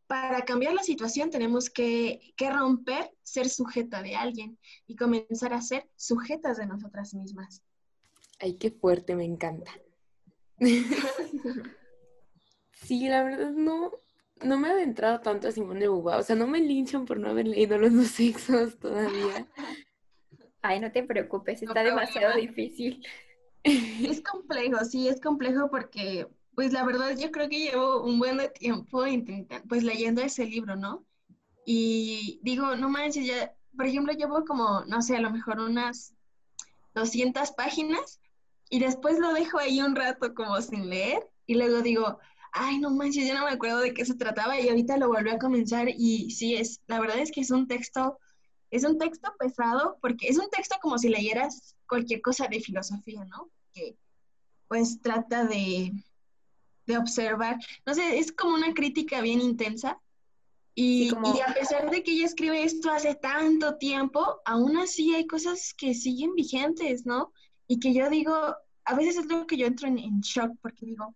para 0.07 0.45
cambiar 0.45 0.73
la 0.73 0.83
situación 0.83 1.29
tenemos 1.29 1.69
que, 1.69 2.33
romper 2.39 3.11
ser 3.23 3.49
sujeta 3.49 4.01
de 4.01 4.15
alguien 4.15 4.57
y 4.87 4.95
comenzar 4.95 5.53
a 5.53 5.61
ser 5.61 5.87
sujetas 5.95 6.57
de 6.57 6.65
nosotras 6.65 7.13
mismas. 7.13 7.61
Ay, 8.39 8.57
qué 8.57 8.71
fuerte, 8.71 9.15
me 9.15 9.25
encanta. 9.25 9.71
sí, 12.73 13.07
la 13.09 13.23
verdad 13.23 13.51
no, 13.51 13.91
no 14.41 14.57
me 14.57 14.69
he 14.69 14.71
adentrado 14.71 15.19
tanto 15.19 15.49
a 15.49 15.51
Simón 15.51 15.79
de 15.79 15.89
Beauvoir. 15.89 16.19
O 16.19 16.23
sea, 16.23 16.35
no 16.35 16.47
me 16.47 16.61
linchan 16.61 17.05
por 17.05 17.19
no 17.19 17.29
haber 17.29 17.47
leído 17.47 17.77
los 17.77 17.93
dos 17.93 18.07
sexos 18.07 18.79
todavía. 18.79 19.47
Ay, 20.61 20.79
no 20.79 20.91
te 20.91 21.03
preocupes, 21.03 21.61
está 21.61 21.83
demasiado 21.83 22.35
difícil. 22.37 23.05
Es 23.68 24.22
complejo, 24.22 24.84
sí, 24.86 25.07
es 25.07 25.20
complejo 25.20 25.70
porque 25.70 26.28
pues 26.55 26.72
la 26.74 26.84
verdad 26.84 27.15
yo 27.18 27.32
creo 27.32 27.49
que 27.49 27.59
llevo 27.59 28.03
un 28.03 28.18
buen 28.18 28.39
tiempo 28.53 29.05
intentando, 29.05 29.68
pues 29.68 29.84
leyendo 29.84 30.22
ese 30.22 30.45
libro, 30.45 30.76
¿no? 30.76 31.05
Y 31.65 32.39
digo, 32.41 32.76
no 32.76 32.89
manches, 32.89 33.28
ya, 33.28 33.53
por 33.76 33.86
ejemplo, 33.86 34.13
llevo 34.13 34.43
como, 34.45 34.84
no 34.86 35.01
sé, 35.01 35.18
a 35.18 35.22
lo 35.22 35.30
mejor 35.30 35.59
unas 35.59 36.15
200 36.95 37.51
páginas 37.51 38.20
y 38.70 38.80
después 38.80 39.20
lo 39.20 39.34
dejo 39.34 39.59
ahí 39.59 39.82
un 39.82 39.95
rato 39.95 40.34
como 40.34 40.59
sin 40.61 40.89
leer 40.89 41.30
y 41.45 41.55
luego 41.55 41.82
digo, 41.82 42.20
ay, 42.53 42.80
no 42.80 42.89
manches, 42.89 43.28
yo 43.28 43.36
no 43.36 43.45
me 43.45 43.51
acuerdo 43.51 43.80
de 43.80 43.93
qué 43.93 44.05
se 44.05 44.15
trataba 44.15 44.59
y 44.59 44.70
ahorita 44.70 44.97
lo 44.97 45.09
volví 45.09 45.30
a 45.30 45.39
comenzar 45.39 45.89
y 45.89 46.32
sí, 46.32 46.55
es, 46.55 46.82
la 46.88 46.99
verdad 46.99 47.20
es 47.20 47.32
que 47.32 47.41
es 47.41 47.51
un 47.51 47.68
texto, 47.68 48.18
es 48.72 48.84
un 48.84 48.97
texto 48.97 49.32
pesado 49.38 49.97
porque 50.01 50.28
es 50.28 50.39
un 50.39 50.49
texto 50.49 50.76
como 50.82 50.97
si 50.97 51.09
leyeras 51.09 51.76
cualquier 51.88 52.22
cosa 52.22 52.47
de 52.47 52.61
filosofía, 52.61 53.24
¿no? 53.26 53.51
Que 53.78 53.95
pues 54.67 55.01
trata 55.01 55.45
de, 55.45 55.93
de 56.88 56.97
observar, 56.97 57.57
no 57.86 57.93
sé, 57.93 58.17
es 58.17 58.32
como 58.32 58.55
una 58.55 58.73
crítica 58.73 59.21
bien 59.21 59.39
intensa 59.39 59.99
y, 60.75 61.07
y, 61.07 61.41
a 61.41 61.53
pesar 61.53 61.89
de 61.89 62.03
que 62.03 62.11
ella 62.11 62.25
escribe 62.25 62.63
esto 62.63 62.91
hace 62.91 63.15
tanto 63.15 63.78
tiempo, 63.78 64.41
aún 64.45 64.78
así 64.78 65.15
hay 65.15 65.25
cosas 65.25 65.73
que 65.75 65.93
siguen 65.93 66.36
vigentes, 66.36 67.05
¿no? 67.05 67.32
Y 67.67 67.80
que 67.80 67.93
yo 67.93 68.09
digo, 68.09 68.36
a 68.86 68.95
veces 68.95 69.17
es 69.17 69.25
lo 69.25 69.47
que 69.47 69.57
yo 69.57 69.67
entro 69.67 69.88
en, 69.88 69.97
en 69.97 70.19
shock 70.21 70.51
porque 70.61 70.86
digo, 70.86 71.15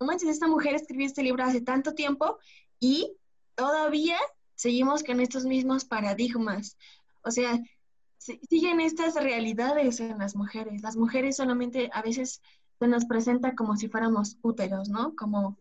no 0.00 0.06
manches, 0.06 0.28
esta 0.28 0.48
mujer 0.48 0.74
escribió 0.74 1.06
este 1.06 1.22
libro 1.22 1.44
hace 1.44 1.60
tanto 1.60 1.94
tiempo 1.94 2.38
y 2.80 3.12
todavía 3.54 4.18
seguimos 4.54 5.02
con 5.02 5.20
estos 5.20 5.44
mismos 5.44 5.84
paradigmas. 5.84 6.76
O 7.22 7.30
sea, 7.30 7.60
siguen 8.48 8.80
estas 8.80 9.14
realidades 9.14 10.00
en 10.00 10.18
las 10.18 10.36
mujeres. 10.36 10.82
Las 10.82 10.96
mujeres 10.96 11.36
solamente 11.36 11.90
a 11.92 12.02
veces 12.02 12.40
se 12.78 12.88
nos 12.88 13.04
presenta 13.04 13.54
como 13.54 13.76
si 13.76 13.88
fuéramos 13.88 14.38
úteros, 14.42 14.88
¿no? 14.88 15.14
Como 15.16 15.58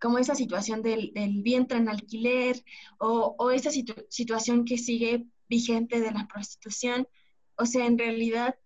como 0.00 0.18
esa 0.18 0.34
situación 0.34 0.82
del, 0.82 1.12
vientre 1.42 1.78
en 1.78 1.88
alquiler 1.88 2.64
o, 2.98 3.50
esa 3.50 3.70
situación 3.70 4.64
que 4.64 4.78
sigue 4.78 5.26
vigente 5.48 6.00
de 6.00 6.12
la 6.12 6.26
prostitución. 6.28 7.08
O 7.56 7.66
sea, 7.66 7.86
en 7.86 7.98
realidad 7.98 8.56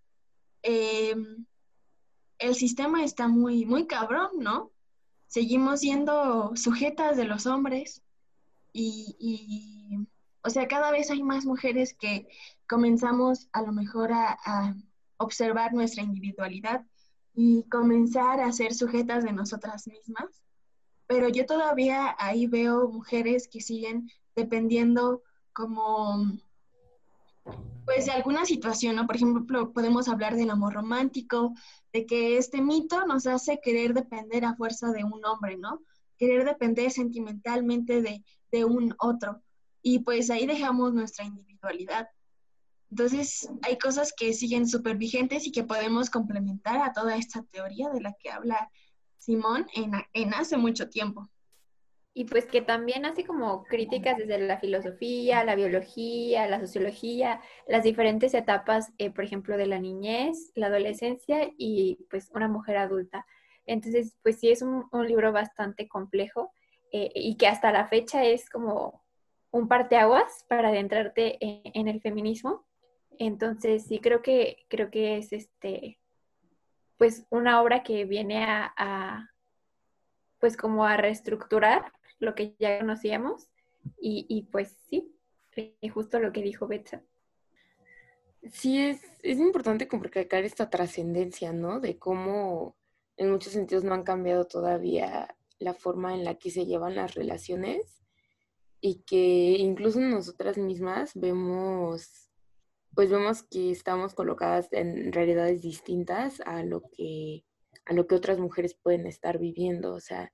em, 0.62 1.46
el 2.38 2.54
sistema 2.54 3.04
está 3.04 3.28
muy, 3.28 3.64
muy 3.64 3.86
cabrón, 3.86 4.30
¿no? 4.38 4.72
Seguimos 5.26 5.80
siendo 5.80 6.54
sujetas 6.56 7.16
de 7.16 7.24
los 7.24 7.46
hombres 7.46 8.02
y, 8.74 10.06
o 10.42 10.50
sea, 10.50 10.68
cada 10.68 10.90
vez 10.90 11.10
hay 11.10 11.22
más 11.22 11.44
mujeres 11.46 11.94
que 11.94 12.28
comenzamos 12.72 13.48
a 13.52 13.62
lo 13.62 13.72
mejor 13.72 14.12
a, 14.12 14.38
a 14.44 14.74
observar 15.18 15.74
nuestra 15.74 16.02
individualidad 16.02 16.84
y 17.34 17.64
comenzar 17.68 18.40
a 18.40 18.52
ser 18.52 18.74
sujetas 18.74 19.24
de 19.24 19.32
nosotras 19.32 19.86
mismas 19.86 20.42
pero 21.12 21.28
yo 21.28 21.44
todavía 21.44 22.16
ahí 22.18 22.46
veo 22.46 22.88
mujeres 22.88 23.46
que 23.46 23.60
siguen 23.60 24.10
dependiendo 24.34 25.22
como 25.52 26.24
pues 27.84 28.06
de 28.06 28.12
alguna 28.12 28.46
situación, 28.46 28.96
¿no? 28.96 29.06
Por 29.06 29.16
ejemplo, 29.16 29.72
podemos 29.74 30.08
hablar 30.08 30.36
del 30.36 30.48
amor 30.48 30.72
romántico, 30.72 31.52
de 31.92 32.06
que 32.06 32.38
este 32.38 32.62
mito 32.62 33.04
nos 33.06 33.26
hace 33.26 33.60
querer 33.60 33.92
depender 33.92 34.46
a 34.46 34.54
fuerza 34.54 34.90
de 34.90 35.04
un 35.04 35.22
hombre, 35.26 35.58
¿no? 35.58 35.82
Querer 36.16 36.46
depender 36.46 36.90
sentimentalmente 36.90 38.00
de, 38.00 38.24
de 38.50 38.64
un 38.64 38.94
otro. 38.98 39.42
Y 39.82 39.98
pues 39.98 40.30
ahí 40.30 40.46
dejamos 40.46 40.94
nuestra 40.94 41.26
individualidad. 41.26 42.08
Entonces, 42.92 43.48
hay 43.62 43.78
cosas 43.78 44.12
que 44.14 44.34
siguen 44.34 44.68
súper 44.68 44.98
vigentes 44.98 45.46
y 45.46 45.50
que 45.50 45.64
podemos 45.64 46.10
complementar 46.10 46.76
a 46.76 46.92
toda 46.92 47.16
esta 47.16 47.42
teoría 47.44 47.88
de 47.88 48.02
la 48.02 48.12
que 48.20 48.28
habla 48.28 48.70
Simón 49.16 49.66
en, 49.72 50.34
hace 50.34 50.58
mucho 50.58 50.90
tiempo. 50.90 51.26
Y 52.12 52.26
pues 52.26 52.44
que 52.44 52.60
también 52.60 53.06
hace 53.06 53.24
como 53.24 53.64
críticas 53.64 54.18
desde 54.18 54.36
la 54.40 54.58
filosofía, 54.58 55.42
la 55.42 55.54
biología, 55.54 56.46
la 56.46 56.60
sociología, 56.60 57.40
las 57.66 57.82
diferentes 57.82 58.34
etapas, 58.34 58.92
eh, 58.98 59.10
por 59.10 59.24
ejemplo, 59.24 59.56
de 59.56 59.68
la 59.68 59.78
niñez, 59.78 60.52
la 60.54 60.66
adolescencia 60.66 61.50
y 61.56 62.06
pues 62.10 62.30
una 62.34 62.48
mujer 62.48 62.76
adulta. 62.76 63.24
Entonces, 63.64 64.18
pues 64.22 64.38
sí 64.38 64.50
es 64.50 64.60
un, 64.60 64.84
libro 65.06 65.32
bastante 65.32 65.88
complejo 65.88 66.52
eh, 66.92 67.10
y 67.14 67.38
que 67.38 67.46
hasta 67.46 67.72
la 67.72 67.88
fecha 67.88 68.22
es 68.22 68.50
como 68.50 69.02
un 69.50 69.66
parteaguas 69.66 70.44
para 70.46 70.68
adentrarte 70.68 71.38
en, 71.40 71.62
en 71.72 71.88
el 71.88 72.02
feminismo. 72.02 72.66
Entonces, 73.18 73.84
sí 73.86 74.00
creo 74.00 74.22
que 74.22 74.64
creo 74.68 74.90
que 74.90 75.18
es 75.18 75.32
este 75.32 75.98
pues 77.02 77.26
una 77.30 77.60
obra 77.60 77.82
que 77.82 78.04
viene 78.04 78.44
a, 78.44 79.28
pues 80.38 80.56
como 80.56 80.84
a 80.84 80.96
reestructurar 80.96 81.92
lo 82.20 82.36
que 82.36 82.54
ya 82.60 82.78
conocíamos 82.78 83.48
y, 84.00 84.48
pues 84.52 84.76
sí, 84.88 85.12
justo 85.92 86.20
lo 86.20 86.32
que 86.32 86.42
dijo 86.42 86.68
Betsa. 86.68 87.02
Sí, 88.52 88.80
es, 88.80 89.00
es 89.22 89.40
importante 89.40 89.88
recalcar 89.90 90.44
esta 90.44 90.70
trascendencia, 90.70 91.52
¿no? 91.52 91.80
De 91.80 91.98
cómo 91.98 92.76
en 93.16 93.32
muchos 93.32 93.52
sentidos 93.52 93.82
no 93.82 93.94
han 93.94 94.04
cambiado 94.04 94.46
todavía 94.46 95.36
la 95.58 95.74
forma 95.74 96.14
en 96.14 96.22
la 96.22 96.36
que 96.36 96.50
se 96.50 96.66
llevan 96.66 96.94
las 96.94 97.14
relaciones 97.14 98.04
y 98.80 99.02
que 99.02 99.56
incluso 99.58 99.98
nosotras 99.98 100.56
mismas 100.56 101.12
vemos 101.14 102.30
pues 102.94 103.10
vemos 103.10 103.42
que 103.42 103.70
estamos 103.70 104.14
colocadas 104.14 104.68
en 104.72 105.12
realidades 105.12 105.62
distintas 105.62 106.40
a 106.44 106.62
lo 106.62 106.82
que 106.96 107.44
a 107.86 107.94
lo 107.94 108.06
que 108.06 108.14
otras 108.14 108.38
mujeres 108.38 108.74
pueden 108.74 109.06
estar 109.06 109.38
viviendo, 109.38 109.94
o 109.94 110.00
sea, 110.00 110.32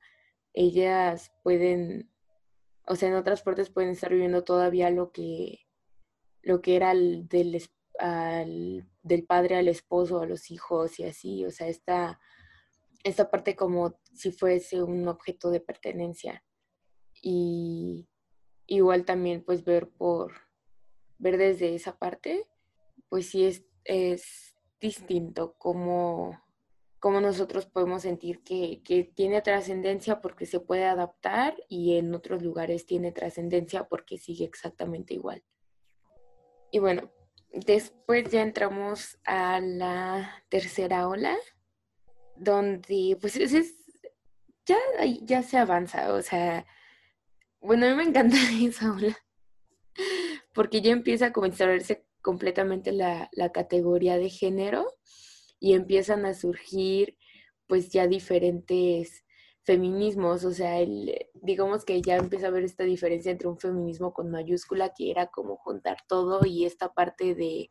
ellas 0.52 1.32
pueden 1.42 2.11
o 2.86 2.96
sea, 2.96 3.09
en 3.11 3.14
otras 3.16 3.42
partes 3.42 3.70
pueden 3.70 3.90
estar 3.90 4.11
viviendo 4.11 4.44
todavía 4.44 4.90
lo 4.90 5.12
que 5.12 5.66
lo 6.42 6.61
que 6.61 6.76
era 6.76 6.92
el, 6.92 7.28
del 7.28 7.62
del 9.02 9.26
padre 9.26 9.56
al 9.56 9.68
esposo, 9.68 10.20
a 10.20 10.26
los 10.26 10.50
hijos 10.50 11.00
y 11.00 11.04
así, 11.04 11.44
o 11.44 11.50
sea, 11.50 11.68
esta 11.68 12.20
esta 13.04 13.30
parte 13.30 13.56
como 13.56 13.98
si 14.12 14.32
fuese 14.32 14.82
un 14.82 15.09
objeto 15.09 15.50
de 15.50 15.61
pertenencia. 15.61 16.44
Y 17.22 18.09
igual 18.66 19.04
también 19.04 19.42
pues 19.44 19.64
ver 19.64 19.88
por 19.90 20.32
ver 21.18 21.36
desde 21.36 21.74
esa 21.74 21.98
parte, 21.98 22.46
pues 23.08 23.28
sí 23.30 23.44
es, 23.44 23.64
es 23.84 24.54
distinto 24.80 25.54
como, 25.58 26.40
como 27.00 27.20
nosotros 27.20 27.66
podemos 27.66 28.02
sentir 28.02 28.42
que, 28.42 28.82
que 28.84 29.04
tiene 29.04 29.42
trascendencia 29.42 30.20
porque 30.20 30.46
se 30.46 30.60
puede 30.60 30.84
adaptar 30.84 31.56
y 31.68 31.96
en 31.96 32.14
otros 32.14 32.42
lugares 32.42 32.86
tiene 32.86 33.12
trascendencia 33.12 33.88
porque 33.88 34.18
sigue 34.18 34.44
exactamente 34.44 35.14
igual. 35.14 35.42
Y 36.70 36.78
bueno, 36.78 37.10
después 37.52 38.30
ya 38.30 38.42
entramos 38.42 39.18
a 39.24 39.60
la 39.60 40.44
tercera 40.48 41.08
ola, 41.08 41.36
donde 42.36 43.16
pues 43.20 43.36
es, 43.36 43.74
ya, 44.64 44.76
ya 45.22 45.42
se 45.42 45.56
avanza, 45.56 46.12
o 46.12 46.22
sea, 46.22 46.66
bueno, 47.60 47.86
a 47.86 47.90
mí 47.90 47.96
me 47.96 48.04
encanta 48.04 48.36
esa 48.62 48.92
ola 48.92 49.18
porque 50.59 50.82
ya 50.82 50.90
empieza 50.90 51.26
a 51.26 51.32
comenzar 51.32 51.68
a 51.68 51.70
verse 51.74 52.04
completamente 52.20 52.90
la, 52.90 53.30
categoría 53.54 54.18
de 54.18 54.28
género 54.28 54.92
y 55.61 55.74
empiezan 55.74 56.26
a 56.26 56.34
surgir 56.34 57.16
pues 57.68 57.90
ya 57.90 58.09
diferentes 58.09 59.24
feminismos, 59.62 60.44
o 60.44 60.50
sea, 60.50 60.84
digamos 61.34 61.84
que 61.84 62.02
ya 62.02 62.16
empieza 62.16 62.48
a 62.48 62.50
ver 62.50 62.64
esta 62.64 62.82
diferencia 62.82 63.30
entre 63.30 63.46
un 63.46 63.61
feminismo 63.61 64.12
con 64.12 64.32
mayúscula, 64.32 64.92
que 64.96 65.12
era 65.12 65.28
como 65.28 65.59
juntar 65.59 65.98
todo, 66.09 66.44
y 66.44 66.64
esta 66.64 66.92
parte 66.92 67.36
de, 67.36 67.70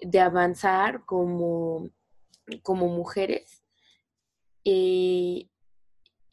de 0.00 0.20
avanzar 0.20 1.04
como, 1.04 1.90
como 2.62 2.88
mujeres. 2.88 3.62
y 4.64 5.50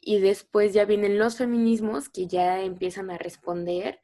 después 0.05 0.73
ya 0.73 0.85
vienen 0.85 1.19
los 1.19 1.35
feminismos 1.35 2.07
que 2.07 2.27
ya 2.27 2.61
empiezan 2.61 3.11
a 3.11 3.17
responder 3.17 3.99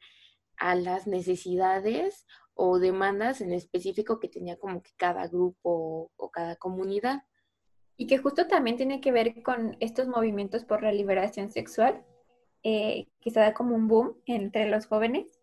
a 0.60 0.76
las 0.76 1.06
necesidades 1.06 2.26
o 2.54 2.78
demandas 2.78 3.40
en 3.40 3.52
específico 3.52 4.20
que 4.20 4.28
tenía 4.28 4.58
como 4.58 4.82
que 4.82 4.90
cada 4.96 5.26
grupo 5.26 6.12
o, 6.16 6.30
cada 6.30 6.56
comunidad. 6.56 7.22
Y 7.96 8.06
que 8.06 8.18
justo 8.18 8.46
también 8.46 8.76
tiene 8.76 9.00
que 9.00 9.12
ver 9.12 9.42
con 9.42 9.76
estos 9.80 10.06
movimientos 10.06 10.64
por 10.64 10.82
la 10.82 10.92
liberación 10.92 11.50
sexual, 11.50 12.04
eh, 12.62 13.08
que 13.20 13.30
se 13.30 13.40
da 13.40 13.54
como 13.54 13.74
un 13.74 13.88
boom 13.88 14.16
entre 14.26 14.68
los 14.68 14.86
jóvenes 14.86 15.40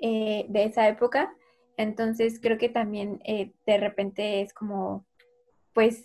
eh, 0.00 0.46
de 0.48 0.64
esa 0.64 0.88
época. 0.88 1.34
Entonces 1.76 2.40
creo 2.40 2.58
que 2.58 2.68
también 2.68 3.20
eh, 3.24 3.52
de 3.64 3.78
repente 3.78 4.42
es 4.42 4.52
como, 4.52 5.06
pues, 5.72 6.04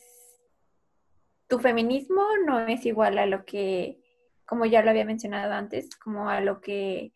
tu 1.48 1.60
feminismo 1.60 2.24
no 2.46 2.60
es 2.68 2.86
igual 2.86 3.18
a 3.18 3.26
lo 3.26 3.46
que, 3.46 4.00
como 4.46 4.66
ya 4.66 4.84
lo 4.84 4.92
había 4.92 5.06
mencionado 5.06 5.54
antes, 5.54 5.96
como 5.96 6.30
a 6.30 6.42
lo 6.42 6.62
que 6.62 7.14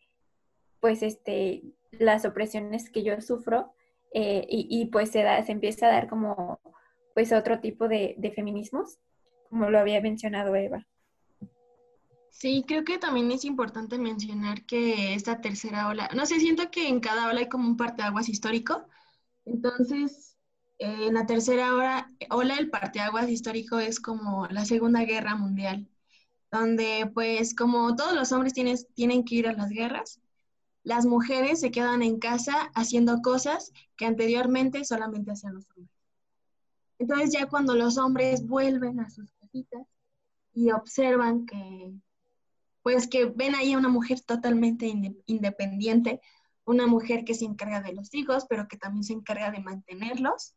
pues 0.82 1.04
este, 1.04 1.62
las 1.92 2.24
opresiones 2.24 2.90
que 2.90 3.04
yo 3.04 3.18
sufro 3.20 3.72
eh, 4.12 4.44
y, 4.50 4.84
pues 4.86 5.12
se, 5.12 5.22
da, 5.22 5.42
se 5.42 5.52
empieza 5.52 5.86
a 5.86 5.92
dar 5.92 6.08
como 6.08 6.60
pues 7.14 7.32
otro 7.32 7.60
tipo 7.60 7.86
de, 7.86 8.32
feminismos, 8.34 8.98
como 9.48 9.70
lo 9.70 9.78
había 9.78 10.00
mencionado 10.00 10.54
Eva. 10.56 10.84
Sí, 12.30 12.64
creo 12.66 12.84
que 12.84 12.98
también 12.98 13.30
es 13.30 13.44
importante 13.44 13.96
mencionar 13.96 14.66
que 14.66 15.14
esta 15.14 15.40
tercera 15.40 15.86
ola, 15.86 16.10
no 16.16 16.26
sé, 16.26 16.40
siento 16.40 16.68
que 16.70 16.88
en 16.88 16.98
cada 16.98 17.28
ola 17.28 17.40
hay 17.40 17.48
como 17.48 17.68
un 17.68 17.76
parteaguas 17.76 18.28
histórico. 18.28 18.84
Entonces, 19.44 20.36
eh, 20.78 21.06
en 21.06 21.14
la 21.14 21.26
tercera 21.26 21.74
ola, 21.74 22.10
ola 22.30 22.56
el 22.56 22.70
parteaguas 22.70 23.28
histórico 23.28 23.78
es 23.78 24.00
como 24.00 24.48
la 24.48 24.64
Segunda 24.64 25.04
Guerra 25.04 25.36
Mundial. 25.36 25.88
donde 26.50 27.10
pues 27.14 27.54
como 27.54 27.94
todos 27.94 28.14
los 28.14 28.32
hombres 28.32 28.52
tienen, 28.52 28.76
tienen 28.94 29.24
que 29.24 29.36
ir 29.36 29.48
a 29.48 29.52
las 29.54 29.70
guerras, 29.70 30.21
las 30.84 31.06
mujeres 31.06 31.60
se 31.60 31.70
quedan 31.70 32.02
en 32.02 32.18
casa 32.18 32.70
haciendo 32.74 33.20
cosas 33.22 33.72
que 33.96 34.06
anteriormente 34.06 34.84
solamente 34.84 35.32
hacían 35.32 35.54
los 35.54 35.68
hombres. 35.70 35.96
Entonces 36.98 37.32
ya 37.32 37.46
cuando 37.48 37.74
los 37.74 37.98
hombres 37.98 38.46
vuelven 38.46 39.00
a 39.00 39.10
sus 39.10 39.32
casitas 39.32 39.86
y 40.54 40.70
observan 40.70 41.46
que, 41.46 41.92
pues 42.82 43.08
que 43.08 43.26
ven 43.26 43.54
ahí 43.54 43.72
a 43.72 43.78
una 43.78 43.88
mujer 43.88 44.20
totalmente 44.20 44.92
independiente, 45.26 46.20
una 46.64 46.86
mujer 46.86 47.24
que 47.24 47.34
se 47.34 47.44
encarga 47.44 47.80
de 47.80 47.92
los 47.92 48.12
hijos, 48.14 48.46
pero 48.48 48.68
que 48.68 48.76
también 48.76 49.04
se 49.04 49.12
encarga 49.12 49.50
de 49.50 49.60
mantenerlos, 49.60 50.54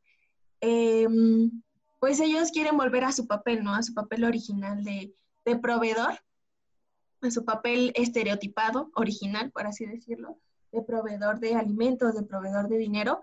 em, 0.62 1.64
pues 2.00 2.20
ellos 2.20 2.52
quieren 2.52 2.78
volver 2.78 3.04
a 3.04 3.12
su 3.12 3.26
papel, 3.26 3.64
¿no? 3.64 3.74
A 3.74 3.82
su 3.82 3.94
papel 3.94 4.24
original 4.24 4.84
de, 4.84 5.16
de 5.46 5.58
proveedor, 5.58 6.20
a 7.26 7.32
su 7.32 7.46
papel 7.46 7.92
estereotipado, 7.96 8.92
original, 8.96 9.52
por 9.52 9.68
así 9.68 9.86
decirlo, 9.86 10.40
de 10.72 10.82
proveedor 10.82 11.40
de 11.40 11.56
alimentos, 11.56 12.16
de 12.16 12.24
proveedor 12.24 12.68
de 12.68 12.78
dinero. 12.78 13.22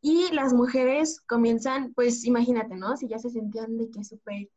Y 0.00 0.32
las 0.32 0.52
mujeres 0.52 1.20
comienzan, 1.20 1.92
pues 1.94 2.24
imagínate, 2.24 2.76
¿no? 2.76 2.96
Si 2.96 3.08
ya 3.08 3.18
se 3.18 3.30
sentían 3.30 3.76
de 3.76 3.90
que 3.90 4.04
súper 4.04 4.48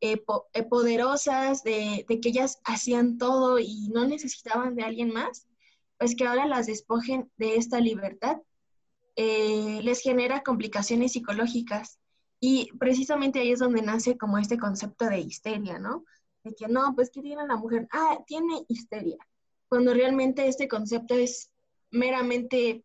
eh, 0.00 0.22
eh, 0.52 0.62
poderosas, 0.64 1.62
de, 1.62 2.04
que 2.06 2.28
ellas 2.28 2.60
hacían 2.64 3.16
todo 3.16 3.58
y 3.58 3.88
no 3.88 4.06
necesitaban 4.06 4.74
de 4.74 4.82
alguien 4.82 5.10
más, 5.10 5.46
pues 5.98 6.14
que 6.14 6.26
ahora 6.26 6.46
las 6.46 6.66
despojen 6.66 7.30
de 7.38 7.56
esta 7.56 7.80
libertad, 7.80 8.36
eh, 9.16 9.80
les 9.82 10.00
genera 10.00 10.42
complicaciones 10.42 11.12
psicológicas. 11.12 11.98
Y 12.40 12.70
precisamente 12.78 13.40
ahí 13.40 13.52
es 13.52 13.60
donde 13.60 13.80
nace 13.80 14.18
como 14.18 14.36
este 14.36 14.58
concepto 14.58 15.06
de 15.06 15.20
histeria, 15.20 15.78
¿no? 15.78 16.04
De 16.46 16.54
que 16.54 16.68
no, 16.68 16.94
pues 16.94 17.10
que 17.10 17.22
tiene 17.22 17.44
la 17.44 17.56
mujer, 17.56 17.88
ah, 17.90 18.18
tiene 18.24 18.64
histeria, 18.68 19.18
cuando 19.68 19.92
realmente 19.92 20.46
este 20.46 20.68
concepto 20.68 21.16
es 21.16 21.50
meramente 21.90 22.84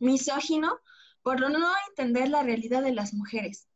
misógino 0.00 0.80
por 1.22 1.40
no 1.40 1.68
entender 1.90 2.28
la 2.28 2.42
realidad 2.42 2.82
de 2.82 2.92
las 2.92 3.14
mujeres. 3.14 3.68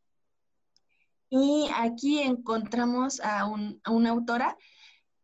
Y 1.30 1.68
aquí 1.76 2.18
encontramos 2.18 3.20
a, 3.20 3.42
a 3.42 3.90
una 3.92 4.10
autora 4.10 4.58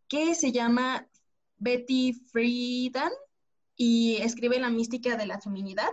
que 0.07 0.37
se 0.37 0.53
llama 0.53 1.09
Betty 1.57 2.13
Friedan 2.31 3.11
y 3.75 4.19
escribe 4.19 4.61
La 4.61 4.71
mística 4.71 5.17
de 5.17 5.27
la 5.27 5.41
feminidad, 5.41 5.91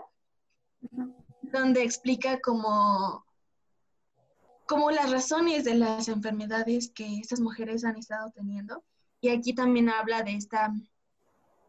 donde 1.41 1.82
explica 1.82 2.39
como, 2.39 3.24
como 4.66 4.91
las 4.91 5.11
razones 5.11 5.63
de 5.63 5.76
las 5.76 6.07
enfermedades 6.07 6.91
que 6.91 7.20
estas 7.20 7.39
mujeres 7.39 7.86
han 7.86 7.97
estado 7.97 8.32
teniendo. 8.32 8.84
Y 9.22 9.30
aquí 9.30 9.53
también 9.53 9.89
habla 9.89 10.24
de 10.24 10.36
esta, 10.36 10.74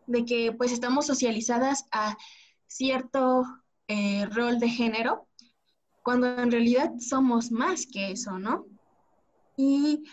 de 0.07 0.25
que 0.25 0.53
pues 0.53 0.73
estamos 0.73 1.07
socializadas 1.07 1.87
a 1.91 2.17
cierto 2.67 3.45
eh, 3.89 4.27
rol 4.27 4.59
de 4.59 4.69
género, 4.69 5.29
cuando 6.03 6.27
en 6.27 6.51
realidad 6.51 6.93
somos 6.99 7.51
más 7.51 7.87
que 7.87 8.13
eso, 8.13 8.39
¿no? 8.39 8.67
Y 9.57 10.05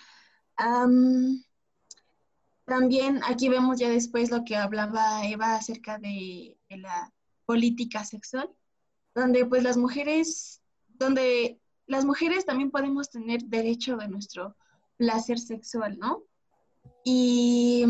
también 2.65 3.21
aquí 3.25 3.49
vemos 3.49 3.79
ya 3.79 3.89
después 3.89 4.31
lo 4.31 4.43
que 4.45 4.55
hablaba 4.55 5.25
Eva 5.25 5.55
acerca 5.55 5.97
de, 5.97 6.57
la 6.69 7.11
política 7.45 8.03
sexual, 8.03 8.49
donde 9.13 9.45
pues 9.45 9.61
las 9.63 9.77
mujeres, 9.77 10.61
donde 10.87 11.59
las 11.85 12.05
mujeres 12.05 12.45
también 12.45 12.71
podemos 12.71 13.09
tener 13.09 13.43
derecho 13.43 13.97
de 13.97 14.07
nuestro 14.07 14.55
placer 14.97 15.39
sexual, 15.39 15.97
¿no? 15.97 16.23
Y, 17.03 17.85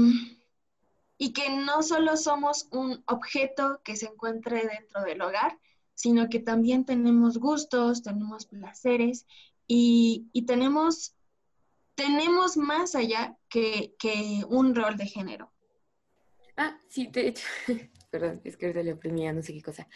y 1.17 1.33
que 1.33 1.49
no 1.49 1.83
solo 1.83 2.17
somos 2.17 2.67
un 2.71 3.03
objeto 3.07 3.81
que 3.83 3.95
se 3.95 4.07
encuentre 4.07 4.67
dentro 4.67 5.01
del 5.03 5.21
hogar, 5.21 5.59
sino 5.93 6.29
que 6.29 6.39
también 6.39 6.85
tenemos 6.85 7.37
gustos, 7.37 8.01
tenemos 8.01 8.45
placeres 8.45 9.27
y, 9.67 10.27
y 10.33 10.45
tenemos 10.45 11.15
tenemos 11.95 12.57
más 12.57 12.95
allá 12.95 13.37
que, 13.49 13.93
un 14.47 14.75
rol 14.75 14.97
de 14.97 15.05
género. 15.05 15.51
Ah, 16.57 16.79
sí, 16.89 17.07
de 17.07 17.27
hecho, 17.29 17.45
perdón, 18.11 18.41
es 18.43 18.57
que 18.57 18.67
ahorita 18.67 18.83
le 18.83 18.93
oprimía 18.93 19.33
no 19.33 19.41
sé 19.41 19.53
qué 19.53 19.61
cosa. 19.61 19.87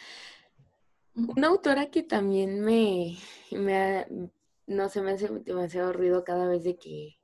Una 1.26 1.48
autora 1.48 1.90
que 1.90 2.02
también 2.02 2.60
me, 2.60 3.16
me 3.50 4.06
no 4.66 4.88
se 4.88 5.00
me 5.00 5.12
hace 5.12 5.28
demasiado 5.28 5.92
ruido 5.92 6.24
cada 6.24 6.46
vez 6.46 6.62
de 6.64 6.76
que, 6.76 7.18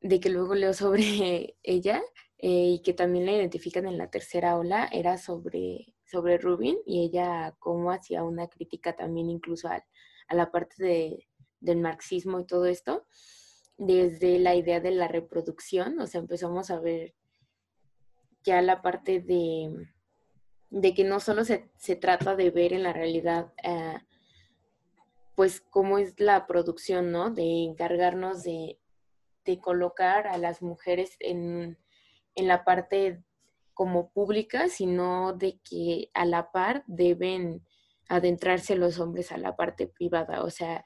de 0.00 0.20
que 0.20 0.30
luego 0.30 0.54
leo 0.54 0.72
sobre 0.72 1.56
ella 1.62 2.02
eh, 2.38 2.74
y 2.74 2.82
que 2.82 2.94
también 2.94 3.26
la 3.26 3.32
identifican 3.32 3.86
en 3.86 3.98
la 3.98 4.10
tercera 4.10 4.56
ola, 4.58 4.88
era 4.92 5.18
sobre, 5.18 5.94
sobre 6.04 6.38
Rubin 6.38 6.78
y 6.86 7.04
ella 7.04 7.54
cómo 7.58 7.92
hacía 7.92 8.22
una 8.24 8.48
crítica 8.48 8.96
también 8.96 9.30
incluso 9.30 9.68
a, 9.68 9.84
a 10.28 10.34
la 10.34 10.50
parte 10.50 10.82
de, 10.82 11.28
del 11.60 11.78
marxismo 11.78 12.40
y 12.40 12.46
todo 12.46 12.66
esto 12.66 13.06
desde 13.78 14.40
la 14.40 14.56
idea 14.56 14.80
de 14.80 14.90
la 14.90 15.06
reproducción, 15.06 16.00
o 16.00 16.06
sea, 16.08 16.20
empezamos 16.20 16.70
a 16.70 16.80
ver 16.80 17.14
ya 18.42 18.60
la 18.60 18.82
parte 18.82 19.20
de, 19.20 19.70
de 20.70 20.94
que 20.94 21.04
no 21.04 21.20
solo 21.20 21.44
se, 21.44 21.70
trata 21.96 22.36
de 22.36 22.50
ver 22.50 22.72
en 22.72 22.82
la 22.82 22.92
realidad, 22.92 23.52
eh, 23.62 23.98
pues 25.34 25.60
cómo 25.60 25.98
es 25.98 26.18
la 26.20 26.46
producción, 26.46 27.12
¿no? 27.12 27.30
De 27.30 27.64
encargarnos 27.64 28.42
de, 28.42 28.78
de 29.44 29.60
colocar 29.60 30.26
a 30.26 30.36
las 30.36 30.62
mujeres 30.62 31.16
en, 31.20 31.78
en 32.34 32.48
la 32.48 32.64
parte 32.64 33.22
como 33.72 34.10
pública, 34.10 34.68
sino 34.68 35.32
de 35.32 35.60
que 35.62 36.10
a 36.12 36.24
la 36.24 36.50
par 36.50 36.82
deben 36.86 37.64
adentrarse 38.08 38.74
los 38.74 38.98
hombres 38.98 39.32
a 39.32 39.38
la 39.38 39.54
parte 39.54 39.86
privada, 39.86 40.42
o 40.42 40.50
sea, 40.50 40.84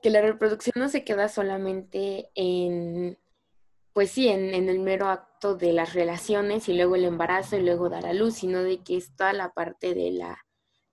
que 0.00 0.10
la 0.10 0.20
reproducción 0.20 0.74
no 0.76 0.88
se 0.88 1.04
queda 1.04 1.28
solamente 1.28 2.30
en, 2.34 3.18
pues 3.94 4.10
sí, 4.10 4.28
en, 4.28 4.52
el 4.52 4.80
mero 4.80 5.08
acto 5.08 5.54
de 5.54 5.72
las 5.72 5.94
relaciones 5.94 6.68
y 6.68 6.74
luego 6.74 6.96
el 6.96 7.04
embarazo 7.04 7.56
y 7.56 7.62
luego 7.62 7.88
dar 7.88 8.06
a 8.06 8.12
luz, 8.12 8.34
sino 8.34 8.62
de 8.62 8.82
que 8.82 8.96
es 8.96 9.14
toda 9.14 9.32
la 9.32 9.52
parte 9.52 9.94
de 9.94 10.10
la, 10.10 10.44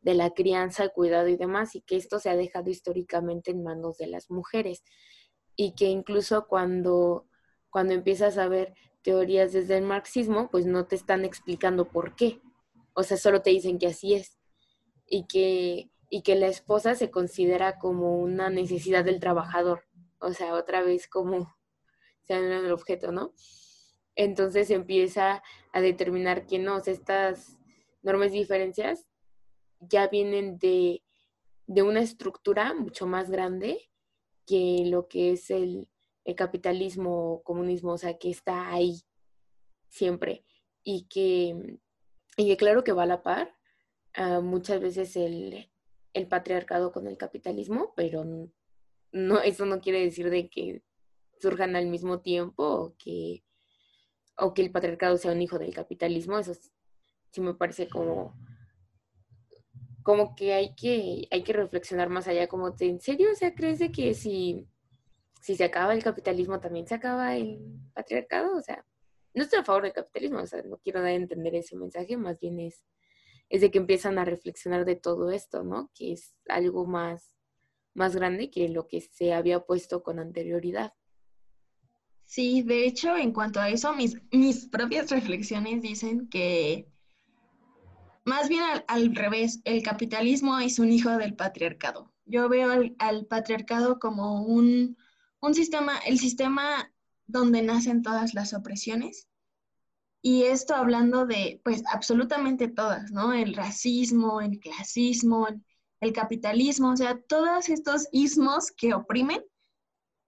de 0.02 0.14
la 0.14 0.30
crianza, 0.30 0.84
el 0.84 0.92
cuidado 0.92 1.28
y 1.28 1.36
demás, 1.36 1.76
y 1.76 1.82
que 1.82 1.98
esto 1.98 2.20
se 2.20 2.30
ha 2.30 2.36
dejado 2.36 2.70
históricamente 2.70 3.52
en 3.52 3.64
manos 3.64 3.98
de 3.98 4.08
las 4.08 4.30
mujeres. 4.30 4.84
Y 5.56 5.74
que 5.74 5.86
incluso 5.86 6.48
cuando, 6.48 7.28
cuando 7.72 7.94
empiezas 7.94 8.38
a 8.38 8.48
ver 8.48 8.76
teorías 9.02 9.52
desde 9.52 9.78
el 9.78 9.84
marxismo, 9.84 10.50
pues 10.52 10.68
no 10.68 10.86
te 10.86 10.96
están 10.96 11.26
explicando 11.26 11.90
por 11.90 12.16
qué. 12.16 12.40
O 12.94 13.04
sea, 13.04 13.18
solo 13.18 13.42
te 13.42 13.50
dicen 13.50 13.80
que 13.80 13.88
así 13.88 14.14
es. 14.14 14.38
Y 15.08 15.26
que 15.26 15.92
y 16.12 16.24
que 16.24 16.36
la 16.36 16.48
esposa 16.48 16.94
se 16.94 17.10
considera 17.10 17.80
como 17.80 18.18
una 18.18 18.50
necesidad 18.50 19.06
del 19.06 19.22
trabajador, 19.22 19.86
o 20.20 20.34
sea, 20.34 20.54
otra 20.54 20.84
vez 20.84 21.08
como 21.08 21.56
sea 22.40 22.60
el 22.60 22.72
objeto, 22.72 23.12
¿no? 23.12 23.34
Entonces 24.16 24.70
empieza 24.70 25.44
a 25.74 25.82
determinar 25.82 26.46
que 26.46 26.60
no, 26.60 26.78
estas 26.78 27.58
normas 28.02 28.34
y 28.34 28.40
diferencias 28.40 29.08
ya 29.80 30.08
vienen 30.08 30.58
de, 30.60 31.04
de, 31.68 31.82
una 31.82 32.02
estructura 32.02 32.74
mucho 32.74 33.08
más 33.08 33.30
grande 33.30 33.90
que 34.46 34.84
lo 34.86 35.08
que 35.08 35.32
es 35.32 35.50
el, 35.50 35.88
capitalismo 36.38 37.34
o 37.34 37.44
comunismo, 37.44 37.94
o 37.94 37.98
sea, 37.98 38.18
que 38.18 38.30
está 38.30 38.72
ahí 38.72 39.02
siempre 39.90 40.46
y 40.84 41.08
que, 41.10 41.78
y 42.38 42.48
que 42.48 42.58
claro 42.58 42.84
que 42.84 42.94
va 42.94 43.04
a 43.04 43.08
la 43.08 43.24
par. 43.24 43.54
Uh, 44.18 44.42
muchas 44.42 44.80
veces 44.80 45.16
el, 45.16 45.72
el 46.14 46.28
patriarcado 46.28 46.92
con 46.92 47.08
el 47.08 47.18
capitalismo, 47.18 47.94
pero 47.96 48.24
no, 49.12 49.42
eso 49.42 49.66
no 49.66 49.82
quiere 49.82 50.02
decir 50.02 50.30
de 50.30 50.50
que 50.50 50.84
surjan 51.42 51.76
al 51.76 51.88
mismo 51.88 52.22
tiempo 52.22 52.64
o 52.64 52.96
que, 52.98 53.44
o 54.38 54.54
que 54.54 54.62
el 54.62 54.72
patriarcado 54.72 55.18
sea 55.18 55.32
un 55.32 55.42
hijo 55.42 55.60
del 55.60 55.74
capitalismo. 55.74 56.38
Eso 56.38 56.54
sí 57.32 57.42
me 57.42 57.54
parece 57.54 57.88
como, 57.88 58.38
como 60.04 60.36
que 60.36 60.54
hay 60.54 60.76
que, 60.76 61.28
hay 61.32 61.44
que 61.44 61.54
reflexionar 61.54 62.10
más 62.10 62.28
allá, 62.28 62.48
como, 62.48 62.74
¿en 62.80 63.02
serio? 63.02 63.32
O 63.32 63.36
sea, 63.36 63.56
¿crees 63.56 63.80
de 63.80 63.92
que 63.92 64.14
si, 64.14 64.68
si 65.42 65.56
se 65.56 65.64
acaba 65.64 65.94
el 65.94 66.04
capitalismo 66.04 66.60
también 66.60 66.88
se 66.88 66.96
acaba 66.96 67.36
el 67.36 67.60
patriarcado? 67.94 68.58
O 68.58 68.62
sea, 68.62 68.86
no 69.34 69.44
estoy 69.44 69.60
a 69.60 69.64
favor 69.66 69.84
del 69.84 69.94
capitalismo, 69.94 70.40
o 70.40 70.48
sea, 70.48 70.62
no 70.64 70.78
quiero 70.78 71.02
dar 71.02 71.10
a 71.10 71.14
entender 71.16 71.56
ese 71.56 71.76
mensaje, 71.76 72.18
más 72.18 72.40
bien 72.40 72.60
es 72.60 72.84
es 73.52 73.60
de 73.60 73.70
que 73.70 73.80
empiezan 73.80 74.18
a 74.18 74.26
reflexionar 74.26 74.86
de 74.86 74.96
todo 74.96 75.30
esto, 75.30 75.64
¿no? 75.64 75.92
Que 75.94 76.14
es 76.14 76.34
algo 76.48 76.86
más, 76.86 77.36
más 77.94 78.16
grande 78.16 78.50
que 78.50 78.70
lo 78.70 78.88
que 78.88 79.02
se 79.02 79.34
había 79.34 79.60
puesto 79.60 80.04
con 80.04 80.20
anterioridad. 80.20 80.94
Sí, 82.32 82.62
de 82.62 82.86
hecho, 82.86 83.18
en 83.18 83.34
cuanto 83.34 83.60
a 83.60 83.68
eso, 83.68 83.94
mis, 83.94 84.16
mis 84.32 84.66
propias 84.68 85.12
reflexiones 85.12 85.82
dicen 85.82 86.30
que 86.30 86.88
más 88.24 88.48
bien 88.48 88.64
al, 88.88 89.14
revés, 89.14 89.60
el 89.66 89.84
capitalismo 89.84 90.58
es 90.58 90.80
un 90.80 90.94
hijo 90.94 91.10
del 91.18 91.36
patriarcado. 91.36 92.14
Yo 92.24 92.48
veo 92.48 92.72
al, 93.00 93.26
patriarcado 93.26 94.00
como 94.00 94.44
un, 94.44 94.96
un 95.42 95.54
sistema, 95.54 95.98
el 96.06 96.20
sistema 96.20 96.90
donde 97.28 97.64
nacen 97.64 98.02
todas 98.02 98.34
las 98.34 98.54
opresiones. 98.54 99.28
Y 100.22 100.44
esto 100.44 100.74
hablando 100.74 101.26
de, 101.26 101.60
pues, 101.66 101.84
absolutamente 101.92 102.70
todas, 102.70 103.12
¿no? 103.12 103.34
El 103.34 103.56
racismo, 103.56 104.40
el 104.40 104.58
clasismo, 104.62 105.50
el 106.00 106.14
capitalismo, 106.14 106.92
o 106.92 106.96
sea, 106.96 107.20
todos 107.28 107.68
estos 107.68 108.08
ismos 108.14 108.72
que 108.72 108.94
oprimen, 108.94 109.44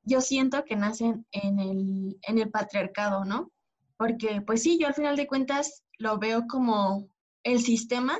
yo 0.04 0.22
siento 0.22 0.66
que 0.66 0.76
nacen 0.76 1.26
en 1.32 1.60
el, 1.60 2.20
en 2.22 2.40
el 2.40 2.50
patriarcado, 2.52 3.26
¿no? 3.26 3.52
Porque, 3.98 4.42
pues 4.42 4.64
sí, 4.64 4.78
yo 4.80 4.88
al 4.88 4.94
final 4.94 5.16
de 5.16 5.28
cuentas 5.28 5.84
lo 5.98 6.18
veo 6.18 6.46
como 6.48 7.08
el 7.44 7.62
sistema 7.62 8.20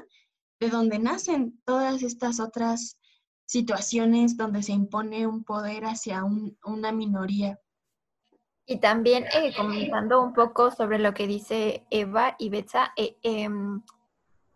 de 0.60 0.70
donde 0.70 1.00
nacen 1.00 1.62
todas 1.66 2.04
estas 2.04 2.40
otras 2.40 2.98
situaciones 3.46 4.38
donde 4.38 4.64
se 4.64 4.72
impone 4.72 5.28
un 5.28 5.44
poder 5.44 5.84
hacia 5.86 6.24
una 6.64 6.92
minoría. 6.92 7.60
Y 8.66 8.78
también 8.78 9.26
eh, 9.34 9.54
comentando 9.56 10.22
un 10.22 10.34
poco 10.34 10.72
sobre 10.72 11.00
lo 11.00 11.14
que 11.14 11.28
dice 11.28 11.86
Eva 11.90 12.36
y 12.40 12.50
Betsa, 12.50 12.94
eh, 12.96 13.18
em, 13.22 13.82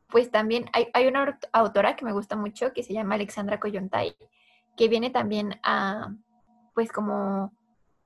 pues 0.07 0.31
también 0.31 0.69
hay, 0.71 0.87
hay, 0.93 1.07
una 1.07 1.37
autora 1.51 1.97
que 1.97 2.05
me 2.05 2.13
gusta 2.13 2.37
mucho 2.37 2.71
que 2.71 2.83
se 2.83 2.93
llama 2.93 3.15
Alexandra 3.15 3.59
Coyontay, 3.59 4.15
que 4.77 4.87
viene 4.87 5.09
también 5.09 5.59
a, 5.61 6.15
pues 6.77 6.91
como 6.91 7.57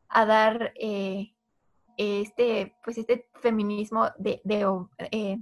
a 0.08 0.26
dar 0.26 0.72
eh, 0.80 1.34
este, 1.98 2.74
pues 2.86 2.98
este 2.98 3.28
feminismo 3.42 4.12
de, 4.18 4.40
de 4.46 4.66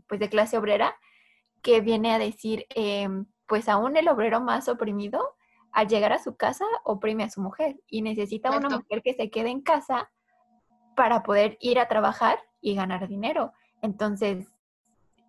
pues 0.07 0.19
de 0.19 0.29
clase 0.29 0.57
obrera, 0.57 0.95
que 1.61 1.79
viene 1.79 2.11
a 2.11 2.17
decir, 2.17 2.65
em, 2.73 3.27
pues 3.45 3.69
aún 3.69 3.97
el 3.97 4.07
obrero 4.07 4.41
más 4.41 4.67
oprimido, 4.67 5.35
al 5.71 5.87
llegar 5.87 6.11
a 6.11 6.17
su 6.17 6.37
casa, 6.37 6.65
oprime 6.83 7.23
a 7.23 7.29
su 7.29 7.39
mujer 7.39 7.79
y 7.85 8.01
necesita 8.01 8.49
una 8.49 8.67
mujer 8.67 9.03
que 9.03 9.13
se 9.13 9.29
quede 9.29 9.49
en 9.49 9.61
casa 9.61 10.09
para 10.95 11.21
poder 11.21 11.55
ir 11.61 11.77
a 11.77 11.87
trabajar 11.87 12.39
y 12.61 12.73
ganar 12.73 13.07
dinero. 13.07 13.53
Entonces, 13.83 14.47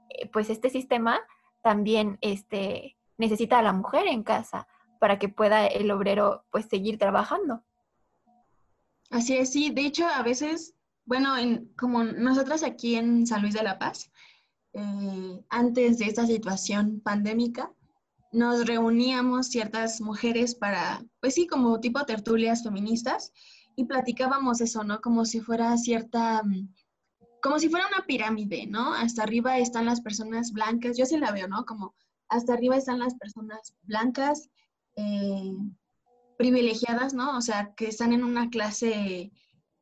eh, 0.09 0.27
pues 0.31 0.49
este 0.49 0.71
sistema 0.71 1.21
también 1.61 2.17
este, 2.23 2.97
necesita 3.19 3.59
a 3.59 3.63
la 3.63 3.75
mujer 3.75 4.07
en 4.07 4.23
casa 4.23 4.67
para 4.99 5.19
que 5.19 5.29
pueda 5.29 5.67
el 5.67 5.91
obrero 5.91 6.47
pues 6.51 6.65
seguir 6.65 6.97
trabajando. 6.97 7.63
Así 9.11 9.37
es, 9.37 9.51
sí. 9.51 9.71
De 9.71 9.83
hecho, 9.83 10.07
a 10.07 10.23
veces, 10.23 10.75
bueno, 11.05 11.37
en, 11.37 11.73
como 11.77 12.05
nosotras 12.05 12.63
aquí 12.63 12.95
en 12.95 13.27
San 13.27 13.43
Luis 13.43 13.55
de 13.55 13.63
la 13.63 13.79
Paz, 13.79 14.11
eh, 14.73 15.45
antes 15.49 15.99
de 15.99 16.07
esta 16.07 16.27
situación 16.27 17.01
pandémica, 17.01 17.73
nos 18.33 18.67
reuníamos 18.67 19.49
ciertas 19.49 20.01
mujeres 20.01 20.55
para, 20.55 21.05
pues 21.21 21.35
sí, 21.35 21.49
como 21.49 21.81
tipo 21.81 22.05
tertulias 22.07 22.63
feministas 22.63 23.33
y 23.75 23.85
platicábamos 23.85 24.61
eso, 24.61 24.85
¿no? 24.85 25.01
Como 25.01 25.25
si 25.25 25.41
fuera 25.41 25.77
cierta, 25.77 26.43
mm, 26.45 26.73
como 27.43 27.59
si 27.59 27.69
fuera 27.69 27.89
una 27.89 28.07
pirámide, 28.07 28.67
¿no? 28.69 28.95
Hasta 28.95 29.25
arriba 29.25 29.59
están 29.59 29.87
las 29.87 30.01
personas 30.01 30.53
blancas, 30.53 30.97
yo 30.97 31.07
sí 31.07 31.17
la 31.19 31.33
veo, 31.33 31.49
¿no? 31.49 31.65
Como 31.65 31.95
hasta 32.29 32.53
arriba 32.53 32.77
están 32.77 33.01
las 33.01 33.15
personas 33.17 33.75
blancas, 33.83 34.49
eh, 34.97 35.53
privilegiadas, 36.41 37.13
¿no? 37.13 37.37
O 37.37 37.43
sea, 37.43 37.75
que 37.75 37.89
están 37.89 38.15
en 38.15 38.25
una 38.25 38.49
clase 38.49 39.31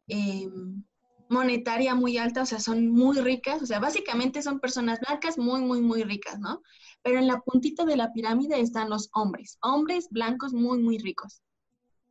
em, 0.09 0.82
monetaria 1.28 1.94
muy 1.94 2.18
alta, 2.18 2.42
o 2.42 2.46
sea, 2.46 2.59
son 2.59 2.88
muy 2.90 3.20
ricas, 3.20 3.62
o 3.62 3.66
sea, 3.66 3.78
básicamente 3.78 4.42
son 4.42 4.59
personas 4.59 4.98
blancas 4.98 5.38
muy, 5.38 5.61
muy, 5.61 5.80
muy 5.80 6.02
ricas, 6.02 6.40
¿no? 6.40 6.61
Pero 7.04 7.20
en 7.20 7.28
la 7.28 7.38
puntita 7.42 7.84
de 7.84 7.96
la 7.96 8.12
pirámide 8.12 8.59
están 8.59 8.90
los 8.90 9.09
hombres, 9.12 9.56
hombres 9.62 10.09
blancos 10.11 10.52
muy, 10.52 10.82
muy 10.82 10.98
ricos. 10.98 11.42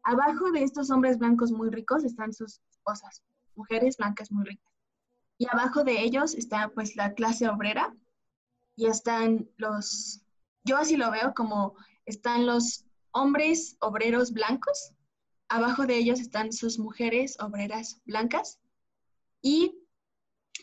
Abajo 0.04 0.50
de 0.52 0.64
estos 0.64 0.92
hombres 0.92 1.18
blancos 1.18 1.52
muy 1.52 1.70
ricos 1.70 2.06
están 2.06 2.32
sus 2.32 2.62
esposas, 2.70 3.22
mujeres 3.54 3.98
blancas 3.98 4.32
muy 4.32 4.46
ricas. 4.46 4.74
Y 5.40 5.48
abajo 5.52 5.84
de 5.84 6.02
ellos 6.04 6.36
está 6.36 6.70
pues 6.70 6.96
la 6.96 7.16
clase 7.16 7.50
obrera 7.50 7.94
y 8.78 8.86
están 8.86 9.50
los, 9.58 10.22
yo 10.64 10.78
así 10.78 10.96
lo 10.96 11.12
veo 11.12 11.34
como 11.34 11.76
están 12.06 12.46
los 12.46 12.87
hombres 13.18 13.78
obreros 13.80 14.32
blancos, 14.32 14.94
abajo 15.50 15.86
de 15.86 15.98
ellos 15.98 16.20
están 16.20 16.52
sus 16.52 16.78
mujeres 16.80 17.38
obreras 17.40 18.02
blancas 18.06 18.60
y 19.42 19.78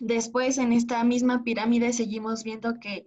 después 0.01 0.59
en 0.59 0.73
esta 0.73 1.03
misma 1.05 1.43
pirámide 1.45 1.93
seguimos 1.93 2.45
viendo 2.45 2.79
que 2.81 3.07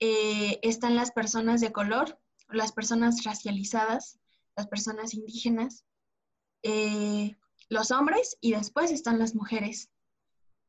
eh, 0.00 0.58
están 0.62 0.96
las 0.96 1.12
personas 1.12 1.60
de 1.60 1.72
color, 1.72 2.18
las 2.48 2.72
personas 2.72 3.24
racializadas, 3.24 4.18
las 4.56 4.66
personas 4.66 5.14
indígenas, 5.14 5.84
eh, 6.62 7.36
los 7.68 7.90
hombres 7.90 8.36
y 8.40 8.52
después 8.52 8.90
están 8.90 9.18
las 9.18 9.34
mujeres. 9.34 9.90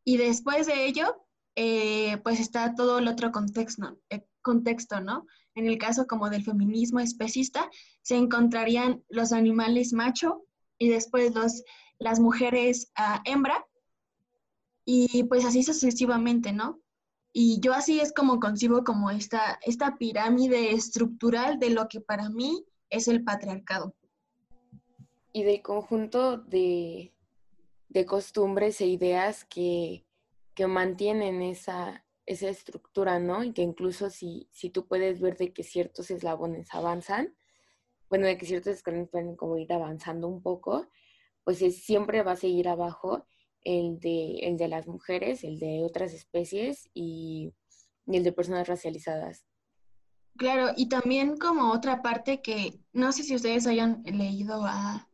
Y 0.04 0.18
después 0.18 0.68
de 0.68 0.86
ello, 0.86 1.26
eh, 1.56 2.18
pues 2.24 2.39
está 2.39 2.76
todo 2.76 3.00
el 3.00 3.08
otro 3.08 3.32
contexto, 3.32 3.98
contexto, 4.42 5.00
¿no? 5.00 5.26
En 5.56 5.68
el 5.68 5.78
caso 5.78 6.08
como 6.08 6.30
del 6.30 6.44
feminismo 6.44 7.00
especista, 7.00 7.70
se 8.02 8.16
encontrarían 8.16 9.04
los 9.10 9.32
animales 9.32 9.94
macho 9.94 10.46
y 10.78 10.89
después 10.89 11.34
los, 11.36 11.64
las 12.00 12.20
mujeres 12.20 12.92
ah, 12.96 13.22
hembra 13.26 13.66
y 14.86 15.24
pues 15.26 15.46
así 15.46 15.64
sucesivamente, 15.64 16.54
¿no? 16.54 16.82
Y 17.34 17.60
yo 17.62 17.74
así 17.74 18.00
es 18.00 18.14
como 18.14 18.39
concibo 18.39 18.84
como 18.84 19.10
esta, 19.10 19.60
esta 19.62 19.98
pirámide 19.98 20.74
estructural 20.74 21.60
de 21.60 21.70
lo 21.70 21.88
que 21.88 22.02
para 22.02 22.30
mí 22.30 22.66
es 22.89 23.08
el 23.08 23.24
patriarcado. 23.24 23.96
Y 25.32 25.44
de 25.44 25.62
conjunto 25.62 26.38
de, 26.38 27.14
costumbres 28.06 28.82
e 28.82 28.88
ideas 28.88 29.46
que, 29.46 30.06
mantienen 30.68 31.42
esa, 31.42 32.06
esa 32.26 32.49
estructura, 32.49 33.19
¿no? 33.19 33.43
Y 33.43 33.53
que 33.53 33.61
incluso 33.61 34.09
si, 34.09 34.47
si 34.51 34.69
tú 34.69 34.88
puedes 34.88 35.19
ver 35.19 35.38
de 35.38 35.53
que 35.53 35.63
ciertos 35.63 36.11
eslabones 36.11 36.74
avanzan, 36.74 37.36
bueno, 38.09 38.28
de 38.28 38.38
que 38.38 38.45
ciertos 38.45 38.76
escalones 38.76 39.09
pueden 39.09 39.36
como 39.36 39.57
ir 39.57 39.72
avanzando 39.72 40.28
un 40.28 40.41
poco, 40.41 40.88
pues 41.43 41.59
siempre 41.84 42.24
va 42.24 42.34
a 42.34 42.38
seguir 42.38 42.67
abajo 42.67 43.26
el 43.63 43.99
de, 43.99 44.39
el 44.41 44.57
de 44.57 44.67
las 44.67 44.88
mujeres, 44.88 45.43
el 45.43 45.59
de 45.59 45.84
otras 45.84 46.13
especies 46.13 46.89
y, 46.93 47.53
el 48.07 48.24
de 48.24 48.34
personas 48.34 48.67
racializadas. 48.67 49.45
Claro, 50.38 50.74
y 50.76 50.89
también 50.89 51.38
como 51.38 51.72
otra 51.72 52.01
parte 52.01 52.41
que 52.41 52.80
no 52.93 53.11
sé 53.11 53.24
si 53.24 53.36
ustedes 53.36 53.67
hayan 53.67 54.03
leído 54.03 54.63
a, 54.65 55.07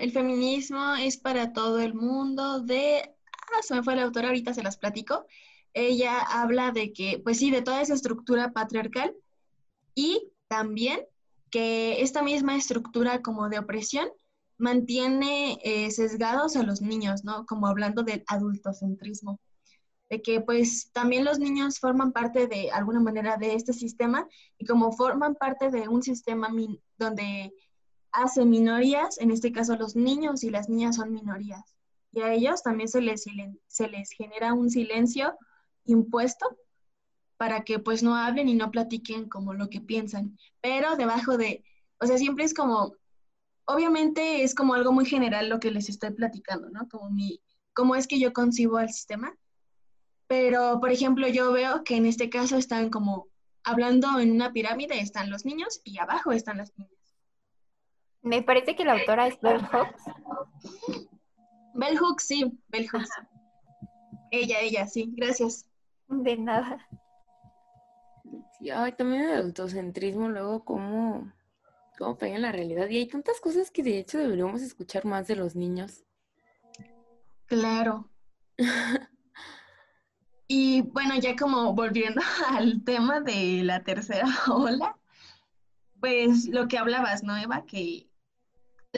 El 0.00 0.12
feminismo 0.12 0.94
es 0.94 1.16
para 1.16 1.52
todo 1.52 1.80
el 1.80 1.94
mundo 1.94 2.60
de... 2.60 3.14
Ah, 3.52 3.62
se 3.62 3.74
me 3.74 3.82
fue 3.82 3.96
la 3.96 4.02
autora, 4.02 4.28
ahorita 4.28 4.52
se 4.54 4.62
las 4.62 4.76
platico. 4.76 5.26
Ella 5.74 6.20
habla 6.20 6.70
de 6.70 6.92
que, 6.92 7.20
pues 7.22 7.38
sí, 7.38 7.50
de 7.50 7.62
toda 7.62 7.82
esa 7.82 7.94
estructura 7.94 8.52
patriarcal 8.52 9.14
y 9.94 10.32
también 10.48 11.00
que 11.50 12.00
esta 12.02 12.22
misma 12.22 12.56
estructura 12.56 13.22
como 13.22 13.48
de 13.48 13.58
opresión 13.58 14.08
mantiene 14.56 15.58
eh, 15.64 15.90
sesgados 15.90 16.56
a 16.56 16.62
los 16.62 16.80
niños, 16.80 17.24
¿no? 17.24 17.44
Como 17.46 17.66
hablando 17.66 18.02
del 18.02 18.24
adultocentrismo, 18.28 19.40
de 20.10 20.22
que 20.22 20.40
pues 20.40 20.90
también 20.92 21.24
los 21.24 21.38
niños 21.38 21.80
forman 21.80 22.12
parte 22.12 22.46
de 22.46 22.70
alguna 22.70 23.00
manera 23.00 23.36
de 23.36 23.54
este 23.54 23.72
sistema 23.72 24.28
y 24.58 24.66
como 24.66 24.92
forman 24.92 25.34
parte 25.34 25.70
de 25.70 25.88
un 25.88 26.02
sistema 26.02 26.48
donde 26.98 27.52
hace 28.12 28.44
minorías, 28.44 29.18
en 29.18 29.32
este 29.32 29.50
caso 29.50 29.76
los 29.76 29.96
niños 29.96 30.44
y 30.44 30.50
las 30.50 30.68
niñas 30.68 30.96
son 30.96 31.12
minorías, 31.12 31.74
y 32.12 32.20
a 32.20 32.32
ellos 32.32 32.62
también 32.62 32.88
se 32.88 33.00
les, 33.00 33.24
se 33.66 33.88
les 33.88 34.10
genera 34.12 34.54
un 34.54 34.70
silencio 34.70 35.36
impuesto 35.84 36.56
para 37.36 37.64
que 37.64 37.78
pues 37.78 38.02
no 38.02 38.16
hablen 38.16 38.48
y 38.48 38.54
no 38.54 38.70
platiquen 38.70 39.28
como 39.28 39.54
lo 39.54 39.68
que 39.68 39.80
piensan, 39.80 40.38
pero 40.60 40.96
debajo 40.96 41.36
de, 41.36 41.64
o 41.98 42.06
sea, 42.06 42.18
siempre 42.18 42.44
es 42.44 42.54
como 42.54 42.94
obviamente 43.66 44.42
es 44.42 44.54
como 44.54 44.74
algo 44.74 44.92
muy 44.92 45.06
general 45.06 45.48
lo 45.48 45.60
que 45.60 45.70
les 45.70 45.88
estoy 45.88 46.10
platicando, 46.10 46.68
¿no? 46.70 46.88
Como 46.88 47.10
mi, 47.10 47.40
cómo 47.72 47.96
es 47.96 48.06
que 48.06 48.18
yo 48.18 48.32
concibo 48.32 48.78
el 48.78 48.90
sistema. 48.90 49.36
Pero, 50.26 50.80
por 50.80 50.90
ejemplo, 50.90 51.28
yo 51.28 51.52
veo 51.52 51.84
que 51.84 51.96
en 51.96 52.06
este 52.06 52.30
caso 52.30 52.56
están 52.56 52.90
como 52.90 53.28
hablando 53.62 54.18
en 54.20 54.32
una 54.32 54.52
pirámide, 54.52 55.00
están 55.00 55.30
los 55.30 55.44
niños 55.44 55.80
y 55.84 55.98
abajo 55.98 56.32
están 56.32 56.58
las 56.58 56.76
niñas. 56.76 56.92
Me 58.22 58.42
parece 58.42 58.74
que 58.74 58.84
la 58.84 58.94
autora 58.94 59.26
es 59.26 59.38
Bell 59.40 59.62
Hooks. 59.66 60.02
Bell 61.74 61.98
Hooks, 61.98 62.24
sí, 62.24 62.58
Bell 62.68 62.88
Hooks. 62.88 63.10
Ella, 64.30 64.60
ella, 64.60 64.86
sí, 64.86 65.12
gracias. 65.14 65.66
De 66.22 66.36
nada. 66.36 66.86
Sí, 68.58 68.70
ay, 68.70 68.92
también 68.92 69.22
el 69.24 69.42
autocentrismo, 69.42 70.28
luego 70.28 70.64
como 70.64 71.32
cómo 71.98 72.16
pega 72.16 72.36
en 72.36 72.42
la 72.42 72.52
realidad. 72.52 72.88
Y 72.88 72.98
hay 72.98 73.06
tantas 73.06 73.40
cosas 73.40 73.70
que 73.70 73.82
de 73.82 73.98
hecho 73.98 74.18
deberíamos 74.18 74.62
escuchar 74.62 75.04
más 75.04 75.26
de 75.26 75.36
los 75.36 75.54
niños. 75.54 76.04
Claro. 77.46 78.08
y 80.48 80.82
bueno, 80.82 81.18
ya 81.18 81.36
como 81.36 81.74
volviendo 81.74 82.20
al 82.48 82.84
tema 82.84 83.20
de 83.20 83.62
la 83.64 83.82
tercera 83.82 84.28
ola, 84.48 84.96
pues 86.00 86.48
lo 86.48 86.68
que 86.68 86.78
hablabas, 86.78 87.22
¿no, 87.22 87.36
Eva? 87.36 87.64
Que 87.66 88.08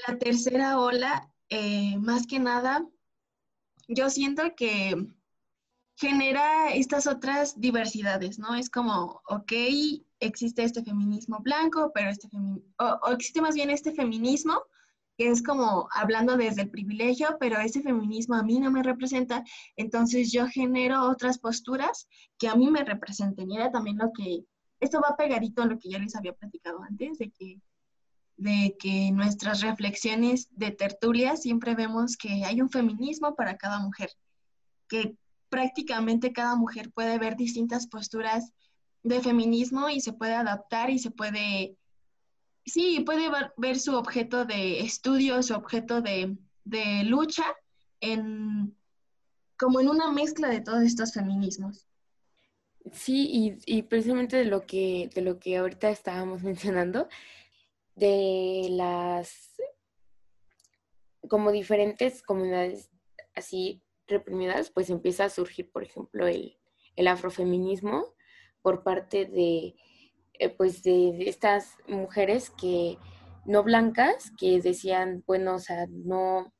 la 0.06 0.18
tercera 0.18 0.78
ola, 0.78 1.30
eh, 1.48 1.96
más 1.98 2.26
que 2.26 2.38
nada, 2.38 2.86
yo 3.88 4.10
siento 4.10 4.42
que 4.56 4.94
genera 5.96 6.70
estas 6.74 7.06
otras 7.06 7.58
diversidades, 7.58 8.38
¿no? 8.38 8.54
Es 8.54 8.68
como, 8.68 9.22
ok, 9.28 9.52
existe 10.20 10.62
este 10.62 10.84
feminismo 10.84 11.40
blanco, 11.40 11.90
pero 11.94 12.10
este 12.10 12.28
feminismo, 12.28 12.68
o, 12.78 13.12
existe 13.12 13.40
más 13.40 13.54
bien 13.54 13.70
este 13.70 13.92
feminismo 13.92 14.62
que 15.16 15.30
es 15.30 15.42
como 15.42 15.88
hablando 15.92 16.36
desde 16.36 16.62
el 16.62 16.70
privilegio, 16.70 17.38
pero 17.40 17.58
ese 17.58 17.80
feminismo 17.80 18.34
a 18.34 18.42
mí 18.42 18.60
no 18.60 18.70
me 18.70 18.82
representa, 18.82 19.42
entonces 19.74 20.30
yo 20.30 20.46
genero 20.46 21.08
otras 21.08 21.38
posturas 21.38 22.06
que 22.38 22.48
a 22.48 22.54
mí 22.54 22.70
me 22.70 22.84
representen. 22.84 23.50
Y 23.50 23.56
era 23.56 23.70
también 23.70 23.96
lo 23.96 24.12
que, 24.12 24.44
esto 24.78 25.00
va 25.00 25.16
pegadito 25.16 25.62
a 25.62 25.66
lo 25.66 25.78
que 25.78 25.88
ya 25.88 25.98
les 25.98 26.14
había 26.16 26.34
platicado 26.34 26.82
antes, 26.82 27.16
de 27.16 27.30
que, 27.30 27.62
de 28.36 28.76
que 28.78 29.10
nuestras 29.10 29.62
reflexiones 29.62 30.48
de 30.50 30.72
tertulia 30.72 31.36
siempre 31.36 31.74
vemos 31.74 32.18
que 32.18 32.44
hay 32.44 32.60
un 32.60 32.68
feminismo 32.68 33.34
para 33.34 33.56
cada 33.56 33.78
mujer, 33.78 34.10
que 34.86 35.16
prácticamente 35.56 36.34
cada 36.34 36.54
mujer 36.54 36.92
puede 36.92 37.18
ver 37.18 37.34
distintas 37.34 37.86
posturas 37.86 38.52
de 39.02 39.22
feminismo 39.22 39.88
y 39.88 40.02
se 40.02 40.12
puede 40.12 40.34
adaptar 40.34 40.90
y 40.90 40.98
se 40.98 41.10
puede, 41.10 41.78
sí, 42.66 43.00
puede 43.06 43.30
ver, 43.56 43.78
su 43.78 43.94
objeto 43.94 44.44
de 44.44 44.80
estudio, 44.80 45.42
su 45.42 45.54
objeto 45.54 46.02
de, 46.02 46.36
lucha 47.04 47.46
en 48.00 48.76
como 49.58 49.80
en 49.80 49.88
una 49.88 50.12
mezcla 50.12 50.50
de 50.50 50.60
todos 50.60 50.82
estos 50.82 51.14
feminismos. 51.14 51.86
Sí, 52.92 53.26
y, 53.32 53.78
y, 53.78 53.82
precisamente 53.84 54.36
de 54.36 54.44
lo 54.44 54.66
que, 54.66 55.08
de 55.14 55.22
lo 55.22 55.38
que 55.38 55.56
ahorita 55.56 55.88
estábamos 55.88 56.42
mencionando, 56.50 57.08
de 57.94 58.66
las 58.72 59.54
como 61.30 61.50
diferentes 61.50 62.22
comunidades 62.22 62.90
así 63.34 63.82
reprimidas, 64.06 64.70
pues 64.70 64.90
empieza 64.90 65.24
a 65.24 65.30
surgir, 65.30 65.70
por 65.70 65.82
ejemplo, 65.82 66.26
el, 66.26 66.56
el 66.96 67.08
afrofeminismo 67.08 68.14
por 68.62 68.82
parte 68.82 69.26
de, 69.26 69.74
eh, 70.34 70.48
pues 70.50 70.82
de 70.82 71.28
estas 71.28 71.76
mujeres 71.86 72.50
que 72.50 72.98
no 73.44 73.62
blancas, 73.62 74.32
que 74.38 74.60
decían, 74.60 75.22
bueno, 75.26 75.54
o 75.54 75.58
sea, 75.58 75.86
no, 75.88 76.52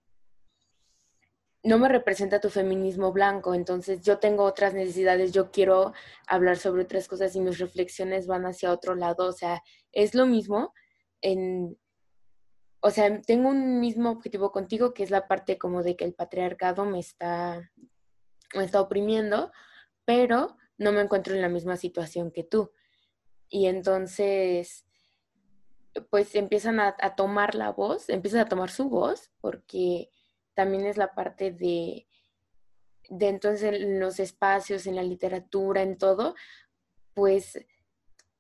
no 1.63 1.79
me 1.79 1.89
representa 1.89 2.41
tu 2.41 2.49
feminismo 2.49 3.13
blanco, 3.13 3.55
entonces 3.55 4.03
yo 4.03 4.19
tengo 4.19 4.45
otras 4.45 4.73
necesidades, 4.73 5.33
yo 5.33 5.51
quiero 5.51 5.93
hablar 6.29 6.59
sobre 6.59 6.83
otras 6.83 7.09
cosas 7.09 7.35
y 7.35 7.41
mis 7.41 7.59
reflexiones 7.59 8.27
van 8.27 8.47
hacia 8.47 8.73
otro 8.73 8.95
lado, 8.95 9.27
o 9.27 9.33
sea, 9.33 9.63
es 9.91 10.15
lo 10.15 10.27
mismo 10.27 10.73
en, 11.23 11.77
o 12.81 12.91
sea, 12.91 13.21
tengo 13.23 13.49
un 13.49 13.81
mismo 13.81 14.11
objetivo 14.11 14.53
contigo, 14.53 14.95
que 14.95 15.03
es 15.03 15.11
la 15.11 15.29
parte 15.29 15.59
como 15.59 15.83
de 15.83 15.97
que 15.97 16.05
el 16.05 16.15
patriarcado 16.15 16.85
me 16.85 17.01
está, 17.01 17.73
me 18.55 18.65
está 18.65 18.81
oprimiendo, 18.81 19.51
pero 20.05 20.57
no 20.79 20.93
me 20.93 21.01
encuentro 21.01 21.35
en 21.35 21.43
la 21.43 21.49
misma 21.49 21.77
situación 21.77 22.31
que 22.31 22.45
tú. 22.45 22.71
Y 23.49 23.67
entonces, 23.67 24.87
pues 26.11 26.35
empiezan 26.35 26.81
a, 26.81 26.95
tomar 27.17 27.55
la 27.55 27.73
voz, 27.73 28.09
empiezan 28.09 28.41
a 28.41 28.49
tomar 28.49 28.71
su 28.71 28.89
voz, 28.89 29.31
porque 29.41 30.11
también 30.55 30.87
es 30.87 30.97
la 30.97 31.15
parte 31.15 31.53
de, 31.53 32.07
de 33.09 33.29
entonces 33.29 33.75
en 33.75 34.01
los 34.01 34.21
espacios, 34.21 34.87
en 34.87 34.97
la 34.97 35.03
literatura, 35.03 35.83
en 35.83 35.97
todo, 35.97 36.35
pues 37.15 37.59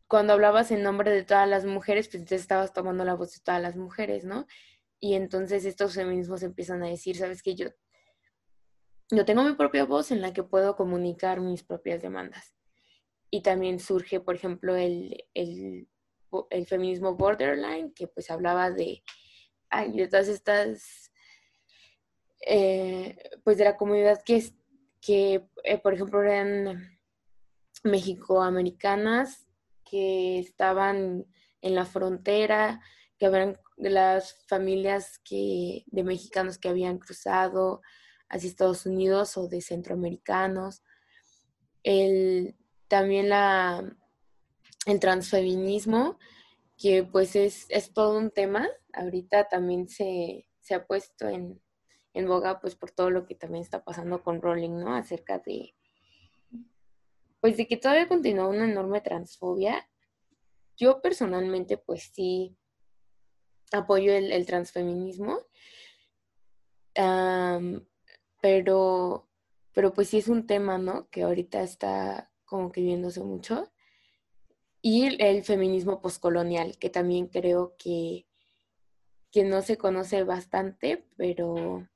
cuando 0.08 0.34
hablabas 0.34 0.70
en 0.70 0.82
nombre 0.82 1.10
de 1.10 1.24
todas 1.24 1.48
las 1.48 1.64
mujeres, 1.64 2.06
pues 2.06 2.16
entonces 2.16 2.42
estabas 2.42 2.72
tomando 2.72 3.04
la 3.04 3.14
voz 3.14 3.32
de 3.34 3.40
todas 3.42 3.60
las 3.60 3.76
mujeres, 3.76 4.24
¿no? 4.24 4.46
Y 5.00 5.14
entonces 5.14 5.64
estos 5.64 5.94
feminismos 5.94 6.42
empiezan 6.42 6.82
a 6.82 6.88
decir, 6.88 7.16
sabes 7.16 7.42
que 7.42 7.54
yo, 7.54 7.68
yo 9.10 9.24
tengo 9.24 9.42
mi 9.42 9.54
propia 9.54 9.84
voz 9.84 10.10
en 10.10 10.22
la 10.22 10.32
que 10.32 10.42
puedo 10.42 10.76
comunicar 10.76 11.40
mis 11.40 11.64
propias 11.64 12.02
demandas. 12.02 12.54
Y 13.30 13.42
también 13.42 13.80
surge, 13.80 14.20
por 14.20 14.36
ejemplo, 14.36 14.76
el, 14.76 15.24
el, 15.34 15.88
feminismo 16.66 17.14
borderline, 17.14 17.92
que 17.92 18.06
pues 18.06 18.30
hablaba 18.30 18.70
de, 18.70 19.02
de 19.92 20.08
todas 20.08 20.28
estas, 20.28 21.12
eh, 22.46 23.18
pues 23.42 23.58
de 23.58 23.64
la 23.64 23.76
comunidad 23.76 24.22
que, 24.22 24.36
es, 24.36 24.54
que 25.00 25.46
eh, 25.64 25.78
por 25.78 25.94
ejemplo, 25.94 26.22
eran 26.22 26.98
mexicoamericanas 27.82 29.45
que 29.88 30.38
estaban 30.38 31.26
en 31.62 31.74
la 31.74 31.84
frontera, 31.84 32.80
que 33.18 33.26
habían 33.26 33.56
las 33.76 34.44
familias 34.46 35.20
que, 35.24 35.84
de 35.86 36.02
mexicanos 36.02 36.58
que 36.58 36.68
habían 36.68 36.98
cruzado 36.98 37.82
hacia 38.28 38.48
Estados 38.48 38.86
Unidos 38.86 39.36
o 39.36 39.48
de 39.48 39.60
centroamericanos. 39.60 40.82
El, 41.82 42.56
también 42.88 43.28
la, 43.28 43.96
el 44.86 45.00
transfeminismo, 45.00 46.18
que 46.76 47.04
pues 47.04 47.36
es, 47.36 47.66
es, 47.68 47.92
todo 47.92 48.18
un 48.18 48.30
tema. 48.30 48.68
Ahorita 48.92 49.48
también 49.48 49.88
se, 49.88 50.48
se 50.60 50.74
ha 50.74 50.86
puesto 50.86 51.28
en, 51.28 51.62
en, 52.12 52.26
boga 52.26 52.60
pues 52.60 52.74
por 52.74 52.90
todo 52.90 53.10
lo 53.10 53.26
que 53.26 53.34
también 53.34 53.62
está 53.62 53.84
pasando 53.84 54.22
con 54.22 54.42
Rowling, 54.42 54.78
¿no? 54.78 54.94
Acerca 54.94 55.38
de, 55.38 55.75
pues 57.46 57.58
de 57.58 57.68
que 57.68 57.76
todavía 57.76 58.08
continúa 58.08 58.48
una 58.48 58.64
enorme 58.64 59.00
transfobia. 59.00 59.88
Yo 60.76 61.00
personalmente, 61.00 61.78
pues 61.78 62.10
sí, 62.12 62.56
apoyo 63.70 64.12
el, 64.12 64.44
transfeminismo, 64.46 65.38
pero, 68.40 69.28
pero 69.72 69.94
pues 69.94 70.08
sí 70.08 70.18
es 70.18 70.26
un 70.26 70.48
tema, 70.48 70.78
¿no? 70.78 71.08
Que 71.08 71.22
ahorita 71.22 71.62
está 71.62 72.32
como 72.46 72.72
que 72.72 72.80
viéndose 72.80 73.22
mucho. 73.22 73.72
Y 74.82 75.22
el, 75.22 75.44
feminismo 75.44 76.02
poscolonial, 76.02 76.76
que 76.78 76.90
también 76.90 77.28
creo 77.28 77.76
que, 77.78 78.26
que 79.30 79.44
no 79.44 79.62
se 79.62 79.78
conoce 79.78 80.24
bastante, 80.24 81.06
pero, 81.16 81.88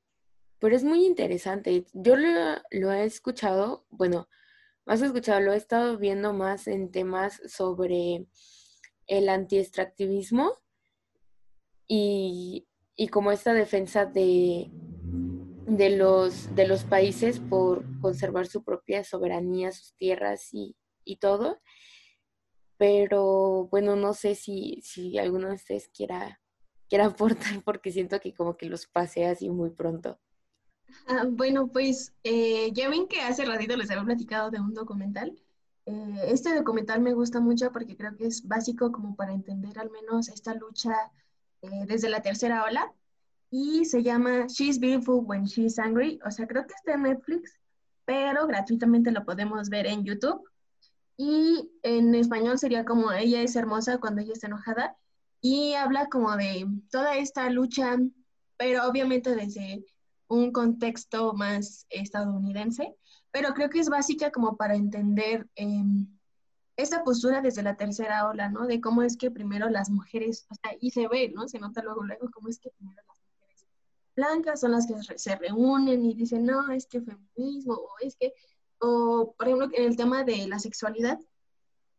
pero 0.61 0.77
es 0.77 0.85
muy 0.85 1.05
interesante. 1.07 1.87
Yo 1.93 2.15
lo 2.15 2.93
he 2.93 3.03
escuchado, 3.03 3.85
bueno, 3.91 4.29
más 4.91 5.03
escuchado, 5.03 5.39
lo 5.39 5.53
he 5.53 5.57
estado 5.57 5.99
viendo 5.99 6.33
más 6.33 6.67
en 6.67 6.91
temas 6.91 7.41
sobre 7.47 8.27
el 9.07 9.29
anti-extractivismo 9.29 10.57
y, 11.87 12.67
como 13.13 13.31
esta 13.31 13.55
defensa 13.55 14.05
de, 14.05 14.69
de, 15.69 15.97
los, 15.97 16.53
de 16.57 16.67
los 16.67 16.83
países 16.83 17.39
por 17.39 17.85
conservar 18.01 18.49
su 18.49 18.65
propia 18.65 19.05
soberanía, 19.05 19.71
sus 19.71 19.95
tierras 19.95 20.49
y, 20.53 20.75
todo. 21.21 21.61
Pero 22.77 23.69
bueno, 23.71 23.95
no 23.95 24.13
sé 24.13 24.35
si, 24.35 24.81
si 24.83 25.19
alguno 25.19 25.51
de 25.51 25.55
ustedes 25.55 25.89
quiera, 25.95 26.41
quiera 26.89 27.07
aportar 27.07 27.63
porque 27.65 27.93
siento 27.93 28.19
que 28.19 28.35
como 28.35 28.57
que 28.57 28.67
los 28.67 28.89
pasé 28.89 29.27
así 29.27 29.51
muy 29.51 29.71
pronto. 29.71 30.19
Ah, 31.07 31.25
bueno, 31.29 31.69
pues 31.69 32.13
eh, 32.25 32.71
ya 32.73 32.89
ven 32.89 33.09
que 33.09 33.21
hace 33.21 33.45
ratito 33.45 33.77
les 33.77 33.91
había 33.91 34.05
platicado 34.05 34.51
de 34.51 34.61
un 34.61 34.75
documental. 34.75 35.37
Eh, 35.87 36.21
este 36.27 36.55
documental 36.55 37.01
me 37.01 37.15
gusta 37.15 37.41
mucho 37.41 37.73
porque 37.73 37.97
creo 37.97 38.17
que 38.17 38.27
es 38.27 38.47
básico 38.47 38.93
como 38.93 39.17
para 39.17 39.33
entender 39.33 39.79
al 39.79 39.91
menos 39.91 40.29
esta 40.29 40.55
lucha 40.55 40.95
eh, 41.63 41.85
desde 41.87 42.09
la 42.09 42.23
tercera 42.23 42.65
ola 42.65 42.93
y 43.51 43.85
se 43.85 44.03
llama 44.03 44.47
She's 44.47 44.79
Beautiful 44.79 45.25
When 45.25 45.45
She's 45.45 45.79
Angry. 45.79 46.21
O 46.25 46.31
sea, 46.31 46.47
creo 46.47 46.67
que 46.67 46.75
está 46.75 46.95
en 46.95 47.03
Netflix, 47.03 47.59
pero 48.05 48.47
gratuitamente 48.47 49.11
lo 49.11 49.25
podemos 49.25 49.69
ver 49.69 49.87
en 49.87 50.05
YouTube. 50.05 50.49
Y 51.17 51.71
en 51.83 52.15
español 52.15 52.59
sería 52.59 52.85
como 52.85 53.13
Ella 53.13 53.43
es 53.43 53.57
hermosa 53.57 53.99
cuando 53.99 54.23
ella 54.23 54.33
está 54.33 54.47
enojada. 54.47 54.97
Y 55.43 55.75
habla 55.75 56.07
como 56.09 56.37
de 56.37 56.67
toda 56.91 57.17
esta 57.17 57.51
lucha, 57.51 57.99
pero 58.57 58.87
obviamente 58.89 59.35
desde 59.35 59.85
un 60.31 60.53
contexto 60.53 61.35
más 61.35 61.87
estadounidense, 61.91 62.97
pero 63.33 63.53
creo 63.53 63.69
que 63.69 63.81
es 63.81 63.89
básica 63.89 64.31
como 64.31 64.57
para 64.57 64.77
entender 64.77 65.49
em, 65.57 66.07
esta 66.77 67.03
postura 67.03 67.43
desde 67.43 67.65
la 67.65 67.77
tercera 67.77 68.29
ola, 68.29 68.49
¿no? 68.49 68.67
De 68.67 68.81
cómo 68.81 69.03
es 69.03 69.17
que 69.17 69.33
primero 69.33 69.69
las 69.69 69.91
mujeres, 69.91 70.47
o 70.49 70.55
sea, 70.55 70.77
y 70.81 70.93
se 70.93 71.09
ve, 71.09 71.33
¿no? 71.35 71.49
Se 71.49 71.59
nota 71.59 71.83
luego, 71.83 72.05
luego 72.05 72.31
cómo 72.33 72.49
es 72.49 72.61
que 72.61 72.71
primero 72.71 73.03
las 73.09 73.19
mujeres 73.19 73.67
blancas 74.15 74.61
son 74.61 74.71
las 74.71 74.87
que 74.87 75.19
se 75.19 75.37
reúnen 75.37 76.05
y 76.05 76.15
dicen, 76.15 76.45
no, 76.45 76.71
es 76.71 76.87
que 76.87 77.01
feminismo, 77.03 77.75
o 77.75 77.91
es 78.01 78.15
que, 78.15 78.33
o 78.79 79.35
por 79.37 79.49
ejemplo, 79.49 79.69
en 79.73 79.85
el 79.85 79.97
tema 79.97 80.23
de 80.23 80.47
la 80.47 80.61
sexualidad, 80.61 81.19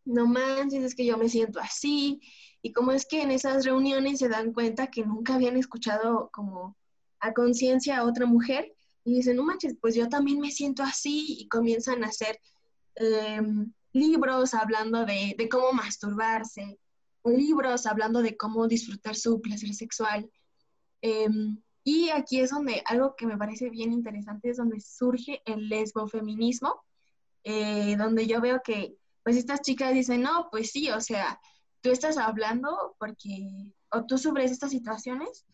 no 0.05 0.25
manches, 0.25 0.83
es 0.85 0.95
que 0.95 1.05
yo 1.05 1.17
me 1.17 1.27
siento 1.27 1.59
así, 1.59 2.21
y 2.61 2.71
cómo 2.71 2.93
es 2.93 3.05
que 3.05 3.23
en 3.23 3.31
esas 3.31 3.65
reuniones 3.65 4.19
se 4.19 4.29
dan 4.29 4.53
cuenta 4.53 4.87
que 4.87 5.05
nunca 5.05 5.35
habían 5.35 5.57
escuchado 5.57 6.29
como 6.31 6.77
a 7.21 7.33
conciencia 7.33 7.97
a 7.97 8.05
otra 8.05 8.25
mujer 8.25 8.73
y 9.03 9.15
dicen, 9.15 9.37
no 9.37 9.43
manches, 9.43 9.75
pues 9.79 9.95
yo 9.95 10.09
también 10.09 10.39
me 10.39 10.51
siento 10.51 10.83
así 10.83 11.37
y 11.39 11.47
comienzan 11.47 12.03
a 12.03 12.07
hacer 12.07 12.39
em, 12.95 13.71
libros 13.93 14.53
hablando 14.53 15.05
de, 15.05 15.35
cómo 15.49 15.73
masturbarse, 15.73 16.79
libros 17.23 17.85
hablando 17.85 18.21
de 18.21 18.35
cómo 18.37 18.67
disfrutar 18.67 19.15
su 19.15 19.41
placer 19.41 19.73
sexual. 19.73 20.29
Em, 21.01 21.57
Y 21.83 22.09
aquí 22.09 22.39
es 22.39 22.51
donde 22.51 22.83
algo 22.85 23.15
que 23.15 23.25
me 23.25 23.37
parece 23.37 23.69
bien 23.69 23.91
interesante 23.91 24.49
es 24.49 24.57
donde 24.57 24.79
surge 24.79 25.41
el 25.45 25.67
lesbofeminismo, 25.67 26.83
eh, 27.43 27.95
donde 27.97 28.27
yo 28.27 28.39
veo 28.39 28.61
que 28.63 28.95
pues 29.23 29.35
estas 29.37 29.61
chicas 29.61 29.93
dicen, 29.93 30.21
no, 30.21 30.47
pues 30.51 30.71
sí, 30.71 30.89
o 30.89 31.01
sea, 31.01 31.39
tú 31.81 31.91
estás 31.91 32.17
hablando 32.17 32.95
porque, 32.99 33.73
o 33.91 34.05
tú 34.05 34.17
sufres 34.17 34.51
estas 34.51 34.71
situaciones 34.71 35.45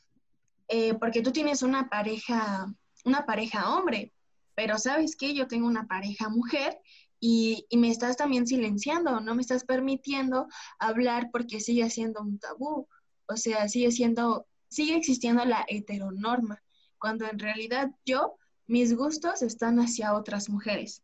eh, 0.68 0.94
porque 0.96 1.22
tú 1.22 1.32
tienes 1.32 1.62
una 1.62 1.90
pareja, 1.90 2.74
una 3.06 3.26
pareja 3.26 3.76
hombre, 3.76 4.14
pero 4.56 4.78
sabes 4.78 5.16
que 5.16 5.34
yo 5.34 5.48
tengo 5.48 5.68
una 5.68 5.88
pareja 5.88 6.30
mujer 6.30 6.80
y, 7.20 7.66
y, 7.70 7.78
me 7.78 7.90
estás 7.90 8.18
también 8.18 8.46
silenciando, 8.46 9.20
no 9.20 9.36
me 9.36 9.42
estás 9.42 9.64
permitiendo 9.64 10.48
hablar 10.80 11.30
porque 11.32 11.60
sigue 11.60 11.90
siendo 11.90 12.22
un 12.22 12.40
tabú, 12.40 12.88
o 13.28 13.38
sea, 13.38 13.68
sigue 13.68 13.92
siendo, 13.92 14.48
sigue 14.70 14.96
existiendo 14.96 15.44
la 15.46 15.66
heteronorma, 15.68 16.62
cuando 17.00 17.26
en 17.26 17.40
realidad 17.40 17.92
yo, 18.06 18.38
mis 18.68 18.96
gustos 18.96 19.42
están 19.42 19.80
hacia 19.80 20.14
otras 20.14 20.50
mujeres. 20.50 21.04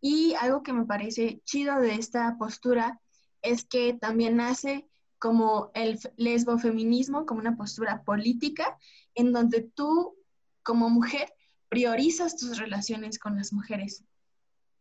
Y 0.00 0.34
algo 0.40 0.62
que 0.62 0.72
me 0.72 0.86
parece 0.86 1.40
chido 1.44 1.80
de 1.80 1.94
esta 1.94 2.36
postura 2.38 3.00
es 3.42 3.64
que 3.64 3.94
también 3.94 4.36
nace 4.36 4.86
como 5.18 5.70
el 5.74 5.98
lesbofeminismo, 6.16 7.26
como 7.26 7.40
una 7.40 7.56
postura 7.56 8.02
política, 8.04 8.78
en 9.14 9.32
donde 9.32 9.62
tú, 9.62 10.16
como 10.62 10.88
mujer, 10.90 11.32
priorizas 11.68 12.36
tus 12.36 12.58
relaciones 12.58 13.18
con 13.18 13.36
las 13.36 13.52
mujeres. 13.52 14.04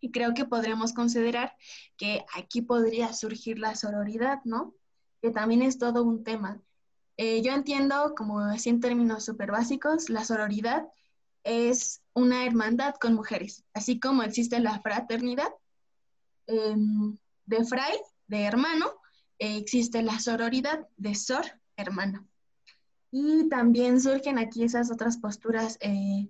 Y 0.01 0.11
creo 0.11 0.33
que 0.33 0.45
podremos 0.45 0.93
considerar 0.93 1.53
que 1.97 2.25
aquí 2.33 2.61
podría 2.61 3.13
surgir 3.13 3.59
la 3.59 3.75
sororidad, 3.75 4.39
¿no? 4.45 4.73
Que 5.21 5.31
también 5.31 5.61
es 5.61 5.77
todo 5.77 6.03
un 6.03 6.23
tema. 6.23 6.61
Eh, 7.17 7.41
yo 7.41 7.51
entiendo, 7.51 8.13
como 8.15 8.39
así 8.39 8.69
en 8.69 8.79
términos 8.79 9.25
súper 9.25 9.51
básicos, 9.51 10.09
la 10.09 10.23
sororidad 10.23 10.87
es 11.43 12.01
una 12.13 12.45
hermandad 12.45 12.95
con 12.95 13.13
mujeres, 13.13 13.65
así 13.73 13.99
como 13.99 14.23
existe 14.23 14.59
la 14.59 14.79
fraternidad 14.79 15.49
em, 16.47 17.17
de 17.45 17.65
fray, 17.65 17.97
de 18.27 18.43
hermano, 18.43 18.87
existe 19.37 20.01
la 20.01 20.19
sororidad 20.19 20.87
de 20.95 21.15
sor, 21.15 21.45
hermano. 21.75 22.28
Y 23.11 23.49
también 23.49 23.99
surgen 23.99 24.37
aquí 24.37 24.63
esas 24.63 24.91
otras 24.91 25.17
posturas, 25.17 25.77
eh, 25.81 26.27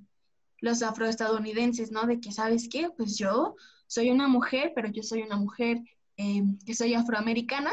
los 0.60 0.82
afroestadounidenses, 0.82 1.92
¿no? 1.92 2.06
De 2.06 2.20
que, 2.20 2.32
¿sabes 2.32 2.70
qué? 2.70 2.90
Pues 2.96 3.18
yo 3.18 3.56
soy 3.88 4.12
una 4.12 4.28
mujer, 4.28 4.72
pero 4.76 4.90
yo 4.90 5.04
soy 5.04 5.22
una 5.24 5.38
mujer 5.38 5.80
em, 6.18 6.58
que 6.66 6.76
soy 6.76 6.94
afroamericana 6.94 7.72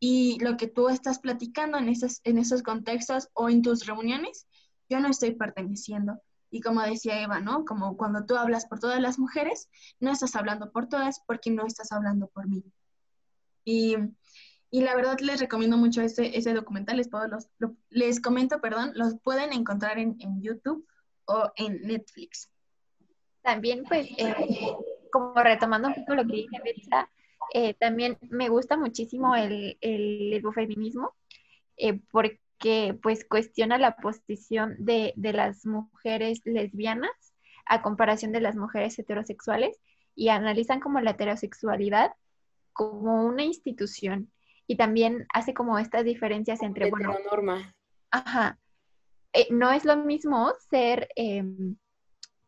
y 0.00 0.38
lo 0.40 0.56
que 0.56 0.66
tú 0.66 0.88
estás 0.88 1.18
platicando 1.20 1.78
en 1.78 1.88
esos, 1.88 2.20
en 2.24 2.38
esos 2.38 2.62
contextos 2.62 3.28
o 3.34 3.48
en 3.48 3.62
tus 3.62 3.86
reuniones, 3.86 4.46
yo 4.88 5.00
no 5.00 5.08
estoy 5.08 5.34
perteneciendo. 5.34 6.20
Y 6.50 6.60
como 6.60 6.82
decía 6.82 7.22
Eva, 7.22 7.40
¿no? 7.40 7.64
Como 7.64 7.96
cuando 7.96 8.26
tú 8.26 8.36
hablas 8.36 8.66
por 8.66 8.80
todas 8.80 9.00
las 9.00 9.18
mujeres, 9.18 9.70
no 10.00 10.10
estás 10.10 10.36
hablando 10.36 10.70
por 10.72 10.88
todas 10.88 11.20
porque 11.26 11.50
no 11.50 11.66
estás 11.66 11.92
hablando 11.92 12.26
por 12.28 12.48
mí. 12.48 12.64
Y, 13.64 13.96
y 14.72 14.80
la 14.80 14.96
verdad 14.96 15.20
les 15.20 15.38
recomiendo 15.38 15.76
mucho 15.76 16.02
ese, 16.02 16.36
ese 16.36 16.52
documental, 16.52 16.96
les, 16.96 17.08
puedo 17.08 17.28
los, 17.28 17.48
les 17.90 18.20
comento, 18.20 18.60
perdón, 18.60 18.90
los 18.96 19.14
pueden 19.22 19.52
encontrar 19.52 19.98
en, 19.98 20.16
en 20.18 20.42
YouTube 20.42 20.84
o 21.26 21.52
en 21.54 21.82
Netflix. 21.82 22.50
También, 23.42 23.84
pues, 23.84 24.08
eh, 24.18 24.34
como 25.12 25.34
retomando 25.34 25.88
un 25.88 25.94
poco 25.94 26.14
lo 26.14 26.26
que 26.26 26.36
dije, 26.36 26.60
Betsa, 26.64 27.08
eh, 27.54 27.74
también 27.74 28.18
me 28.30 28.48
gusta 28.48 28.76
muchísimo 28.76 29.36
el, 29.36 29.78
el 29.80 30.42
feminismo, 30.54 31.14
eh, 31.76 32.00
porque 32.10 32.42
que 32.62 32.96
pues 33.02 33.24
cuestiona 33.24 33.76
la 33.76 33.96
posición 33.96 34.76
de, 34.78 35.12
las 35.16 35.66
mujeres 35.66 36.42
lesbianas 36.44 37.10
a 37.66 37.82
comparación 37.82 38.30
de 38.30 38.40
las 38.40 38.54
mujeres 38.54 38.96
heterosexuales 39.00 39.80
y 40.14 40.28
analizan 40.28 40.78
como 40.78 41.00
la 41.00 41.10
heterosexualidad 41.10 42.12
como 42.72 43.24
una 43.24 43.42
institución 43.42 44.30
y 44.66 44.76
también 44.76 45.26
hace 45.32 45.54
como 45.54 45.78
estas 45.78 46.04
diferencias 46.04 46.62
entre, 46.62 46.90
bueno, 46.90 47.14
norma. 47.30 47.74
Ajá. 48.10 48.58
Eh, 49.32 49.48
no 49.50 49.70
es 49.70 49.84
lo 49.84 49.96
mismo 49.96 50.52
ser 50.70 51.08
em, 51.16 51.76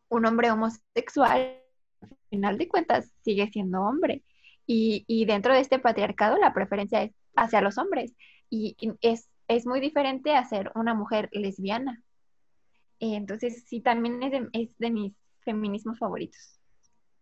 un 0.09 0.27
hombre 0.27 0.51
homosexual, 0.51 1.61
al 2.03 2.17
final 2.31 2.59
de 2.59 2.69
cuentas 2.69 3.11
sigue 3.23 3.49
siendo 3.51 3.83
hombre. 3.83 4.23
Y, 4.67 5.05
y, 5.07 5.27
dentro 5.27 5.53
de 5.53 5.61
este 5.61 5.79
patriarcado 5.79 6.39
la 6.39 6.55
preferencia 6.55 7.03
es 7.03 7.13
hacia 7.37 7.61
los 7.61 7.77
hombres. 7.77 8.15
Y, 8.49 8.77
y 8.81 8.93
es 9.03 9.29
es 9.49 9.67
muy 9.67 9.81
diferente 9.81 10.35
a 10.35 10.45
ser 10.45 10.71
una 10.75 10.95
mujer 10.95 11.29
lesbiana. 11.33 12.03
Eh, 13.01 13.17
entonces, 13.17 13.65
sí, 13.67 13.81
también 13.81 14.23
es 14.53 14.79
de, 14.79 14.91
mis 14.91 15.15
feminismos 15.41 15.99
favoritos. 15.99 16.61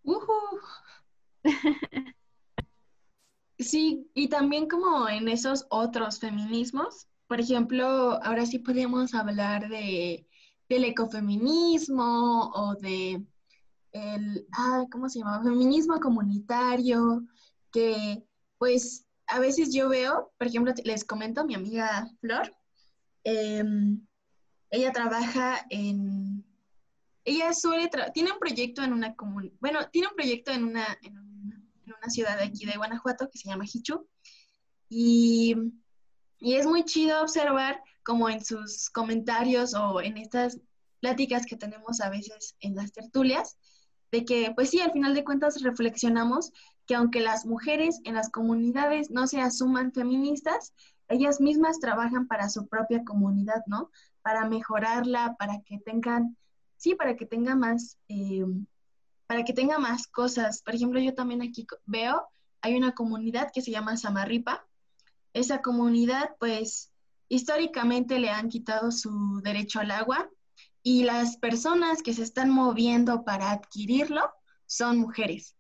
sí, 3.63 4.11
y 4.15 4.29
también 4.29 4.69
como 4.69 5.09
en 5.09 5.29
esos 5.29 5.67
otros 5.71 6.19
feminismos, 6.19 7.09
por 7.27 7.41
ejemplo, 7.41 8.23
ahora 8.23 8.47
sí 8.47 8.59
podemos 8.59 9.15
hablar 9.15 9.69
de, 9.69 10.27
del 10.69 10.85
ecofeminismo 10.85 12.51
o 12.55 12.75
de 12.77 13.25
el, 13.93 14.47
ah, 14.53 14.85
¿cómo 14.91 15.09
se 15.09 15.19
llama? 15.19 15.43
Feminismo 15.43 16.01
comunitario, 16.01 17.23
que 17.73 18.23
pues 18.59 19.07
a 19.27 19.39
veces 19.39 19.73
yo 19.73 19.89
veo, 19.89 20.33
por 20.39 20.47
ejemplo, 20.47 20.73
les 20.85 21.05
comento, 21.05 21.45
mi 21.45 21.55
amiga 21.55 22.09
Flor, 22.21 22.55
em, 23.25 24.07
ella 24.71 24.93
trabaja 24.93 25.65
en, 25.71 26.45
ella 27.25 27.53
suele, 27.53 27.91
tiene 28.15 28.33
un 28.33 28.39
proyecto 28.39 28.83
en 28.83 28.93
una 28.93 29.15
comunidad, 29.15 29.55
bueno, 29.61 29.81
tiene 29.91 30.09
un 30.09 30.15
proyecto 30.15 30.53
en 30.53 30.65
una, 30.65 30.87
en 31.03 31.19
una, 31.19 31.32
ciudad 32.09 32.37
de 32.39 32.45
aquí 32.45 32.67
de 32.67 32.77
Guanajuato 32.77 33.29
que 33.31 33.39
se 33.39 33.49
llama 33.49 33.65
Hichu, 33.65 34.07
y, 34.89 35.57
y 36.39 36.55
es 36.55 36.67
muy 36.67 36.85
chido 36.85 37.23
observar 37.23 37.83
como 38.03 38.29
en 38.29 38.45
sus 38.45 38.91
comentarios 38.91 39.75
o 39.75 40.01
en 40.01 40.17
estas 40.17 40.61
pláticas 41.01 41.47
que 41.47 41.57
tenemos 41.57 42.01
a 42.01 42.11
veces 42.11 42.57
en 42.61 42.75
las 42.77 42.93
tertulias, 42.93 43.57
de 44.11 44.25
que, 44.25 44.53
pues 44.55 44.71
sí, 44.71 44.81
al 44.81 44.93
final 44.93 45.15
de 45.15 45.25
cuentas 45.25 45.63
reflexionamos 45.63 46.53
que 46.87 46.95
aunque 46.95 47.21
las 47.21 47.47
mujeres 47.47 48.01
en 48.05 48.15
las 48.15 48.31
comunidades 48.31 49.11
no 49.11 49.27
se 49.27 49.41
asuman 49.41 49.93
feministas, 49.93 50.75
ellas 51.09 51.41
mismas 51.41 51.81
trabajan 51.81 52.27
para 52.27 52.49
su 52.49 52.69
propia 52.69 53.05
comunidad, 53.05 53.63
¿no? 53.67 53.91
Para 54.23 54.49
mejorarla, 54.49 55.37
para 55.39 55.63
que 55.63 55.79
tengan, 55.79 56.37
sí, 56.77 56.95
para 56.95 57.17
que 57.17 57.27
tenga 57.27 57.55
más, 57.55 57.99
eh, 58.09 58.45
para 59.33 59.45
que 59.47 59.55
tenga 59.55 59.79
más 59.79 60.07
cosas. 60.09 60.61
Por 60.61 60.75
ejemplo, 60.75 61.01
yo 61.01 61.15
también 61.15 61.41
aquí 61.41 61.67
veo, 61.87 62.29
hay 62.61 62.77
una 62.77 62.93
comunidad 62.93 63.51
que 63.51 63.63
se 63.63 63.71
llama 63.71 63.97
Samarripa. 63.97 64.67
Esa 65.33 65.63
comunidad, 65.63 66.37
pues, 66.39 66.93
históricamente 67.31 68.19
le 68.19 68.29
han 68.29 68.51
quitado 68.51 68.93
su 68.93 69.41
derecho 69.43 69.81
al 69.81 69.91
agua 69.91 70.29
y 70.83 71.05
las 71.05 71.39
personas 71.39 72.03
que 72.03 72.13
se 72.13 72.23
están 72.23 72.51
moviendo 72.51 73.25
para 73.25 73.53
adquirirlo 73.53 74.31
son 74.67 74.99
mujeres 74.99 75.57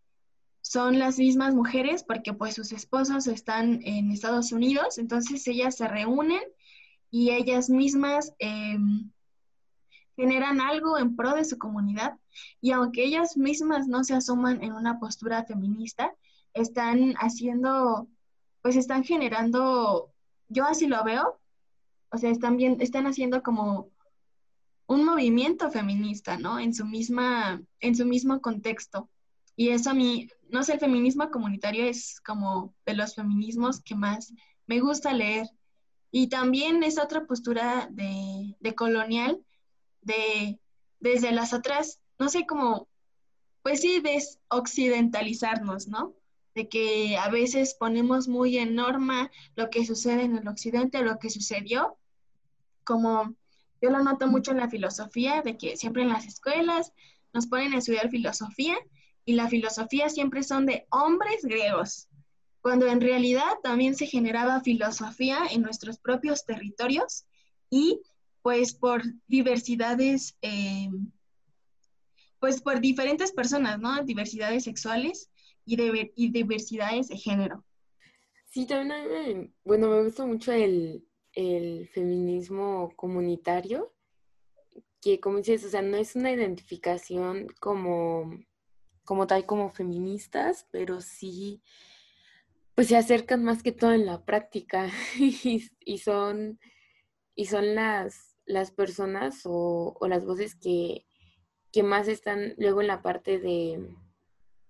son 0.61 0.99
las 0.99 1.19
mismas 1.19 1.55
mujeres 1.55 2.05
porque 2.05 2.35
pues 2.35 2.55
sus 2.55 2.73
esposos 2.73 3.27
están 3.27 3.81
en 3.85 4.13
Estados 4.13 4.53
Unidos, 4.53 4.99
entonces 4.99 5.47
ellas 5.49 5.77
se 5.77 5.89
reúnen 5.89 6.43
y 7.11 7.31
ellas 7.31 7.69
mismas 7.69 8.33
em, 8.39 9.11
generan 10.17 10.61
algo 10.61 10.99
en 10.99 11.17
pro 11.17 11.35
de 11.35 11.45
su 11.45 11.59
comunidad 11.59 12.19
y 12.61 12.73
aunque 12.73 13.05
ellas 13.05 13.37
mismas 13.37 13.87
no 13.89 14.05
se 14.05 14.15
asuman 14.15 14.63
en 14.63 14.73
una 14.73 14.99
postura 14.99 15.45
feminista, 15.45 16.15
están 16.55 17.15
haciendo, 17.19 18.09
pues 18.61 18.77
están 18.77 19.05
generando, 19.05 20.13
yo 20.49 20.65
así 20.65 20.87
lo 20.87 21.03
veo, 21.05 21.41
o 22.11 22.19
sea, 22.19 22.31
están, 22.31 22.57
bien, 22.57 22.77
están 22.81 23.07
haciendo 23.07 23.43
como 23.43 23.91
un 24.87 25.05
movimiento 25.05 25.71
feminista, 25.71 26.37
¿no? 26.37 26.59
En 26.59 26.75
su 26.75 26.85
misma, 26.85 27.63
en 27.81 27.97
su 27.97 28.05
mismo 28.05 28.41
contexto. 28.41 29.09
Y 29.57 29.71
eso 29.71 29.91
a 29.91 29.95
mí, 29.95 30.29
no 30.51 30.63
sé, 30.63 30.75
el 30.75 30.81
feminismo 30.81 31.31
comunitario 31.31 31.85
es 31.85 32.21
como 32.21 32.75
de 32.85 32.95
los 32.95 33.15
feminismos 33.15 33.81
que 33.81 33.95
más 33.95 34.33
me 34.67 34.81
gusta 34.81 35.13
leer. 35.13 35.49
Y 36.11 36.29
también 36.29 36.83
es 36.83 36.99
otra 36.99 37.25
postura 37.25 37.89
de, 37.91 38.75
colonial, 38.75 39.41
de 40.03 40.59
desde 41.01 41.33
las 41.33 41.53
otras, 41.53 42.01
no 42.19 42.29
sé, 42.29 42.47
cómo, 42.47 42.89
pues 43.63 43.81
sí, 43.81 44.01
desoccidentalizarnos, 44.01 45.89
¿no? 45.89 46.15
De 46.55 46.69
que 46.69 47.17
a 47.17 47.29
veces 47.29 47.75
ponemos 47.75 48.29
muy 48.29 48.59
en 48.59 48.77
norma 48.77 49.31
lo 49.57 49.69
que 49.69 49.85
sucede 49.85 50.23
en 50.23 50.37
el 50.37 50.47
occidente, 50.47 51.03
lo 51.03 51.19
que 51.19 51.31
sucedió, 51.31 51.99
como 52.85 53.35
yo 53.81 53.91
lo 53.91 54.03
noto 54.03 54.29
mucho 54.29 54.53
en 54.53 54.59
la 54.59 54.69
filosofía, 54.69 55.43
de 55.43 55.57
que 55.57 55.77
siempre 55.77 56.03
en 56.03 56.11
las 56.11 56.27
escuelas 56.27 56.93
nos 57.33 57.49
ponen 57.49 57.75
a 57.75 57.79
estudiar 57.79 58.11
filosofía 58.11 58.77
y 59.25 59.35
la 59.35 59.49
filosofía 59.49 60.09
siempre 60.09 60.45
son 60.45 60.67
de 60.67 60.87
hombres 60.91 61.43
griegos, 61.43 62.09
cuando 62.61 62.87
en 62.87 63.01
realidad 63.01 63.51
también 63.63 63.97
se 63.97 64.07
generaba 64.07 64.61
filosofía 64.61 65.41
en 65.51 65.63
nuestros 65.63 65.99
propios 65.99 66.45
territorios 66.45 67.25
y 67.71 68.01
pues 68.43 68.75
por 68.75 69.03
diversidades, 69.27 70.37
eh, 70.43 70.89
pues 72.39 72.61
por 72.61 72.81
diferentes 72.81 73.33
personas, 73.33 73.79
¿no? 73.79 74.03
Diversidades 74.05 74.65
sexuales 74.65 75.31
y, 75.65 75.77
y 76.17 76.31
diversidades 76.31 77.09
de 77.09 77.17
género. 77.17 77.65
Sí, 78.51 78.67
también, 78.67 79.55
bueno, 79.65 79.89
me 79.89 80.03
gusta 80.03 80.27
mucho 80.27 80.53
el, 80.53 81.07
el 81.33 81.89
feminismo 81.89 82.93
comunitario, 82.97 83.95
que 85.01 85.21
como 85.21 85.39
dices, 85.39 85.65
o 85.65 85.69
sea, 85.69 85.83
no 85.83 85.97
es 85.97 86.15
una 86.17 86.33
identificación 86.33 87.49
como, 87.61 88.39
como 89.05 89.27
tal 89.27 89.47
como 89.47 89.71
feministas, 89.71 90.67
pero 90.71 91.01
sí, 91.01 91.63
pues 92.75 92.89
se 92.89 92.97
acercan 92.97 93.43
más 93.43 93.63
que 93.63 93.73
todo 93.73 93.93
en 93.93 94.07
la 94.07 94.25
práctica 94.25 94.91
y, 95.19 95.99
son, 95.99 96.61
y 97.35 97.47
son 97.47 97.75
las, 97.75 98.32
las 98.45 98.71
personas 98.71 99.43
o, 99.45 99.97
las 100.09 100.25
voces 100.25 100.55
que, 100.55 101.07
que, 101.73 101.83
más 101.83 102.09
están 102.09 102.55
luego 102.59 102.81
en 102.81 102.87
la 102.89 103.03
parte 103.03 103.39
de, 103.39 103.89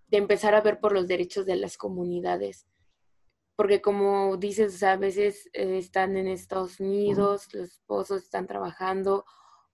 de 0.09 0.18
empezar 0.18 0.55
a 0.55 0.61
ver 0.61 0.81
por 0.81 0.93
los 0.93 1.09
derechos 1.09 1.47
de 1.47 1.57
las 1.57 1.77
comunidades. 1.77 2.66
Porque 3.57 3.81
como 3.81 4.37
dices, 4.37 4.83
a 4.83 4.97
veces 4.97 5.49
eh, 5.53 5.79
están 5.79 6.16
en 6.16 6.27
Estados 6.27 6.81
Unidos, 6.81 7.53
los 7.55 7.70
esposos 7.70 8.23
están 8.23 8.47
trabajando, 8.47 9.25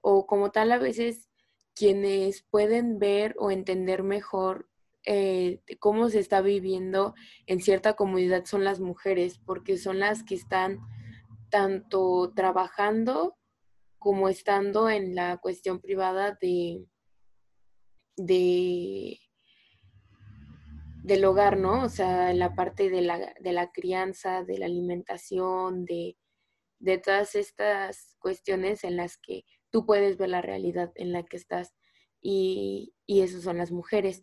o 0.01 0.27
como 0.27 0.51
tal, 0.51 0.73
a 0.73 0.79
veces 0.79 1.29
quienes 1.75 2.43
pueden 2.43 2.99
ver 2.99 3.37
o 3.39 3.51
entender 3.51 4.03
mejor 4.03 4.69
eh, 5.05 5.63
cómo 5.79 6.11
se 6.11 6.19
está 6.19 6.41
viviendo 6.41 7.15
en 7.47 7.61
cierta 7.61 7.95
comunidad 7.95 8.45
son 8.45 8.65
las 8.65 8.81
mujeres, 8.81 9.39
porque 9.39 9.79
son 9.79 10.01
las 10.01 10.23
que 10.23 10.35
están 10.35 10.81
tanto 11.51 12.33
trabajando 12.35 13.37
como 13.99 14.29
estando 14.29 14.89
en 14.89 15.15
la 15.15 15.39
cuestión 15.39 15.81
privada 15.81 16.39
de, 16.41 16.87
de 18.17 19.19
del 21.09 21.25
hogar, 21.25 21.59
¿no? 21.59 21.85
O 21.85 21.89
sea, 21.89 22.33
la 22.35 22.55
parte 22.55 22.91
de 22.91 23.01
la, 23.01 23.35
de 23.41 23.53
la 23.53 23.73
crianza, 23.73 24.45
de 24.45 24.59
la 24.59 24.67
alimentación, 24.67 25.87
de, 25.87 26.19
de 26.81 26.99
todas 26.99 27.35
estas 27.35 28.15
cuestiones 28.19 28.85
en 28.85 28.97
las 28.97 29.17
que 29.17 29.45
tú 29.71 29.87
puedes 29.87 30.19
ver 30.19 30.29
la 30.29 30.43
realidad 30.43 30.93
en 30.97 31.13
la 31.13 31.25
que 31.25 31.39
estás. 31.39 31.75
Y, 32.21 32.95
y 33.07 33.23
eso 33.23 33.41
son 33.41 33.57
las 33.57 33.71
mujeres. 33.71 34.23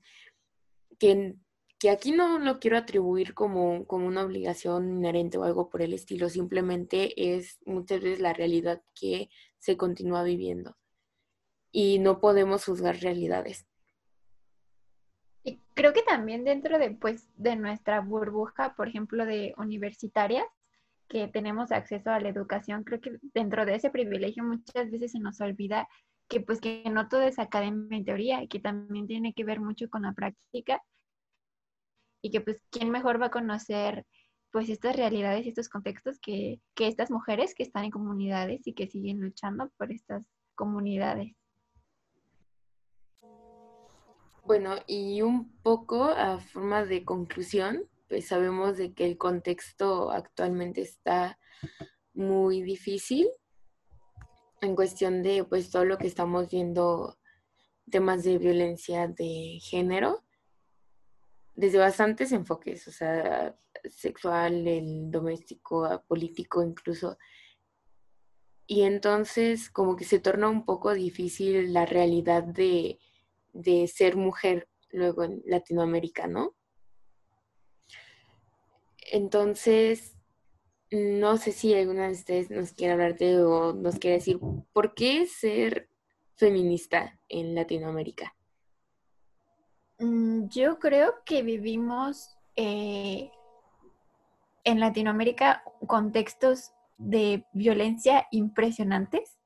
Que, 1.00 1.36
que 1.80 1.90
aquí 1.90 2.12
no 2.12 2.40
lo 2.40 2.60
quiero 2.60 2.78
atribuir 2.78 3.34
como, 3.34 3.86
como 3.88 4.06
una 4.06 4.24
obligación 4.24 4.98
inherente 4.98 5.38
o 5.38 5.44
algo 5.44 5.70
por 5.70 5.82
el 5.82 5.94
estilo, 5.94 6.30
simplemente 6.30 7.36
es 7.36 7.60
muchas 7.66 8.02
veces 8.02 8.20
la 8.22 8.34
realidad 8.34 8.82
que 8.94 9.30
se 9.66 9.78
continúa 9.78 10.22
viviendo. 10.22 10.78
Y 11.72 11.98
no 11.98 12.20
podemos 12.20 12.66
juzgar 12.66 12.98
realidades. 12.98 13.66
Y 15.44 15.60
creo 15.74 15.92
que 15.92 16.04
también 16.04 16.44
dentro 16.44 16.78
de, 16.78 16.92
pues, 16.92 17.28
de 17.36 17.56
nuestra 17.56 18.00
burbuja, 18.00 18.76
por 18.76 18.88
ejemplo, 18.88 19.26
de 19.26 19.56
universitarias, 19.58 20.46
que 21.08 21.28
tenemos 21.28 21.72
acceso 21.72 22.12
a 22.12 22.20
la 22.20 22.30
educación, 22.30 22.84
creo 22.84 23.02
que 23.02 23.18
dentro 23.34 23.66
de 23.66 23.76
ese 23.76 23.90
privilegio 23.90 24.44
muchas 24.44 24.90
veces 24.92 25.12
se 25.12 25.20
nos 25.20 25.42
olvida 25.42 25.88
que 26.28 26.42
pues 26.42 26.60
que 26.60 26.84
no 26.90 27.08
todo 27.08 27.22
es 27.22 27.38
academia 27.38 28.00
y 28.00 28.04
teoría, 28.04 28.48
que 28.48 28.60
también 28.60 29.06
tiene 29.06 29.34
que 29.34 29.44
ver 29.44 29.60
mucho 29.60 29.88
con 29.90 30.04
la 30.04 30.14
práctica 30.14 30.82
y 32.24 32.32
que 32.32 32.42
pues 32.42 32.64
quién 32.72 32.90
mejor 32.90 33.22
va 33.22 33.28
a 33.28 33.32
conocer 33.32 34.04
pues 34.56 34.70
estas 34.70 34.96
realidades 34.96 35.46
y 35.46 35.50
estos 35.50 35.68
contextos 35.68 36.18
que, 36.22 36.62
que 36.76 36.88
estas 36.88 37.12
mujeres 37.12 37.54
que 37.54 37.64
están 37.64 37.84
en 37.84 37.92
comunidades 37.92 38.66
y 38.66 38.72
que 38.72 38.88
siguen 38.88 39.20
luchando 39.20 39.70
por 39.78 39.92
estas 39.92 40.26
comunidades. 40.56 41.36
Bueno, 44.46 44.76
y 44.88 45.22
un 45.22 45.52
poco 45.62 46.06
a 46.06 46.40
forma 46.40 46.86
de 46.86 47.04
conclusión, 47.04 47.84
pues 48.08 48.30
sabemos 48.30 48.78
de 48.78 48.94
que 48.94 49.04
el 49.06 49.18
contexto 49.18 50.10
actualmente 50.10 50.80
está 50.80 51.38
muy 52.14 52.62
difícil 52.62 53.28
en 54.62 54.74
cuestión 54.74 55.22
de 55.22 55.44
pues 55.44 55.70
todo 55.70 55.84
lo 55.84 55.98
que 55.98 56.08
estamos 56.08 56.50
viendo 56.50 57.18
temas 57.92 58.24
de 58.24 58.38
violencia 58.38 59.10
de 59.10 59.60
género 59.62 60.24
desde 61.56 61.78
bastantes 61.78 62.32
enfoques, 62.32 62.88
o 62.88 62.92
sea, 62.94 63.54
sexual, 63.92 64.68
el 64.68 65.12
doméstico, 65.12 66.04
político 66.08 66.64
incluso. 66.64 67.18
Y 68.68 68.82
entonces 68.84 69.70
como 69.70 69.96
que 69.96 70.06
se 70.06 70.20
torna 70.20 70.50
un 70.50 70.66
poco 70.66 70.94
difícil 70.94 71.74
la 71.74 71.86
realidad 71.86 72.44
de 72.44 73.00
de 73.56 73.88
ser 73.88 74.18
mujer 74.18 74.68
luego 74.92 75.24
en 75.24 75.42
Latinoamérica, 75.46 76.28
¿no? 76.28 76.54
Entonces, 79.12 80.18
no 80.92 81.38
sé 81.38 81.54
si 81.54 81.74
alguna 81.74 82.08
de 82.08 82.14
ustedes 82.14 82.50
nos 82.50 82.74
quiere 82.74 82.94
hablar 82.94 83.18
de 83.18 83.42
o 83.42 83.74
nos 83.74 83.98
quiere 83.98 84.18
decir 84.18 84.40
por 84.74 84.94
qué 84.94 85.26
ser 85.26 85.90
feminista 86.36 87.18
en 87.30 87.56
Latinoamérica. 87.56 88.36
Mm, 90.00 90.48
yo 90.50 90.78
creo 90.80 91.14
que 91.26 91.42
vivimos 91.42 92.36
eh, 92.58 93.32
en 94.66 94.80
Latinoamérica 94.80 95.64
contextos 95.88 96.74
de 96.98 97.46
violencia 97.54 98.28
impresionantes, 98.32 99.38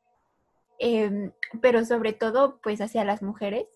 em, 0.79 1.31
pero 1.61 1.85
sobre 1.85 2.13
todo 2.13 2.59
pues 2.61 2.81
hacia 2.81 3.03
las 3.05 3.21
mujeres. 3.21 3.67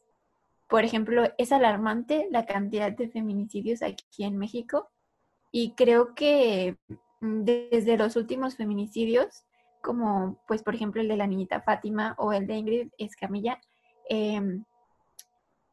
Por 0.68 0.84
ejemplo, 0.86 1.24
es 1.38 1.52
alarmante 1.52 2.28
la 2.32 2.46
cantidad 2.46 2.92
de 2.92 3.10
feminicidios 3.10 3.84
aquí 3.84 4.24
en 4.24 4.38
México 4.38 4.90
y 5.52 5.74
creo 5.76 6.16
que 6.16 6.78
mm, 7.20 7.44
desde 7.44 7.98
los 7.98 8.16
últimos 8.16 8.56
feminicidios, 8.56 9.44
como 9.82 10.42
pues 10.48 10.64
por 10.64 10.76
ejemplo 10.76 11.02
el 11.02 11.08
de 11.10 11.18
la 11.18 11.28
niñita 11.28 11.62
Fátima 11.62 12.16
o 12.18 12.34
el 12.34 12.48
de 12.48 12.56
Ingrid 12.56 12.90
Escamilla, 12.98 13.60
em, 14.10 14.64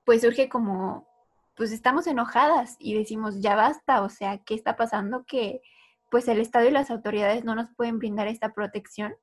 pues 0.05 0.23
surge 0.23 0.49
como, 0.49 1.07
pues 1.61 1.73
estamos 1.73 2.07
enojadas 2.07 2.77
y 2.79 2.95
decimos, 2.95 3.43
ya 3.43 3.55
basta, 3.55 4.01
o 4.01 4.09
sea, 4.09 4.39
¿qué 4.39 4.55
está 4.55 4.77
pasando? 4.77 5.27
Que 5.27 5.61
pues 6.11 6.27
el 6.27 6.41
Estado 6.41 6.67
y 6.67 6.71
las 6.71 6.91
autoridades 6.91 7.45
no 7.45 7.55
nos 7.55 7.69
pueden 7.77 7.99
brindar 7.99 8.29
esta 8.29 8.55
protección 8.55 9.15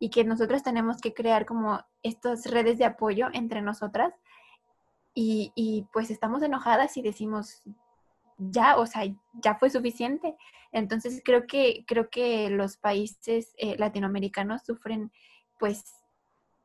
y 0.00 0.10
que 0.10 0.24
nosotros 0.24 0.64
tenemos 0.64 1.00
que 1.00 1.14
crear 1.14 1.46
como 1.46 1.84
estas 2.02 2.46
redes 2.46 2.78
de 2.78 2.84
apoyo 2.84 3.28
entre 3.32 3.62
nosotras 3.62 4.12
y, 5.14 5.86
pues 5.92 6.10
estamos 6.10 6.42
enojadas 6.42 6.96
y 6.96 7.02
decimos, 7.02 7.62
ya, 8.38 8.76
o 8.76 8.86
sea, 8.86 9.04
ya 9.34 9.54
fue 9.54 9.70
suficiente. 9.70 10.34
Entonces 10.72 11.22
creo 11.24 11.46
que, 11.46 11.84
creo 11.86 12.10
que 12.10 12.50
los 12.50 12.76
países 12.76 13.54
eh, 13.56 13.76
latinoamericanos 13.78 14.62
sufren 14.64 15.12
pues 15.60 15.84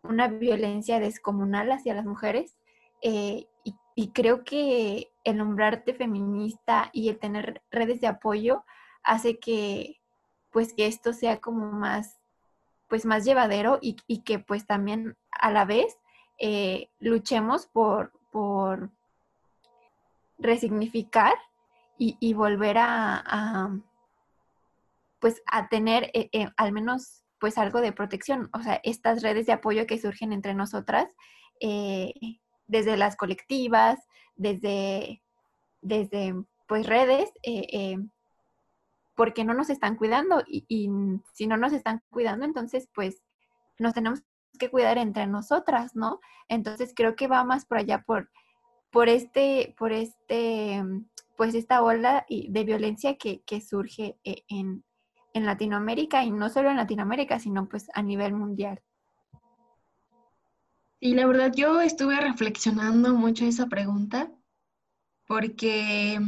una 0.01 0.27
violencia 0.27 0.99
descomunal 0.99 1.71
hacia 1.71 1.93
las 1.93 2.05
mujeres 2.05 2.57
eh, 3.03 3.45
y, 3.63 3.75
y, 3.95 4.11
creo 4.11 4.43
que 4.43 5.11
el 5.29 5.37
nombrarte 5.37 5.93
feminista 5.93 6.89
y 6.93 7.09
el 7.09 7.19
tener 7.19 7.61
redes 7.71 8.01
de 8.01 8.07
apoyo 8.07 8.63
hace 9.03 9.39
que 9.39 9.99
pues 10.51 10.73
que 10.73 10.87
esto 10.87 11.13
sea 11.13 11.39
como 11.39 11.71
más 11.71 12.19
pues 12.89 13.05
más 13.05 13.23
llevadero 13.23 13.77
y, 13.81 13.95
que 14.23 14.39
pues 14.39 14.65
también 14.65 15.15
a 15.31 15.51
la 15.51 15.63
vez 15.63 15.97
eh, 16.39 16.89
luchemos 16.99 17.67
por, 17.67 18.11
por 18.31 18.89
resignificar 20.39 21.35
y, 22.01 22.33
volver 22.33 22.77
a, 22.79 23.77
pues 25.19 25.43
a 25.45 25.67
tener 25.67 26.05
eh, 26.13 26.29
eh, 26.31 26.47
al 26.55 26.71
menos 26.71 27.25
pues 27.39 27.57
algo 27.57 27.81
de 27.81 27.91
protección, 27.91 28.49
o 28.53 28.63
sea, 28.63 28.79
estas 28.83 29.21
redes 29.21 29.45
de 29.45 29.53
apoyo 29.53 29.85
que 29.85 29.99
surgen 29.99 30.33
entre 30.33 30.53
nosotras, 30.53 31.13
desde 31.59 32.97
las 32.97 33.15
colectivas, 33.15 33.99
desde, 34.39 35.21
desde 35.81 36.33
pues 36.67 36.87
redes, 36.87 37.29
porque 39.15 39.43
no 39.43 39.53
nos 39.53 39.69
están 39.69 39.97
cuidando 39.97 40.41
y, 40.47 40.89
si 41.33 41.45
no 41.45 41.57
nos 41.57 41.73
están 41.73 42.01
cuidando, 42.09 42.45
entonces 42.45 42.89
pues 42.95 43.21
nos 43.77 43.93
tenemos 43.93 44.21
que 44.57 44.71
cuidar 44.71 44.97
entre 44.97 45.27
nosotras, 45.27 45.93
¿no? 45.93 46.19
Entonces 46.47 46.93
creo 46.95 47.15
que 47.15 47.27
va 47.27 47.43
más 47.43 47.65
por 47.65 47.79
allá 47.79 48.01
por, 48.01 48.31
por 48.91 49.09
este, 49.09 49.75
por 49.77 49.91
este, 49.91 50.81
pues 51.37 51.53
esta 51.53 51.83
ola 51.83 52.25
de 52.29 52.63
violencia 52.63 53.17
que, 53.17 53.61
surge 53.61 54.17
e, 54.23 54.43
en, 54.47 54.85
en 55.33 55.45
Latinoamérica 55.45 56.23
y 56.23 56.31
no 56.31 56.49
solo 56.49 56.69
en 56.69 56.77
Latinoamérica, 56.77 57.39
sino 57.39 57.67
pues 57.67 57.89
a 57.93 58.01
nivel 58.01 58.33
mundial. 58.33 58.81
Y 61.01 61.13
la 61.13 61.25
verdad 61.25 61.53
yo 61.55 61.79
estuve 61.79 62.19
reflexionando 62.19 63.13
mucho 63.13 63.45
esa 63.45 63.67
pregunta 63.67 64.31
porque, 65.25 66.19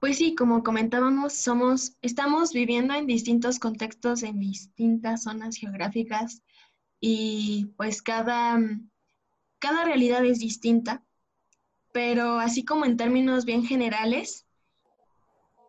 pues 0.00 0.16
sí, 0.16 0.34
como 0.34 0.62
comentábamos, 0.62 1.34
somos, 1.34 1.96
estamos 2.00 2.52
viviendo 2.52 2.94
en 2.94 3.06
distintos 3.06 3.58
contextos, 3.58 4.22
en 4.22 4.38
distintas 4.38 5.24
zonas 5.24 5.56
geográficas 5.56 6.42
y 6.98 7.66
pues 7.76 8.00
cada, 8.00 8.58
cada 9.58 9.84
realidad 9.84 10.24
es 10.24 10.38
distinta, 10.38 11.04
pero 11.92 12.38
así 12.38 12.64
como 12.64 12.86
en 12.86 12.96
términos 12.96 13.44
bien 13.44 13.66
generales, 13.66 14.46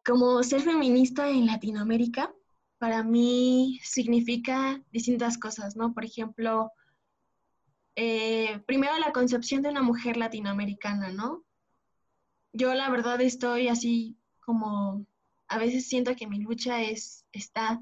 como 0.05 0.41
ser 0.43 0.61
feminista 0.61 1.29
en 1.29 1.47
Latinoamérica, 1.47 2.33
para 2.77 3.03
mí 3.03 3.79
significa 3.83 4.81
distintas 4.91 5.37
cosas, 5.37 5.75
¿no? 5.75 5.93
Por 5.93 6.05
ejemplo, 6.05 6.71
eh, 7.95 8.59
primero 8.65 8.97
la 8.97 9.11
concepción 9.11 9.61
de 9.61 9.69
una 9.69 9.81
mujer 9.81 10.17
latinoamericana, 10.17 11.11
¿no? 11.11 11.43
Yo 12.51 12.73
la 12.73 12.89
verdad 12.89 13.21
estoy 13.21 13.67
así 13.67 14.17
como, 14.39 15.05
a 15.47 15.57
veces 15.57 15.87
siento 15.87 16.15
que 16.15 16.27
mi 16.27 16.39
lucha 16.39 16.81
es, 16.81 17.25
está 17.31 17.81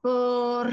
por 0.00 0.72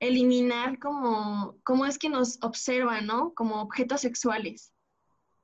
eliminar 0.00 0.78
como, 0.78 1.56
cómo 1.64 1.86
es 1.86 1.98
que 1.98 2.08
nos 2.08 2.38
observan, 2.42 3.06
¿no? 3.06 3.34
Como 3.34 3.60
objetos 3.60 4.02
sexuales. 4.02 4.72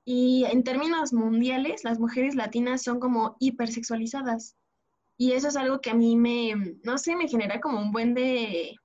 Y 0.05 0.45
en 0.47 0.65
términos 0.65 1.13
mundiales, 1.13 1.85
las 1.85 1.99
mujeres 1.99 2.35
latinas 2.35 2.83
son 2.83 3.01
como 3.01 3.37
hipersexualizadas. 3.41 4.57
Y 5.17 5.33
eso 5.33 5.49
es 5.49 5.57
algo 5.57 5.81
que 5.81 5.91
a 5.91 5.95
mí 5.95 6.17
me, 6.17 6.55
no 6.83 6.99
sé, 6.99 7.15
me 7.15 7.29
genera 7.29 7.61
como 7.61 7.81
un 7.81 7.93
buen 7.93 8.15
de, 8.15 8.77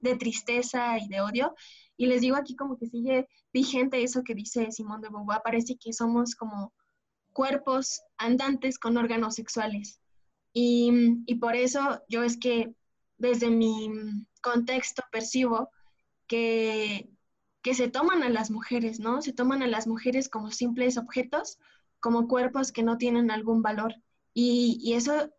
de 0.00 0.16
tristeza 0.16 0.98
y 0.98 1.08
de 1.08 1.20
odio. 1.20 1.54
Y 1.96 2.06
les 2.06 2.20
digo 2.20 2.36
aquí 2.36 2.56
como 2.56 2.76
que 2.76 2.86
sigue 2.86 3.28
vigente 3.52 4.02
eso 4.02 4.22
que 4.24 4.34
dice 4.34 4.70
Simón 4.72 5.00
de 5.00 5.08
Beauvoir, 5.08 5.42
parece 5.42 5.76
que 5.76 5.92
somos 5.92 6.34
como 6.34 6.72
cuerpos 7.32 8.02
andantes 8.18 8.78
con 8.78 8.96
órganos 8.96 9.34
sexuales. 9.34 10.00
Y, 10.52 10.90
y 11.26 11.36
por 11.36 11.54
eso 11.54 12.02
yo 12.08 12.22
es 12.22 12.38
que 12.38 12.74
desde 13.18 13.50
mi 13.50 13.90
contexto 14.42 15.02
percibo 15.12 15.70
que 16.26 17.08
que 17.62 17.74
se 17.74 17.88
toman 17.88 18.22
a 18.22 18.28
las 18.28 18.50
mujeres, 18.50 19.00
¿no? 19.00 19.22
Se 19.22 19.32
toman 19.32 19.62
a 19.62 19.66
las 19.66 19.86
mujeres 19.86 20.28
como 20.28 20.50
simples 20.50 20.96
objetos, 20.96 21.58
como 22.00 22.28
cuerpos 22.28 22.72
que 22.72 22.82
no 22.82 22.96
tienen 22.96 23.30
algún 23.30 23.62
valor. 23.62 23.94
Y, 24.32 24.92
eso 24.94 25.30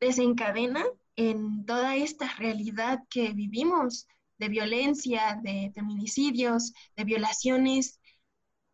desencadena 0.00 0.84
en 1.16 1.64
toda 1.64 1.96
esta 1.96 2.28
realidad 2.36 3.00
que 3.10 3.32
vivimos 3.32 4.06
de 4.38 4.48
violencia, 4.48 5.40
de 5.42 5.72
feminicidios, 5.74 6.72
de 6.94 7.04
violaciones, 7.04 8.00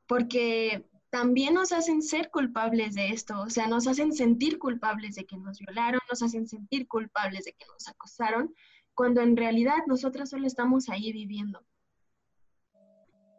porque 0.06 0.84
también 1.10 1.54
nos 1.54 1.72
hacen 1.72 2.02
ser 2.02 2.30
culpables 2.30 2.94
de 2.94 3.08
esto, 3.08 3.40
o 3.42 3.50
sea, 3.50 3.66
nos 3.68 3.86
hacen 3.86 4.12
sentir 4.12 4.58
culpables 4.58 5.14
de 5.14 5.24
que 5.24 5.36
nos 5.36 5.58
violaron, 5.58 6.00
nos 6.10 6.22
hacen 6.22 6.48
sentir 6.48 6.88
culpables 6.88 7.44
de 7.44 7.52
que 7.52 7.66
nos 7.66 7.86
acosaron, 7.86 8.54
cuando 8.94 9.20
en 9.20 9.36
realidad 9.36 9.78
nosotras 9.86 10.30
solo 10.30 10.46
estamos 10.46 10.88
ahí 10.88 11.12
viviendo. 11.12 11.64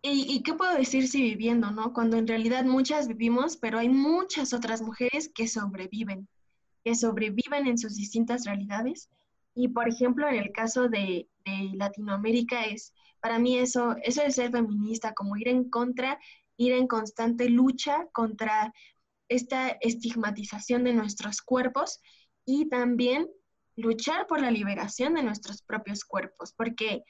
¿Y, 0.06 0.44
qué 0.44 0.54
puedo 0.54 0.76
decir 0.76 1.08
si 1.08 1.22
viviendo, 1.22 1.72
no? 1.72 1.94
Cuando 1.94 2.18
en 2.18 2.28
realidad 2.28 2.66
muchas 2.66 3.08
vivimos, 3.08 3.56
pero 3.56 3.80
hay 3.80 3.88
muchas 3.88 4.54
otras 4.54 4.82
mujeres 4.82 5.32
que 5.34 5.48
sobreviven, 5.48 6.28
que 6.84 6.96
sobreviven 6.96 7.68
en 7.68 7.78
sus 7.78 7.96
distintas 7.96 8.46
realidades. 8.46 9.10
Y 9.56 9.70
por 9.70 9.88
ejemplo, 9.88 10.28
en 10.28 10.36
el 10.36 10.52
caso 10.52 10.90
de, 10.90 11.28
Latinoamérica, 11.74 12.64
es 12.64 12.94
para 13.20 13.38
mí 13.38 13.58
eso, 13.58 13.98
eso 14.02 14.22
es 14.22 14.36
ser 14.36 14.50
feminista, 14.52 15.14
como 15.14 15.36
ir 15.36 15.50
en 15.50 15.70
contra, 15.70 16.18
ir 16.56 16.72
en 16.72 16.88
constante 16.88 17.50
lucha 17.50 18.08
contra 18.14 18.74
esta 19.28 19.70
estigmatización 19.82 20.86
de 20.86 20.94
nuestros 20.94 21.42
cuerpos 21.42 22.00
y 22.46 22.70
también 22.70 23.28
luchar 23.76 24.28
por 24.28 24.40
la 24.40 24.52
liberación 24.52 25.16
de 25.16 25.24
nuestros 25.24 25.62
propios 25.62 26.06
cuerpos, 26.06 26.54
porque 26.54 27.04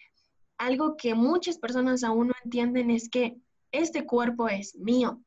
algo 0.58 0.96
que 0.98 1.14
muchas 1.14 1.58
personas 1.58 2.04
aún 2.04 2.28
no 2.28 2.34
entienden 2.44 2.90
es 2.90 3.10
que 3.10 3.38
este 3.72 4.06
cuerpo 4.06 4.48
es 4.48 4.76
mío, 4.76 5.22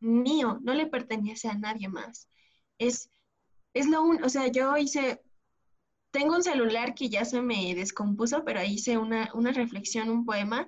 mío, 0.00 0.58
no 0.62 0.74
le 0.74 0.86
pertenece 0.86 1.48
a 1.48 1.58
nadie 1.58 1.88
más. 1.88 2.28
Es, 2.78 3.10
es 3.76 3.86
lo 3.88 4.02
un, 4.02 4.24
o 4.24 4.28
sea, 4.30 4.46
yo 4.46 4.74
hice, 4.78 5.22
tengo 6.10 6.34
un 6.34 6.42
celular 6.42 6.94
que 6.94 7.10
ya 7.10 7.26
se 7.26 7.42
me 7.42 7.74
descompuso, 7.74 8.42
pero 8.42 8.62
hice 8.62 8.96
una, 8.96 9.30
una 9.34 9.52
reflexión, 9.52 10.08
un 10.08 10.24
poema 10.24 10.66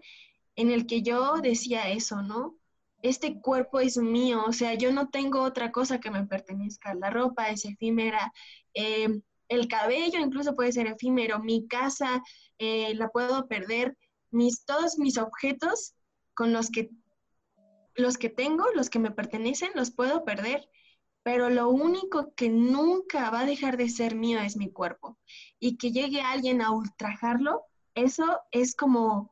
en 0.56 0.70
el 0.70 0.86
que 0.86 1.00
yo 1.00 1.36
decía 1.40 1.88
eso, 1.88 2.20
¿no? 2.20 2.56
Este 3.00 3.40
cuerpo 3.40 3.80
es 3.80 3.96
mío, 3.96 4.44
o 4.46 4.52
sea, 4.52 4.74
yo 4.74 4.92
no 4.92 5.08
tengo 5.08 5.40
otra 5.40 5.72
cosa 5.72 6.00
que 6.00 6.10
me 6.10 6.26
pertenezca. 6.26 6.94
La 6.94 7.08
ropa 7.08 7.48
es 7.48 7.64
efímera, 7.64 8.30
eh, 8.74 9.08
el 9.48 9.68
cabello 9.68 10.18
incluso 10.18 10.54
puede 10.54 10.72
ser 10.72 10.86
efímero, 10.86 11.38
mi 11.38 11.66
casa 11.66 12.22
eh, 12.58 12.94
la 12.94 13.08
puedo 13.08 13.48
perder, 13.48 13.96
mis, 14.30 14.66
todos 14.66 14.98
mis 14.98 15.16
objetos 15.16 15.94
con 16.34 16.52
los 16.52 16.68
que, 16.70 16.90
los 17.94 18.18
que 18.18 18.28
tengo, 18.28 18.66
los 18.74 18.90
que 18.90 18.98
me 18.98 19.12
pertenecen, 19.12 19.70
los 19.74 19.92
puedo 19.92 20.26
perder, 20.26 20.68
pero 21.28 21.50
lo 21.50 21.68
único 21.68 22.32
que 22.34 22.48
nunca 22.48 23.28
va 23.28 23.40
a 23.40 23.44
dejar 23.44 23.76
de 23.76 23.90
ser 23.90 24.14
mío 24.14 24.40
es 24.40 24.56
mi 24.56 24.72
cuerpo. 24.72 25.18
Y 25.60 25.76
que 25.76 25.92
llegue 25.92 26.22
alguien 26.22 26.62
a 26.62 26.70
ultrajarlo, 26.70 27.66
eso 27.94 28.40
es 28.50 28.74
como 28.74 29.30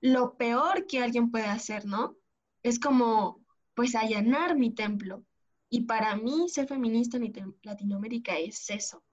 lo 0.00 0.38
peor 0.38 0.86
que 0.86 1.02
alguien 1.02 1.30
puede 1.30 1.44
hacer, 1.44 1.84
¿no? 1.84 2.16
Es 2.62 2.80
como, 2.80 3.44
pues, 3.74 3.94
allanar 3.96 4.56
mi 4.56 4.70
templo. 4.70 5.22
Y 5.68 5.82
para 5.82 6.16
mí, 6.16 6.48
ser 6.48 6.66
feminista 6.66 7.18
en 7.18 7.54
Latinoamérica 7.64 8.38
es 8.38 8.70
eso, 8.70 9.04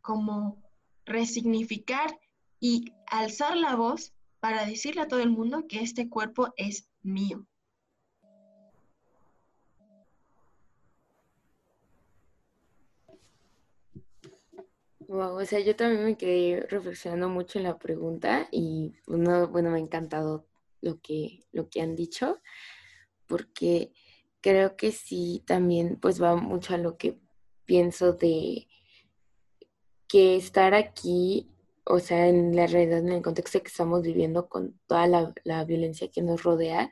como 0.00 0.62
resignificar 1.06 2.20
y 2.60 2.94
alzar 3.08 3.56
la 3.56 3.74
voz 3.74 4.14
para 4.38 4.64
decirle 4.64 5.00
a 5.00 5.08
todo 5.08 5.18
el 5.18 5.30
mundo 5.30 5.66
que 5.66 5.80
este 5.80 6.08
cuerpo 6.08 6.52
es 6.56 6.88
mío. 7.02 7.47
Wow, 15.08 15.40
o 15.40 15.44
sea, 15.44 15.58
yo 15.60 15.74
también 15.74 16.04
me 16.04 16.16
quedé 16.16 16.66
reflexionando 16.68 17.28
mucho 17.28 17.58
en 17.58 17.64
la 17.64 17.78
pregunta 17.78 18.48
y 18.52 18.94
bueno, 19.06 19.48
me 19.70 19.78
ha 19.78 19.80
encantado 19.80 20.46
lo 20.80 21.00
que, 21.00 21.40
lo 21.50 21.68
que 21.68 21.80
han 21.80 21.96
dicho, 21.96 22.40
porque 23.26 23.92
creo 24.40 24.76
que 24.76 24.92
sí 24.92 25.42
también 25.46 25.98
pues 26.00 26.22
va 26.22 26.36
mucho 26.36 26.74
a 26.74 26.78
lo 26.78 26.96
que 26.98 27.18
pienso 27.64 28.12
de 28.12 28.68
que 30.06 30.36
estar 30.36 30.74
aquí 30.74 31.48
o 31.90 32.00
sea, 32.00 32.28
en 32.28 32.54
la 32.54 32.66
realidad, 32.66 32.98
en 32.98 33.12
el 33.12 33.22
contexto 33.22 33.60
que 33.62 33.68
estamos 33.68 34.02
viviendo 34.02 34.48
con 34.48 34.78
toda 34.86 35.06
la, 35.06 35.64
violencia 35.64 36.10
que 36.10 36.22
nos 36.22 36.42
rodea 36.42 36.90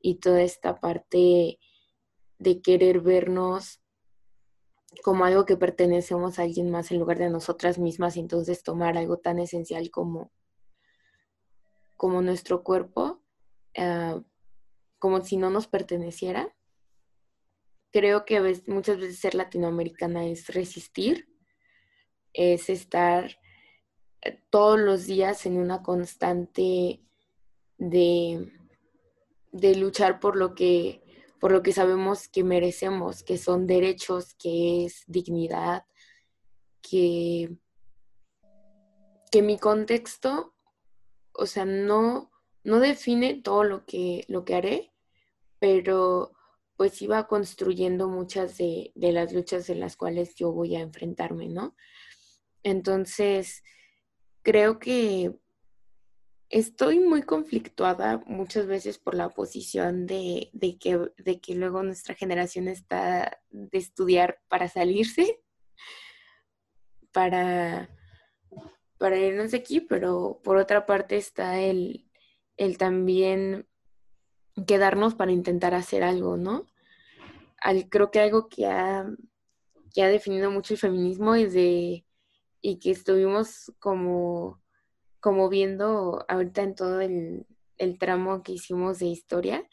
y 0.00 0.16
toda 0.16 0.42
esta 0.42 0.80
parte 0.80 1.58
de 2.38 2.62
querer 2.62 3.00
vernos 3.00 3.79
como 5.02 5.24
algo 5.24 5.44
que 5.44 5.56
pertenecemos 5.56 6.38
a 6.38 6.42
alguien 6.42 6.70
más 6.70 6.90
en 6.90 6.98
lugar 6.98 7.18
de 7.18 7.30
nosotras 7.30 7.78
mismas 7.78 8.16
y 8.16 8.20
entonces 8.20 8.62
tomar 8.62 8.98
algo 8.98 9.18
tan 9.18 9.38
esencial 9.38 9.90
como, 9.90 10.32
como 11.96 12.22
nuestro 12.22 12.62
cuerpo, 12.62 13.22
ah, 13.76 14.20
como 14.98 15.22
si 15.22 15.36
no 15.36 15.50
nos 15.50 15.66
perteneciera. 15.66 16.54
Creo 17.92 18.24
que 18.24 18.40
muchas 18.66 18.98
veces 18.98 19.18
ser 19.18 19.34
latinoamericana 19.34 20.26
es 20.26 20.48
resistir, 20.48 21.28
es 22.32 22.68
estar 22.70 23.38
todos 24.50 24.78
los 24.78 25.06
días 25.06 25.46
en 25.46 25.58
una 25.58 25.82
constante 25.82 27.00
de, 27.78 28.52
de 29.50 29.74
luchar 29.76 30.20
por 30.20 30.36
lo 30.36 30.54
que 30.54 31.02
por 31.40 31.52
lo 31.52 31.62
que 31.62 31.72
sabemos 31.72 32.28
que 32.28 32.44
merecemos, 32.44 33.22
que 33.22 33.38
son 33.38 33.66
derechos, 33.66 34.34
que 34.34 34.84
es 34.84 35.04
dignidad, 35.06 35.86
que, 36.82 37.56
que 39.30 39.42
mi 39.42 39.58
contexto, 39.58 40.54
o 41.32 41.46
sea, 41.46 41.64
no, 41.64 42.30
no 42.62 42.78
define 42.78 43.40
todo 43.42 43.64
lo 43.64 43.86
que, 43.86 44.24
lo 44.28 44.44
que 44.44 44.54
haré, 44.54 44.92
pero 45.58 46.32
pues 46.76 47.00
iba 47.02 47.26
construyendo 47.26 48.08
muchas 48.08 48.58
de, 48.58 48.92
de 48.94 49.12
las 49.12 49.32
luchas 49.32 49.68
en 49.70 49.80
las 49.80 49.96
cuales 49.96 50.34
yo 50.34 50.52
voy 50.52 50.76
a 50.76 50.80
enfrentarme, 50.80 51.48
¿no? 51.48 51.74
Entonces, 52.62 53.62
creo 54.42 54.78
que 54.78 55.34
estoy 56.50 56.98
muy 56.98 57.22
conflictuada 57.22 58.22
muchas 58.26 58.66
veces 58.66 58.98
por 58.98 59.14
la 59.14 59.30
posición 59.30 60.06
de, 60.06 60.50
que, 60.80 61.12
de 61.16 61.40
que 61.40 61.54
luego 61.54 61.82
nuestra 61.82 62.14
generación 62.14 62.68
está 62.68 63.40
de 63.50 63.78
estudiar 63.78 64.40
para 64.48 64.68
salirse, 64.68 65.40
para, 67.12 67.88
para 68.98 69.16
irnos 69.16 69.52
de 69.52 69.58
aquí, 69.58 69.80
pero 69.80 70.40
por 70.42 70.56
otra 70.56 70.86
parte 70.86 71.16
está 71.16 71.60
el, 71.60 72.10
el 72.56 72.76
también 72.78 73.68
quedarnos 74.66 75.14
para 75.14 75.32
intentar 75.32 75.74
hacer 75.74 76.02
algo, 76.02 76.36
¿no? 76.36 76.66
creo 77.90 78.10
que 78.10 78.20
algo 78.20 78.48
que 78.48 78.66
ha, 78.66 79.06
que 79.94 80.02
ha 80.02 80.08
definido 80.08 80.50
mucho 80.50 80.74
el 80.74 80.80
feminismo 80.80 81.34
es 81.34 81.52
de 81.52 82.06
y 82.62 82.78
que 82.78 82.90
estuvimos 82.90 83.72
como 83.78 84.59
como 85.20 85.48
viendo 85.48 86.24
ahorita 86.28 86.62
en 86.62 86.74
todo 86.74 87.00
el, 87.00 87.46
tramo 87.98 88.42
que 88.42 88.52
hicimos 88.52 88.98
de 88.98 89.06
historia, 89.06 89.68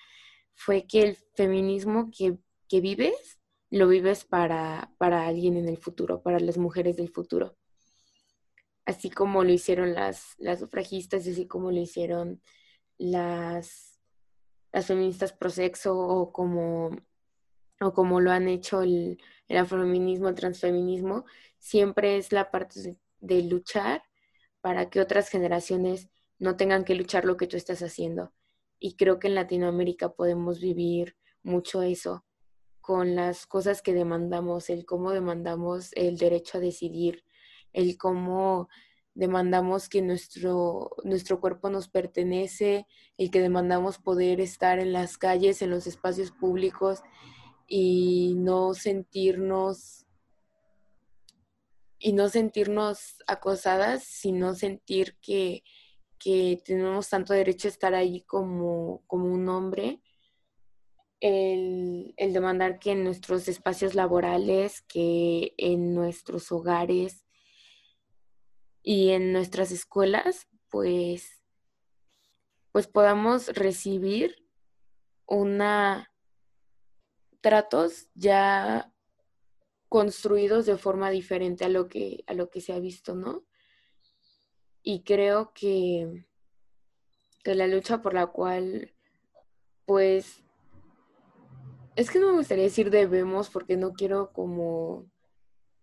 fue 0.53 0.87
que 0.87 1.01
el 1.01 1.15
feminismo 1.35 2.09
que, 2.15 2.37
que 2.69 2.81
vives, 2.81 3.39
lo 3.69 3.87
vives 3.87 4.25
para, 4.25 4.93
para 4.97 5.27
alguien 5.27 5.57
en 5.57 5.67
el 5.67 5.77
futuro, 5.77 6.21
para 6.21 6.39
las 6.39 6.57
mujeres 6.57 6.95
del 6.97 7.09
futuro. 7.09 7.57
Así 8.85 9.09
como 9.09 9.43
lo 9.43 9.51
hicieron 9.51 9.93
las, 9.93 10.35
las 10.37 10.59
sufragistas, 10.59 11.27
así 11.27 11.47
como 11.47 11.71
lo 11.71 11.79
hicieron 11.79 12.41
las, 12.97 13.99
las 14.71 14.87
feministas 14.87 15.33
pro 15.33 15.49
sexo 15.49 15.97
o 15.97 16.31
como, 16.31 16.91
o 17.81 17.93
como 17.93 18.21
lo 18.21 18.31
han 18.31 18.47
hecho 18.47 18.81
el, 18.81 19.19
el 19.47 19.57
afrofeminismo, 19.57 20.29
el 20.29 20.35
transfeminismo, 20.35 21.25
siempre 21.57 22.17
es 22.17 22.31
la 22.31 22.51
parte 22.51 22.97
de, 23.19 23.43
luchar 23.43 24.03
para 24.67 24.89
que 24.89 24.99
otras 24.99 25.29
generaciones 25.29 26.09
no 26.39 26.57
tengan 26.57 26.83
que 26.83 26.93
luchar 26.93 27.23
lo 27.23 27.37
que 27.37 27.47
tú 27.47 27.55
estás 27.55 27.81
haciendo. 27.81 28.33
Y 28.79 28.97
creo 28.97 29.17
que 29.17 29.27
en 29.27 29.35
Latinoamérica 29.35 30.09
podemos 30.09 30.59
vivir 30.59 31.15
mucho 31.41 31.83
eso 31.83 32.25
con 32.81 33.15
las 33.15 33.47
cosas 33.47 33.81
que 33.81 33.93
demandamos, 33.93 34.69
el 34.69 34.85
cómo 34.85 35.11
demandamos 35.11 35.91
el 35.93 36.17
derecho 36.17 36.57
a 36.57 36.59
decidir, 36.59 37.23
el 37.71 37.97
cómo 37.97 38.67
demandamos 39.13 39.87
que 39.87 40.01
nuestro, 40.01 40.89
nuestro 41.05 41.39
cuerpo 41.39 41.69
nos 41.69 41.87
pertenece, 41.87 42.87
el 43.17 43.31
que 43.31 43.39
demandamos 43.39 43.99
poder 43.99 44.41
estar 44.41 44.79
en 44.79 44.91
las 44.91 45.17
calles, 45.17 45.61
en 45.61 45.69
los 45.69 45.87
espacios 45.87 46.31
públicos 46.31 47.03
y 47.69 48.35
no 48.35 48.73
sentirnos 48.73 50.06
y 51.99 52.13
no 52.13 52.29
sentirnos 52.29 53.23
acosadas, 53.27 54.03
sino 54.03 54.53
sentir 54.55 55.17
que, 55.21 55.63
tenemos 56.65 57.09
tanto 57.09 57.33
derecho 57.33 57.67
a 57.67 57.71
estar 57.71 57.93
ahí 57.93 58.21
como, 58.21 59.03
como 59.07 59.31
un 59.31 59.47
hombre. 59.47 60.01
El, 61.19 62.13
el, 62.17 62.33
demandar 62.33 62.79
que 62.79 62.91
en 62.91 63.03
nuestros 63.03 63.47
espacios 63.47 63.95
laborales, 63.95 64.81
que 64.81 65.53
en 65.57 65.95
nuestros 65.95 66.51
hogares 66.51 67.25
y 68.83 69.09
en 69.09 69.31
nuestras 69.31 69.71
escuelas, 69.71 70.47
pues, 70.69 71.41
pues 72.71 72.87
podamos 72.87 73.47
recibir 73.47 74.35
una 75.25 76.11
tratos 77.41 78.07
ya 78.13 78.93
construidos 79.89 80.65
de 80.65 80.77
forma 80.77 81.09
diferente 81.09 81.65
a 81.65 81.69
lo 81.69 81.87
que, 81.87 82.23
a 82.27 82.33
lo 82.33 82.49
que 82.49 82.61
se 82.61 82.73
ha 82.73 82.79
visto, 82.79 83.15
¿no? 83.15 83.45
Y 84.83 85.03
creo 85.03 85.51
que, 85.53 86.25
la 87.43 87.67
lucha 87.67 88.01
por 88.01 88.13
la 88.13 88.27
cual, 88.27 88.93
pues, 89.85 90.43
es 91.95 92.11
que 92.11 92.19
no 92.19 92.27
me 92.31 92.37
gustaría 92.37 92.65
decir 92.65 92.89
debemos 92.89 93.49
porque 93.49 93.77
no 93.77 93.93
quiero 93.93 94.33
como, 94.33 95.09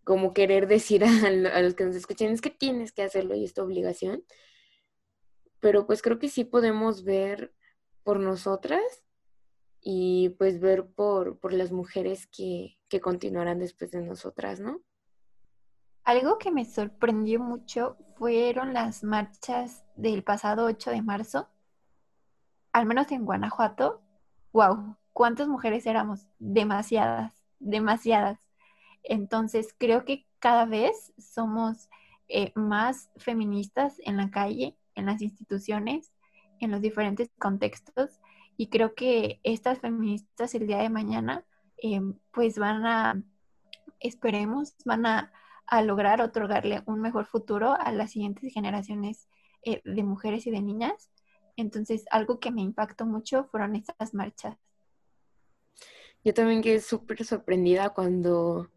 como 0.05 0.35
querer 0.35 0.67
decir 0.69 1.05
a, 1.05 1.61
los 1.63 1.75
que 1.75 1.85
nos 1.85 1.97
escuchen, 1.97 2.33
es 2.33 2.43
que 2.43 2.51
tienes 2.51 2.93
que 2.93 3.03
hacerlo 3.03 3.35
y 3.35 3.45
es 3.45 3.55
tu 3.55 3.63
obligación. 3.63 4.25
Pero 5.61 5.87
pues 5.87 6.03
creo 6.03 6.19
que 6.19 6.29
sí 6.29 6.45
podemos 6.45 7.05
ver 7.05 7.55
por 8.03 8.21
nosotras 8.21 8.83
y 9.81 10.31
pues 10.39 10.61
ver 10.61 10.87
por, 10.87 11.39
por 11.39 11.55
las 11.55 11.73
mujeres 11.73 12.27
que, 12.27 12.79
continuarán 13.01 13.59
después 13.59 13.91
de 13.91 14.03
nosotras, 14.03 14.61
¿no? 14.61 14.81
Algo 16.05 16.39
que 16.39 16.51
me 16.51 16.67
sorprendió 16.67 17.41
mucho 17.41 17.97
fueron 18.17 18.75
las 18.75 19.03
marchas 19.05 19.85
del 19.97 20.23
pasado 20.23 20.67
8 20.67 20.91
de 20.91 21.03
marzo, 21.03 21.49
al 22.73 22.85
menos 22.85 23.11
en 23.11 23.25
Guanajuato. 23.25 24.03
¡Wow! 24.53 24.97
¿Cuántas 25.15 25.49
mujeres 25.49 25.87
éramos? 25.87 26.27
Demasiadas, 26.39 27.33
demasiadas. 27.59 28.39
Entonces, 29.03 29.75
creo 29.79 30.05
que 30.05 30.27
cada 30.41 30.67
vez 30.67 31.15
somos 31.19 31.89
eh, 32.29 32.53
más 32.55 33.11
feministas 33.17 33.97
en 34.05 34.17
la 34.17 34.31
calle, 34.31 34.77
en 34.95 35.07
las 35.07 35.23
instituciones, 35.23 36.13
en 36.61 36.71
los 36.71 36.83
diferentes 36.83 37.31
contextos. 37.39 38.21
Y 38.57 38.69
creo 38.69 38.95
que 38.95 39.41
estas 39.43 39.79
feministas 39.79 40.55
el 40.55 40.67
día 40.67 40.79
de 40.79 40.91
mañana 40.91 41.45
eh, 41.85 42.01
pues 42.33 42.59
van 42.59 42.87
a, 42.87 43.23
esperemos, 44.01 44.75
van 44.87 45.05
a, 45.05 45.31
lograr 45.83 46.23
otorgarle 46.23 46.83
un 46.87 47.01
mejor 47.01 47.27
futuro 47.27 47.75
a 47.79 47.91
las 47.93 48.13
siguientes 48.13 48.53
generaciones 48.53 49.29
eh, 49.65 49.83
de 49.85 50.03
mujeres 50.03 50.47
y 50.47 50.51
de 50.51 50.63
niñas. 50.63 51.11
Entonces, 51.57 52.05
algo 52.11 52.41
que 52.41 52.51
me 52.51 52.63
impactó 52.63 53.05
mucho 53.05 53.45
fueron 53.45 53.75
estas 53.77 54.15
marchas. 54.15 54.57
Yo 56.23 56.33
también 56.33 56.63
quedé 56.63 56.81
súper 56.81 57.23
sorprendida 57.25 57.91
cuando, 57.91 58.71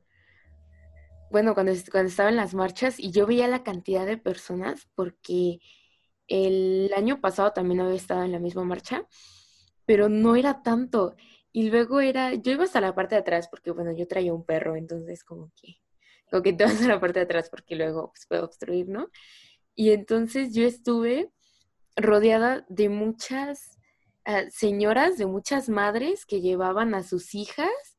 bueno, 1.31 1.53
cuando, 1.53 1.71
cuando 1.89 2.09
estaba 2.09 2.29
en 2.29 2.35
las 2.35 2.53
marchas 2.53 2.99
y 2.99 3.11
yo 3.11 3.25
veía 3.25 3.47
la 3.47 3.63
cantidad 3.63 4.05
de 4.05 4.17
personas, 4.17 4.89
porque 4.95 5.59
el 6.27 6.91
año 6.93 7.21
pasado 7.21 7.53
también 7.53 7.79
había 7.79 7.95
estado 7.95 8.23
en 8.23 8.33
la 8.33 8.39
misma 8.39 8.63
marcha, 8.63 9.07
pero 9.85 10.09
no 10.09 10.35
era 10.35 10.61
tanto. 10.61 11.15
Y 11.57 11.71
luego 11.71 12.01
era, 12.01 12.35
yo 12.35 12.51
iba 12.51 12.65
hasta 12.65 12.79
la 12.79 12.93
parte 12.93 13.15
de 13.15 13.21
atrás 13.21 13.47
porque, 13.49 13.71
bueno, 13.71 13.91
yo 13.91 14.07
traía 14.07 14.31
un 14.31 14.45
perro, 14.45 14.75
entonces 14.75 15.23
como 15.23 15.51
que, 15.59 15.81
como 16.29 16.43
que 16.43 16.53
te 16.53 16.63
vas 16.63 16.83
a 16.83 16.87
la 16.87 16.99
parte 16.99 17.17
de 17.17 17.25
atrás 17.25 17.49
porque 17.49 17.75
luego 17.75 18.11
pues, 18.11 18.27
puedo 18.27 18.45
obstruir, 18.45 18.87
¿no? 18.89 19.09
Y 19.73 19.89
entonces 19.89 20.53
yo 20.53 20.67
estuve 20.67 21.31
rodeada 21.95 22.63
de 22.69 22.89
muchas 22.89 23.79
ah, 24.23 24.43
señoras, 24.51 25.17
de 25.17 25.25
muchas 25.25 25.67
madres 25.67 26.27
que 26.27 26.41
llevaban 26.41 26.93
a 26.93 27.01
sus 27.01 27.33
hijas 27.33 27.97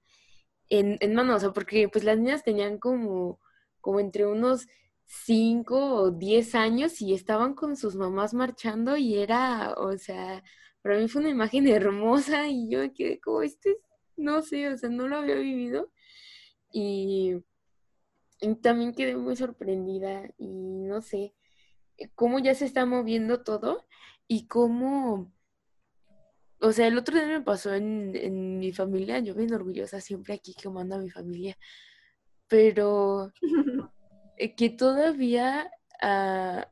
en, 0.68 0.96
en 1.00 1.18
o 1.18 1.40
sea, 1.40 1.50
porque 1.50 1.88
pues 1.88 2.04
las 2.04 2.16
niñas 2.16 2.44
tenían 2.44 2.78
como, 2.78 3.40
como 3.80 3.98
entre 3.98 4.24
unos 4.24 4.68
5 5.04 5.94
o 5.94 6.10
10 6.12 6.54
años 6.54 7.00
y 7.02 7.12
estaban 7.12 7.54
con 7.54 7.74
sus 7.74 7.96
mamás 7.96 8.34
marchando 8.34 8.96
y 8.96 9.18
era, 9.18 9.74
o 9.78 9.98
sea, 9.98 10.44
para 10.82 10.98
mí 10.98 11.08
fue 11.08 11.20
una 11.22 11.30
imagen 11.30 11.66
hermosa 11.68 12.48
y 12.48 12.70
yo 12.70 12.80
me 12.80 12.92
quedé 12.92 13.20
como, 13.20 13.42
este, 13.42 13.78
no 14.16 14.42
sé, 14.42 14.68
o 14.68 14.76
sea, 14.76 14.90
no 14.90 15.08
lo 15.08 15.16
había 15.16 15.36
vivido. 15.36 15.90
Y, 16.72 17.36
también 18.62 18.94
quedé 18.94 19.16
muy 19.16 19.34
sorprendida 19.34 20.22
y 20.38 20.46
no 20.46 21.02
sé, 21.02 21.34
cómo 22.14 22.38
ya 22.38 22.54
se 22.54 22.66
está 22.66 22.86
moviendo 22.86 23.42
todo 23.42 23.84
y 24.28 24.46
cómo, 24.46 25.32
o 26.60 26.72
sea, 26.72 26.86
el 26.86 26.98
otro 26.98 27.16
día 27.16 27.26
me 27.26 27.40
pasó 27.40 27.74
en, 27.74 28.58
mi 28.60 28.72
familia, 28.72 29.18
yo 29.18 29.34
bien 29.34 29.52
orgullosa 29.52 30.00
siempre 30.00 30.34
aquí 30.34 30.54
que 30.54 30.68
manda 30.68 30.96
a 30.96 31.00
mi 31.00 31.10
familia, 31.10 31.58
pero 32.46 33.32
eh, 34.36 34.54
que 34.54 34.70
todavía 34.70 35.70
ah, 36.00 36.70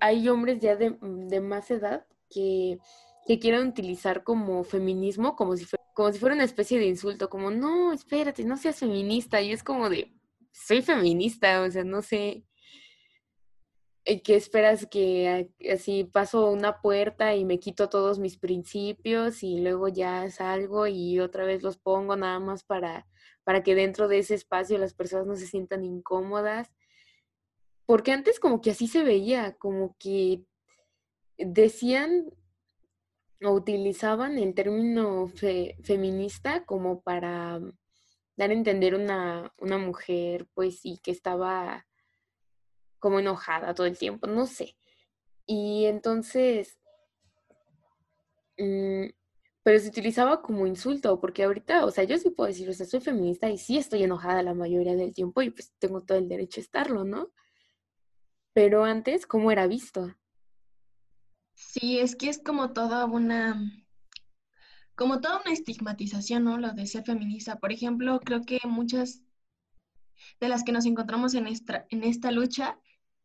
hay 0.00 0.28
hombres 0.28 0.60
ya 0.60 0.76
de, 0.76 0.98
de, 1.00 1.40
más 1.40 1.70
edad 1.70 2.06
que, 2.30 2.78
que 3.26 3.38
quieran 3.38 3.68
utilizar 3.68 4.24
como 4.24 4.64
feminismo 4.64 5.36
como 5.36 5.56
si, 5.56 5.66
como 5.94 6.12
si 6.12 6.18
fuera 6.18 6.34
una 6.34 6.44
especie 6.44 6.78
de 6.78 6.86
insulto, 6.86 7.30
como, 7.30 7.50
no, 7.50 7.92
espérate, 7.92 8.44
no 8.44 8.56
seas 8.56 8.78
feminista. 8.78 9.40
Y 9.40 9.52
es 9.52 9.62
como 9.62 9.88
de, 9.88 10.12
soy 10.52 10.82
feminista, 10.82 11.62
o 11.62 11.70
sea, 11.70 11.84
no 11.84 12.02
sé. 12.02 12.44
¿Qué 14.04 14.36
esperas 14.36 14.86
que 14.86 15.50
así 15.72 16.04
paso 16.04 16.50
una 16.50 16.82
puerta 16.82 17.34
y 17.34 17.46
me 17.46 17.58
quito 17.58 17.88
todos 17.88 18.18
mis 18.18 18.36
principios 18.36 19.42
y 19.42 19.60
luego 19.60 19.88
ya 19.88 20.28
salgo 20.30 20.86
y 20.86 21.20
otra 21.20 21.46
vez 21.46 21.62
los 21.62 21.78
pongo 21.78 22.14
nada 22.14 22.38
más 22.38 22.64
para, 22.64 23.06
para 23.44 23.62
que 23.62 23.74
dentro 23.74 24.06
de 24.06 24.18
ese 24.18 24.34
espacio 24.34 24.76
las 24.76 24.92
personas 24.92 25.26
no 25.26 25.36
se 25.36 25.46
sientan 25.46 25.84
incómodas? 25.84 26.70
Porque 27.86 28.12
antes 28.12 28.40
como 28.40 28.60
que 28.60 28.72
así 28.72 28.88
se 28.88 29.04
veía, 29.04 29.56
como 29.56 29.96
que 29.98 30.44
decían 31.38 32.32
o 33.42 33.50
utilizaban 33.52 34.38
el 34.38 34.54
término 34.54 35.28
feminista 35.82 36.64
como 36.64 37.02
para 37.02 37.60
dar 38.36 38.50
a 38.50 38.54
entender 38.54 38.94
una, 38.94 39.52
una 39.58 39.78
mujer, 39.78 40.48
pues, 40.54 40.80
y 40.84 40.98
que 40.98 41.10
estaba 41.10 41.86
como 42.98 43.20
enojada 43.20 43.74
todo 43.74 43.86
el 43.86 43.98
tiempo, 43.98 44.26
no 44.26 44.46
sé. 44.46 44.76
Y 45.46 45.84
entonces, 45.86 46.78
mm, 48.58 49.06
pero 49.62 49.78
se 49.78 49.88
utilizaba 49.88 50.42
como 50.42 50.66
insulto, 50.66 51.20
porque 51.20 51.44
ahorita, 51.44 51.84
o 51.86 51.90
sea, 51.90 52.04
yo 52.04 52.18
sí 52.18 52.30
puedo 52.30 52.48
decir, 52.48 52.68
o 52.68 52.72
sea, 52.72 52.86
soy 52.86 53.00
feminista 53.00 53.50
y 53.50 53.58
sí 53.58 53.78
estoy 53.78 54.02
enojada 54.04 54.42
la 54.42 54.54
mayoría 54.54 54.94
del 54.96 55.14
tiempo 55.14 55.42
y 55.42 55.50
pues 55.50 55.72
tengo 55.78 56.00
todo 56.02 56.18
el 56.18 56.28
derecho 56.28 56.60
a 56.60 56.64
estarlo, 56.64 57.04
¿no? 57.04 57.32
Pero 58.52 58.84
antes, 58.84 59.26
¿cómo 59.26 59.50
era 59.50 59.66
visto? 59.66 60.14
Sí, 61.54 61.98
es 61.98 62.14
que 62.16 62.28
es 62.28 62.38
como 62.38 62.72
toda 62.72 63.06
una, 63.06 63.60
como 64.96 65.20
toda 65.20 65.40
una 65.40 65.52
estigmatización, 65.52 66.44
¿no? 66.44 66.58
Lo 66.58 66.72
de 66.72 66.86
ser 66.86 67.04
feminista. 67.04 67.58
Por 67.60 67.72
ejemplo, 67.72 68.20
creo 68.20 68.42
que 68.42 68.58
muchas 68.64 69.22
de 70.40 70.48
las 70.48 70.64
que 70.64 70.72
nos 70.72 70.86
encontramos 70.86 71.34
en 71.34 71.46
esta, 71.46 71.86
esta 71.90 72.30
lucha 72.30 72.78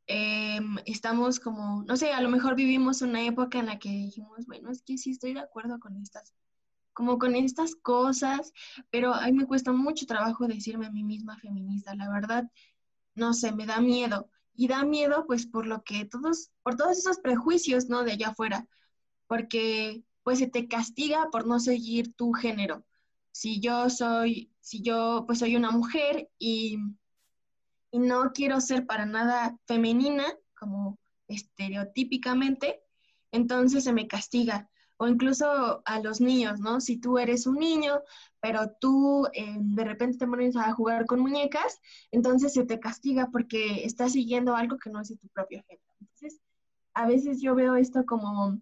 em, 0.08 0.78
estamos 0.86 1.40
como, 1.40 1.84
no 1.84 1.98
sé, 1.98 2.12
a 2.14 2.22
lo 2.22 2.30
mejor 2.30 2.56
vivimos 2.56 3.02
una 3.02 3.24
época 3.24 3.60
en 3.60 3.68
la 3.68 3.80
que 3.80 3.90
dijimos, 3.90 4.46
bueno, 4.48 4.72
es 4.72 4.82
que 4.84 4.98
sí 4.98 5.12
estoy 5.12 5.34
de 5.34 5.42
acuerdo 5.42 5.80
con 5.80 5.96
estas, 5.98 6.34
como 6.94 7.20
con 7.20 7.36
estas 7.36 7.76
cosas, 7.76 8.54
pero 8.92 9.14
a 9.14 9.26
mí 9.28 9.34
me 9.34 9.48
cuesta 9.48 9.72
mucho 9.72 10.06
trabajo 10.06 10.48
decirme 10.48 10.88
a 10.88 10.92
mí 10.92 11.04
misma 11.04 11.38
feminista, 11.40 11.96
la 11.96 12.10
verdad, 12.12 12.50
no 13.16 13.34
sé, 13.34 13.52
me 13.52 13.66
da 13.66 13.82
miedo. 13.82 14.30
Y 14.60 14.68
da 14.68 14.84
miedo 14.84 15.24
pues 15.26 15.48
por 15.48 15.66
lo 15.66 15.84
que 15.84 16.04
todos, 16.04 16.52
por 16.64 16.76
todos 16.76 16.98
esos 16.98 17.20
prejuicios, 17.20 17.88
¿no? 17.88 18.04
De 18.04 18.12
allá 18.12 18.28
afuera, 18.30 18.68
porque 19.26 20.04
pues 20.22 20.40
se 20.40 20.48
te 20.48 20.68
castiga 20.68 21.30
por 21.32 21.48
no 21.48 21.62
seguir 21.62 22.14
tu 22.14 22.34
género. 22.34 22.84
Si 23.32 23.62
yo 23.62 23.90
soy, 23.90 24.52
si 24.60 24.82
yo 24.82 25.24
pues 25.26 25.40
soy 25.40 25.56
una 25.56 25.72
mujer 25.72 26.30
y, 26.38 26.78
y 27.90 28.00
no 28.00 28.34
quiero 28.34 28.60
ser 28.60 28.86
para 28.86 29.06
nada 29.06 29.58
femenina, 29.66 30.26
como 30.58 31.00
estereotípicamente, 31.30 32.82
entonces 33.32 33.86
se 33.86 33.94
me 33.94 34.10
castiga. 34.10 34.70
O 35.02 35.08
incluso 35.08 35.82
a 35.86 36.00
los 36.02 36.20
niños, 36.20 36.60
¿no? 36.60 36.82
Si 36.82 36.98
tú 36.98 37.18
eres 37.18 37.48
un 37.48 37.56
niño, 37.56 38.02
pero 38.42 38.70
tú 38.82 39.28
eh, 39.34 39.56
de 39.58 39.86
repente 39.86 40.18
te 40.18 40.28
pones 40.28 40.58
a 40.58 40.74
jugar 40.74 41.06
con 41.06 41.22
muñecas, 41.22 41.80
entonces 42.12 42.54
se 42.54 42.66
te 42.66 42.82
castiga 42.82 43.30
porque 43.32 43.86
estás 43.86 44.12
siguiendo 44.12 44.56
algo 44.56 44.78
que 44.78 44.90
no 44.90 45.00
es 45.00 45.08
de 45.08 45.16
tu 45.16 45.30
propio 45.30 45.64
género. 45.68 45.88
Entonces, 46.02 46.42
a 46.94 47.08
veces 47.08 47.42
yo 47.42 47.56
veo 47.56 47.76
esto 47.76 48.06
como 48.06 48.60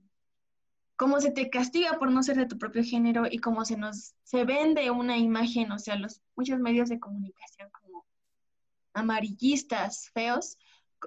cómo 0.95 1.21
se 1.21 1.31
te 1.31 1.49
castiga 1.49 1.97
por 1.99 2.11
no 2.11 2.23
ser 2.23 2.37
de 2.37 2.47
tu 2.47 2.57
propio 2.57 2.83
género 2.83 3.25
y 3.29 3.37
cómo 3.37 3.63
se 3.65 3.77
nos 3.77 4.15
se 4.23 4.45
vende 4.45 4.91
una 4.91 5.17
imagen, 5.17 5.71
o 5.71 5.79
sea, 5.79 5.95
los 5.95 6.21
muchos 6.35 6.59
medios 6.59 6.89
de 6.89 6.99
comunicación 6.99 7.69
como 7.71 8.05
amarillistas, 8.93 10.09
feos, 10.13 10.57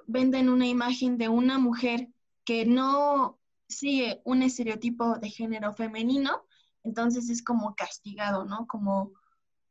venden 0.06 0.48
una 0.48 0.66
imagen 0.66 1.18
de 1.18 1.28
una 1.28 1.58
mujer 1.58 2.08
que 2.44 2.64
no 2.64 3.39
sigue 3.70 4.20
un 4.24 4.42
estereotipo 4.42 5.18
de 5.18 5.30
género 5.30 5.72
femenino, 5.72 6.42
entonces 6.82 7.30
es 7.30 7.42
como 7.42 7.74
castigado, 7.74 8.44
¿no? 8.44 8.66
Como 8.66 9.12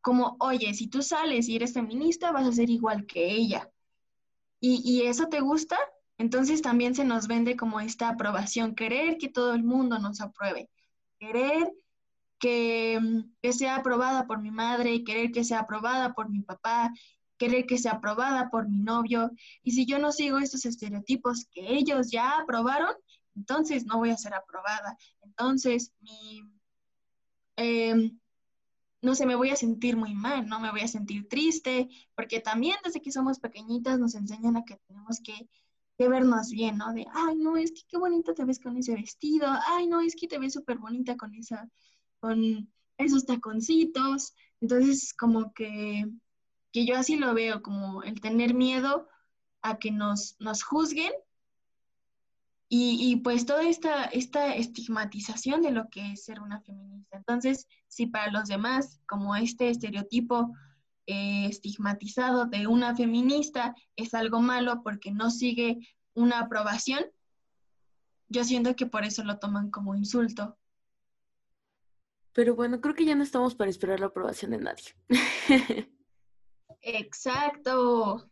como, 0.01 0.38
oye, 0.39 0.73
si 0.73 0.88
tú 0.88 1.01
sales 1.01 1.47
y 1.49 1.55
eres 1.55 1.73
feminista, 1.73 2.31
vas 2.31 2.47
a 2.47 2.51
ser 2.51 2.69
igual 2.69 3.05
que 3.05 3.31
ella. 3.31 3.69
Y, 4.59 4.81
y 4.84 5.07
eso 5.07 5.27
te 5.27 5.39
gusta, 5.41 5.77
entonces 6.17 6.61
también 6.61 6.95
se 6.95 7.05
nos 7.05 7.27
vende 7.27 7.55
como 7.55 7.80
esta 7.80 8.09
aprobación, 8.09 8.76
querer 8.76 9.17
que 9.17 9.30
todo 9.30 9.53
el 9.53 9.63
mundo 9.63 9.99
nos 9.99 10.21
apruebe, 10.21 10.69
querer 11.19 11.71
que, 12.39 12.99
mm, 13.01 13.34
que, 13.41 13.53
sea 13.53 13.77
aprobada 13.77 14.27
por 14.27 14.41
mi 14.41 14.51
madre, 14.51 15.03
querer 15.03 15.31
que 15.31 15.43
sea 15.43 15.59
aprobada 15.61 16.13
por 16.13 16.30
mi 16.30 16.41
papá, 16.41 16.91
querer 17.38 17.65
que 17.65 17.77
sea 17.77 17.93
aprobada 17.93 18.49
por 18.49 18.67
mi 18.69 18.80
novio. 18.80 19.31
Y 19.63 19.71
si 19.71 19.85
yo 19.85 19.99
no 19.99 20.11
sigo 20.11 20.39
estos 20.39 20.65
estereotipos 20.65 21.47
que 21.51 21.73
ellos 21.73 22.11
ya 22.11 22.39
aprobaron, 22.39 22.93
entonces 23.40 23.86
no 23.86 23.98
voy 23.98 24.11
a 24.11 24.18
ser 24.18 24.34
aprobada. 24.34 24.98
Entonces 25.22 25.94
mi... 26.02 26.44
Eh, 27.57 28.11
no 29.02 29.16
sé, 29.16 29.26
me 29.26 29.36
voy 29.36 29.49
a 29.49 29.56
sentir 29.56 29.95
muy 29.95 30.14
mal, 30.14 30.48
¿no? 30.48 30.60
Me 30.60 30.72
voy 30.72 30.82
a 30.82 30.88
sentir 30.88 31.28
triste, 31.30 31.88
porque 32.16 32.41
también 32.41 32.76
desde 32.84 33.02
que 33.02 33.11
somos 33.11 33.40
pequeñitas 33.40 33.98
nos 33.98 34.14
enseñan 34.16 34.57
a 34.57 34.66
que 34.66 34.76
tenemos 34.88 35.22
que 35.22 35.48
vernos 35.98 36.49
bien, 36.52 36.78
¿no? 36.78 36.94
De, 36.94 37.06
ay, 37.14 37.36
no, 37.38 37.57
es 37.57 37.72
que 37.72 37.82
qué 37.88 37.98
bonita 37.98 38.34
te 38.34 38.45
ves 38.45 38.60
con 38.60 38.78
ese 38.78 38.95
vestido, 38.95 39.48
ay, 39.68 39.88
no, 39.88 40.02
es 40.02 40.16
que 40.16 40.28
te 40.28 40.38
ves 40.38 40.53
súper 40.53 40.78
bonita 40.78 41.18
con 41.18 41.34
esa, 41.34 41.70
con 42.20 42.70
esos 42.98 43.26
taconcitos. 43.26 44.34
Entonces, 44.61 45.14
como 45.14 45.53
que, 45.53 46.06
que 46.72 46.86
yo 46.86 46.98
así 46.98 47.16
lo 47.16 47.34
veo, 47.34 47.61
como 47.61 48.03
el 48.03 48.22
tener 48.22 48.53
miedo 48.53 49.07
a 49.61 49.78
que 49.78 49.91
nos, 49.91 50.36
nos 50.40 50.64
juzguen 50.64 51.11
y, 52.72 53.12
y, 53.12 53.16
pues 53.18 53.48
toda 53.48 53.68
esta, 53.68 54.06
esta 54.06 54.56
estigmatización 54.56 55.64
de 55.64 55.72
lo 55.72 55.90
que 55.90 56.12
es 56.12 56.26
ser 56.26 56.40
una 56.40 56.62
feminista. 56.62 57.18
Entonces, 57.18 57.68
si 57.88 58.06
para 58.06 58.32
los 58.32 58.48
demás, 58.48 59.02
como 59.08 59.36
este 59.36 59.70
estereotipo 59.70 60.54
eh, 61.08 61.48
estigmatizado 61.48 62.46
de 62.46 62.68
una 62.68 62.96
feminista 62.96 63.74
es 63.96 64.14
algo 64.14 64.41
malo 64.41 64.84
porque 64.84 65.12
no 65.12 65.32
sigue 65.32 65.80
una 66.14 66.41
aprobación, 66.41 67.04
yo 68.28 68.44
siento 68.44 68.76
que 68.76 68.86
por 68.86 69.04
eso 69.04 69.24
lo 69.24 69.40
toman 69.40 69.72
como 69.72 69.96
insulto. 69.96 70.56
Pero 72.34 72.56
bueno, 72.56 72.80
creo 72.80 72.94
que 72.94 73.06
ya 73.06 73.16
no 73.16 73.24
estamos 73.24 73.56
para 73.56 73.72
esperar 73.72 74.00
la 74.00 74.06
aprobación 74.06 74.52
de 74.52 74.60
nadie. 74.60 74.96
Exacto. 76.82 78.30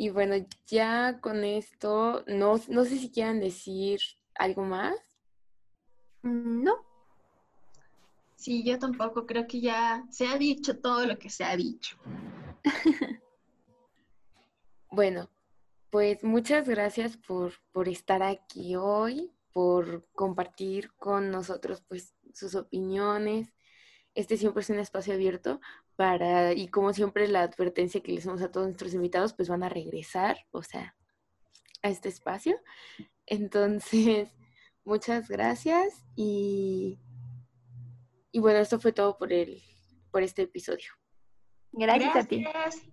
Y 0.00 0.08
bueno, 0.08 0.34
ya 0.66 1.20
con 1.20 1.44
esto, 1.44 2.24
no, 2.26 2.58
no 2.68 2.84
sé 2.86 2.96
si 2.96 3.10
quieran 3.10 3.38
decir 3.38 4.00
algo 4.34 4.62
más. 4.62 4.96
Mm, 6.22 6.64
no. 6.64 6.72
Sí, 8.34 8.64
yo 8.64 8.78
tampoco 8.78 9.26
creo 9.26 9.46
que 9.46 9.60
ya 9.60 10.02
se 10.08 10.26
ha 10.26 10.38
dicho 10.38 10.78
todo 10.78 11.04
lo 11.04 11.18
que 11.18 11.28
se 11.28 11.44
ha 11.44 11.54
dicho. 11.54 11.98
bueno, 14.90 15.28
pues 15.90 16.24
muchas 16.24 16.66
gracias 16.66 17.18
por, 17.18 17.52
por 17.70 17.86
estar 17.86 18.22
aquí 18.22 18.76
hoy, 18.76 19.30
por 19.52 20.08
compartir 20.14 20.94
con 20.94 21.30
nosotros 21.30 21.84
pues 21.86 22.14
sus 22.32 22.54
opiniones 22.54 23.52
este 24.14 24.36
siempre 24.36 24.62
es 24.62 24.70
un 24.70 24.78
espacio 24.78 25.14
abierto 25.14 25.60
para, 25.96 26.52
y 26.52 26.68
como 26.68 26.92
siempre 26.92 27.28
la 27.28 27.42
advertencia 27.42 28.02
que 28.02 28.12
le 28.12 28.18
hacemos 28.18 28.42
a 28.42 28.50
todos 28.50 28.66
nuestros 28.66 28.94
invitados, 28.94 29.34
pues 29.34 29.48
van 29.48 29.62
a 29.62 29.68
regresar, 29.68 30.38
o 30.50 30.62
sea, 30.62 30.96
a 31.82 31.88
este 31.88 32.08
espacio. 32.08 32.60
Entonces, 33.26 34.28
muchas 34.84 35.28
gracias 35.28 36.04
y, 36.16 36.98
y 38.32 38.40
bueno, 38.40 38.58
esto 38.58 38.80
fue 38.80 38.92
todo 38.92 39.16
por, 39.16 39.32
el, 39.32 39.62
por 40.10 40.22
este 40.22 40.42
episodio. 40.42 40.90
Gracias, 41.72 42.12
gracias 42.12 42.24
a 42.24 42.28
ti. 42.28 42.44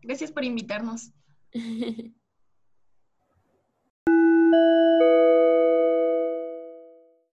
Gracias 0.03 0.31
por 0.31 0.43
invitarnos. 0.43 1.11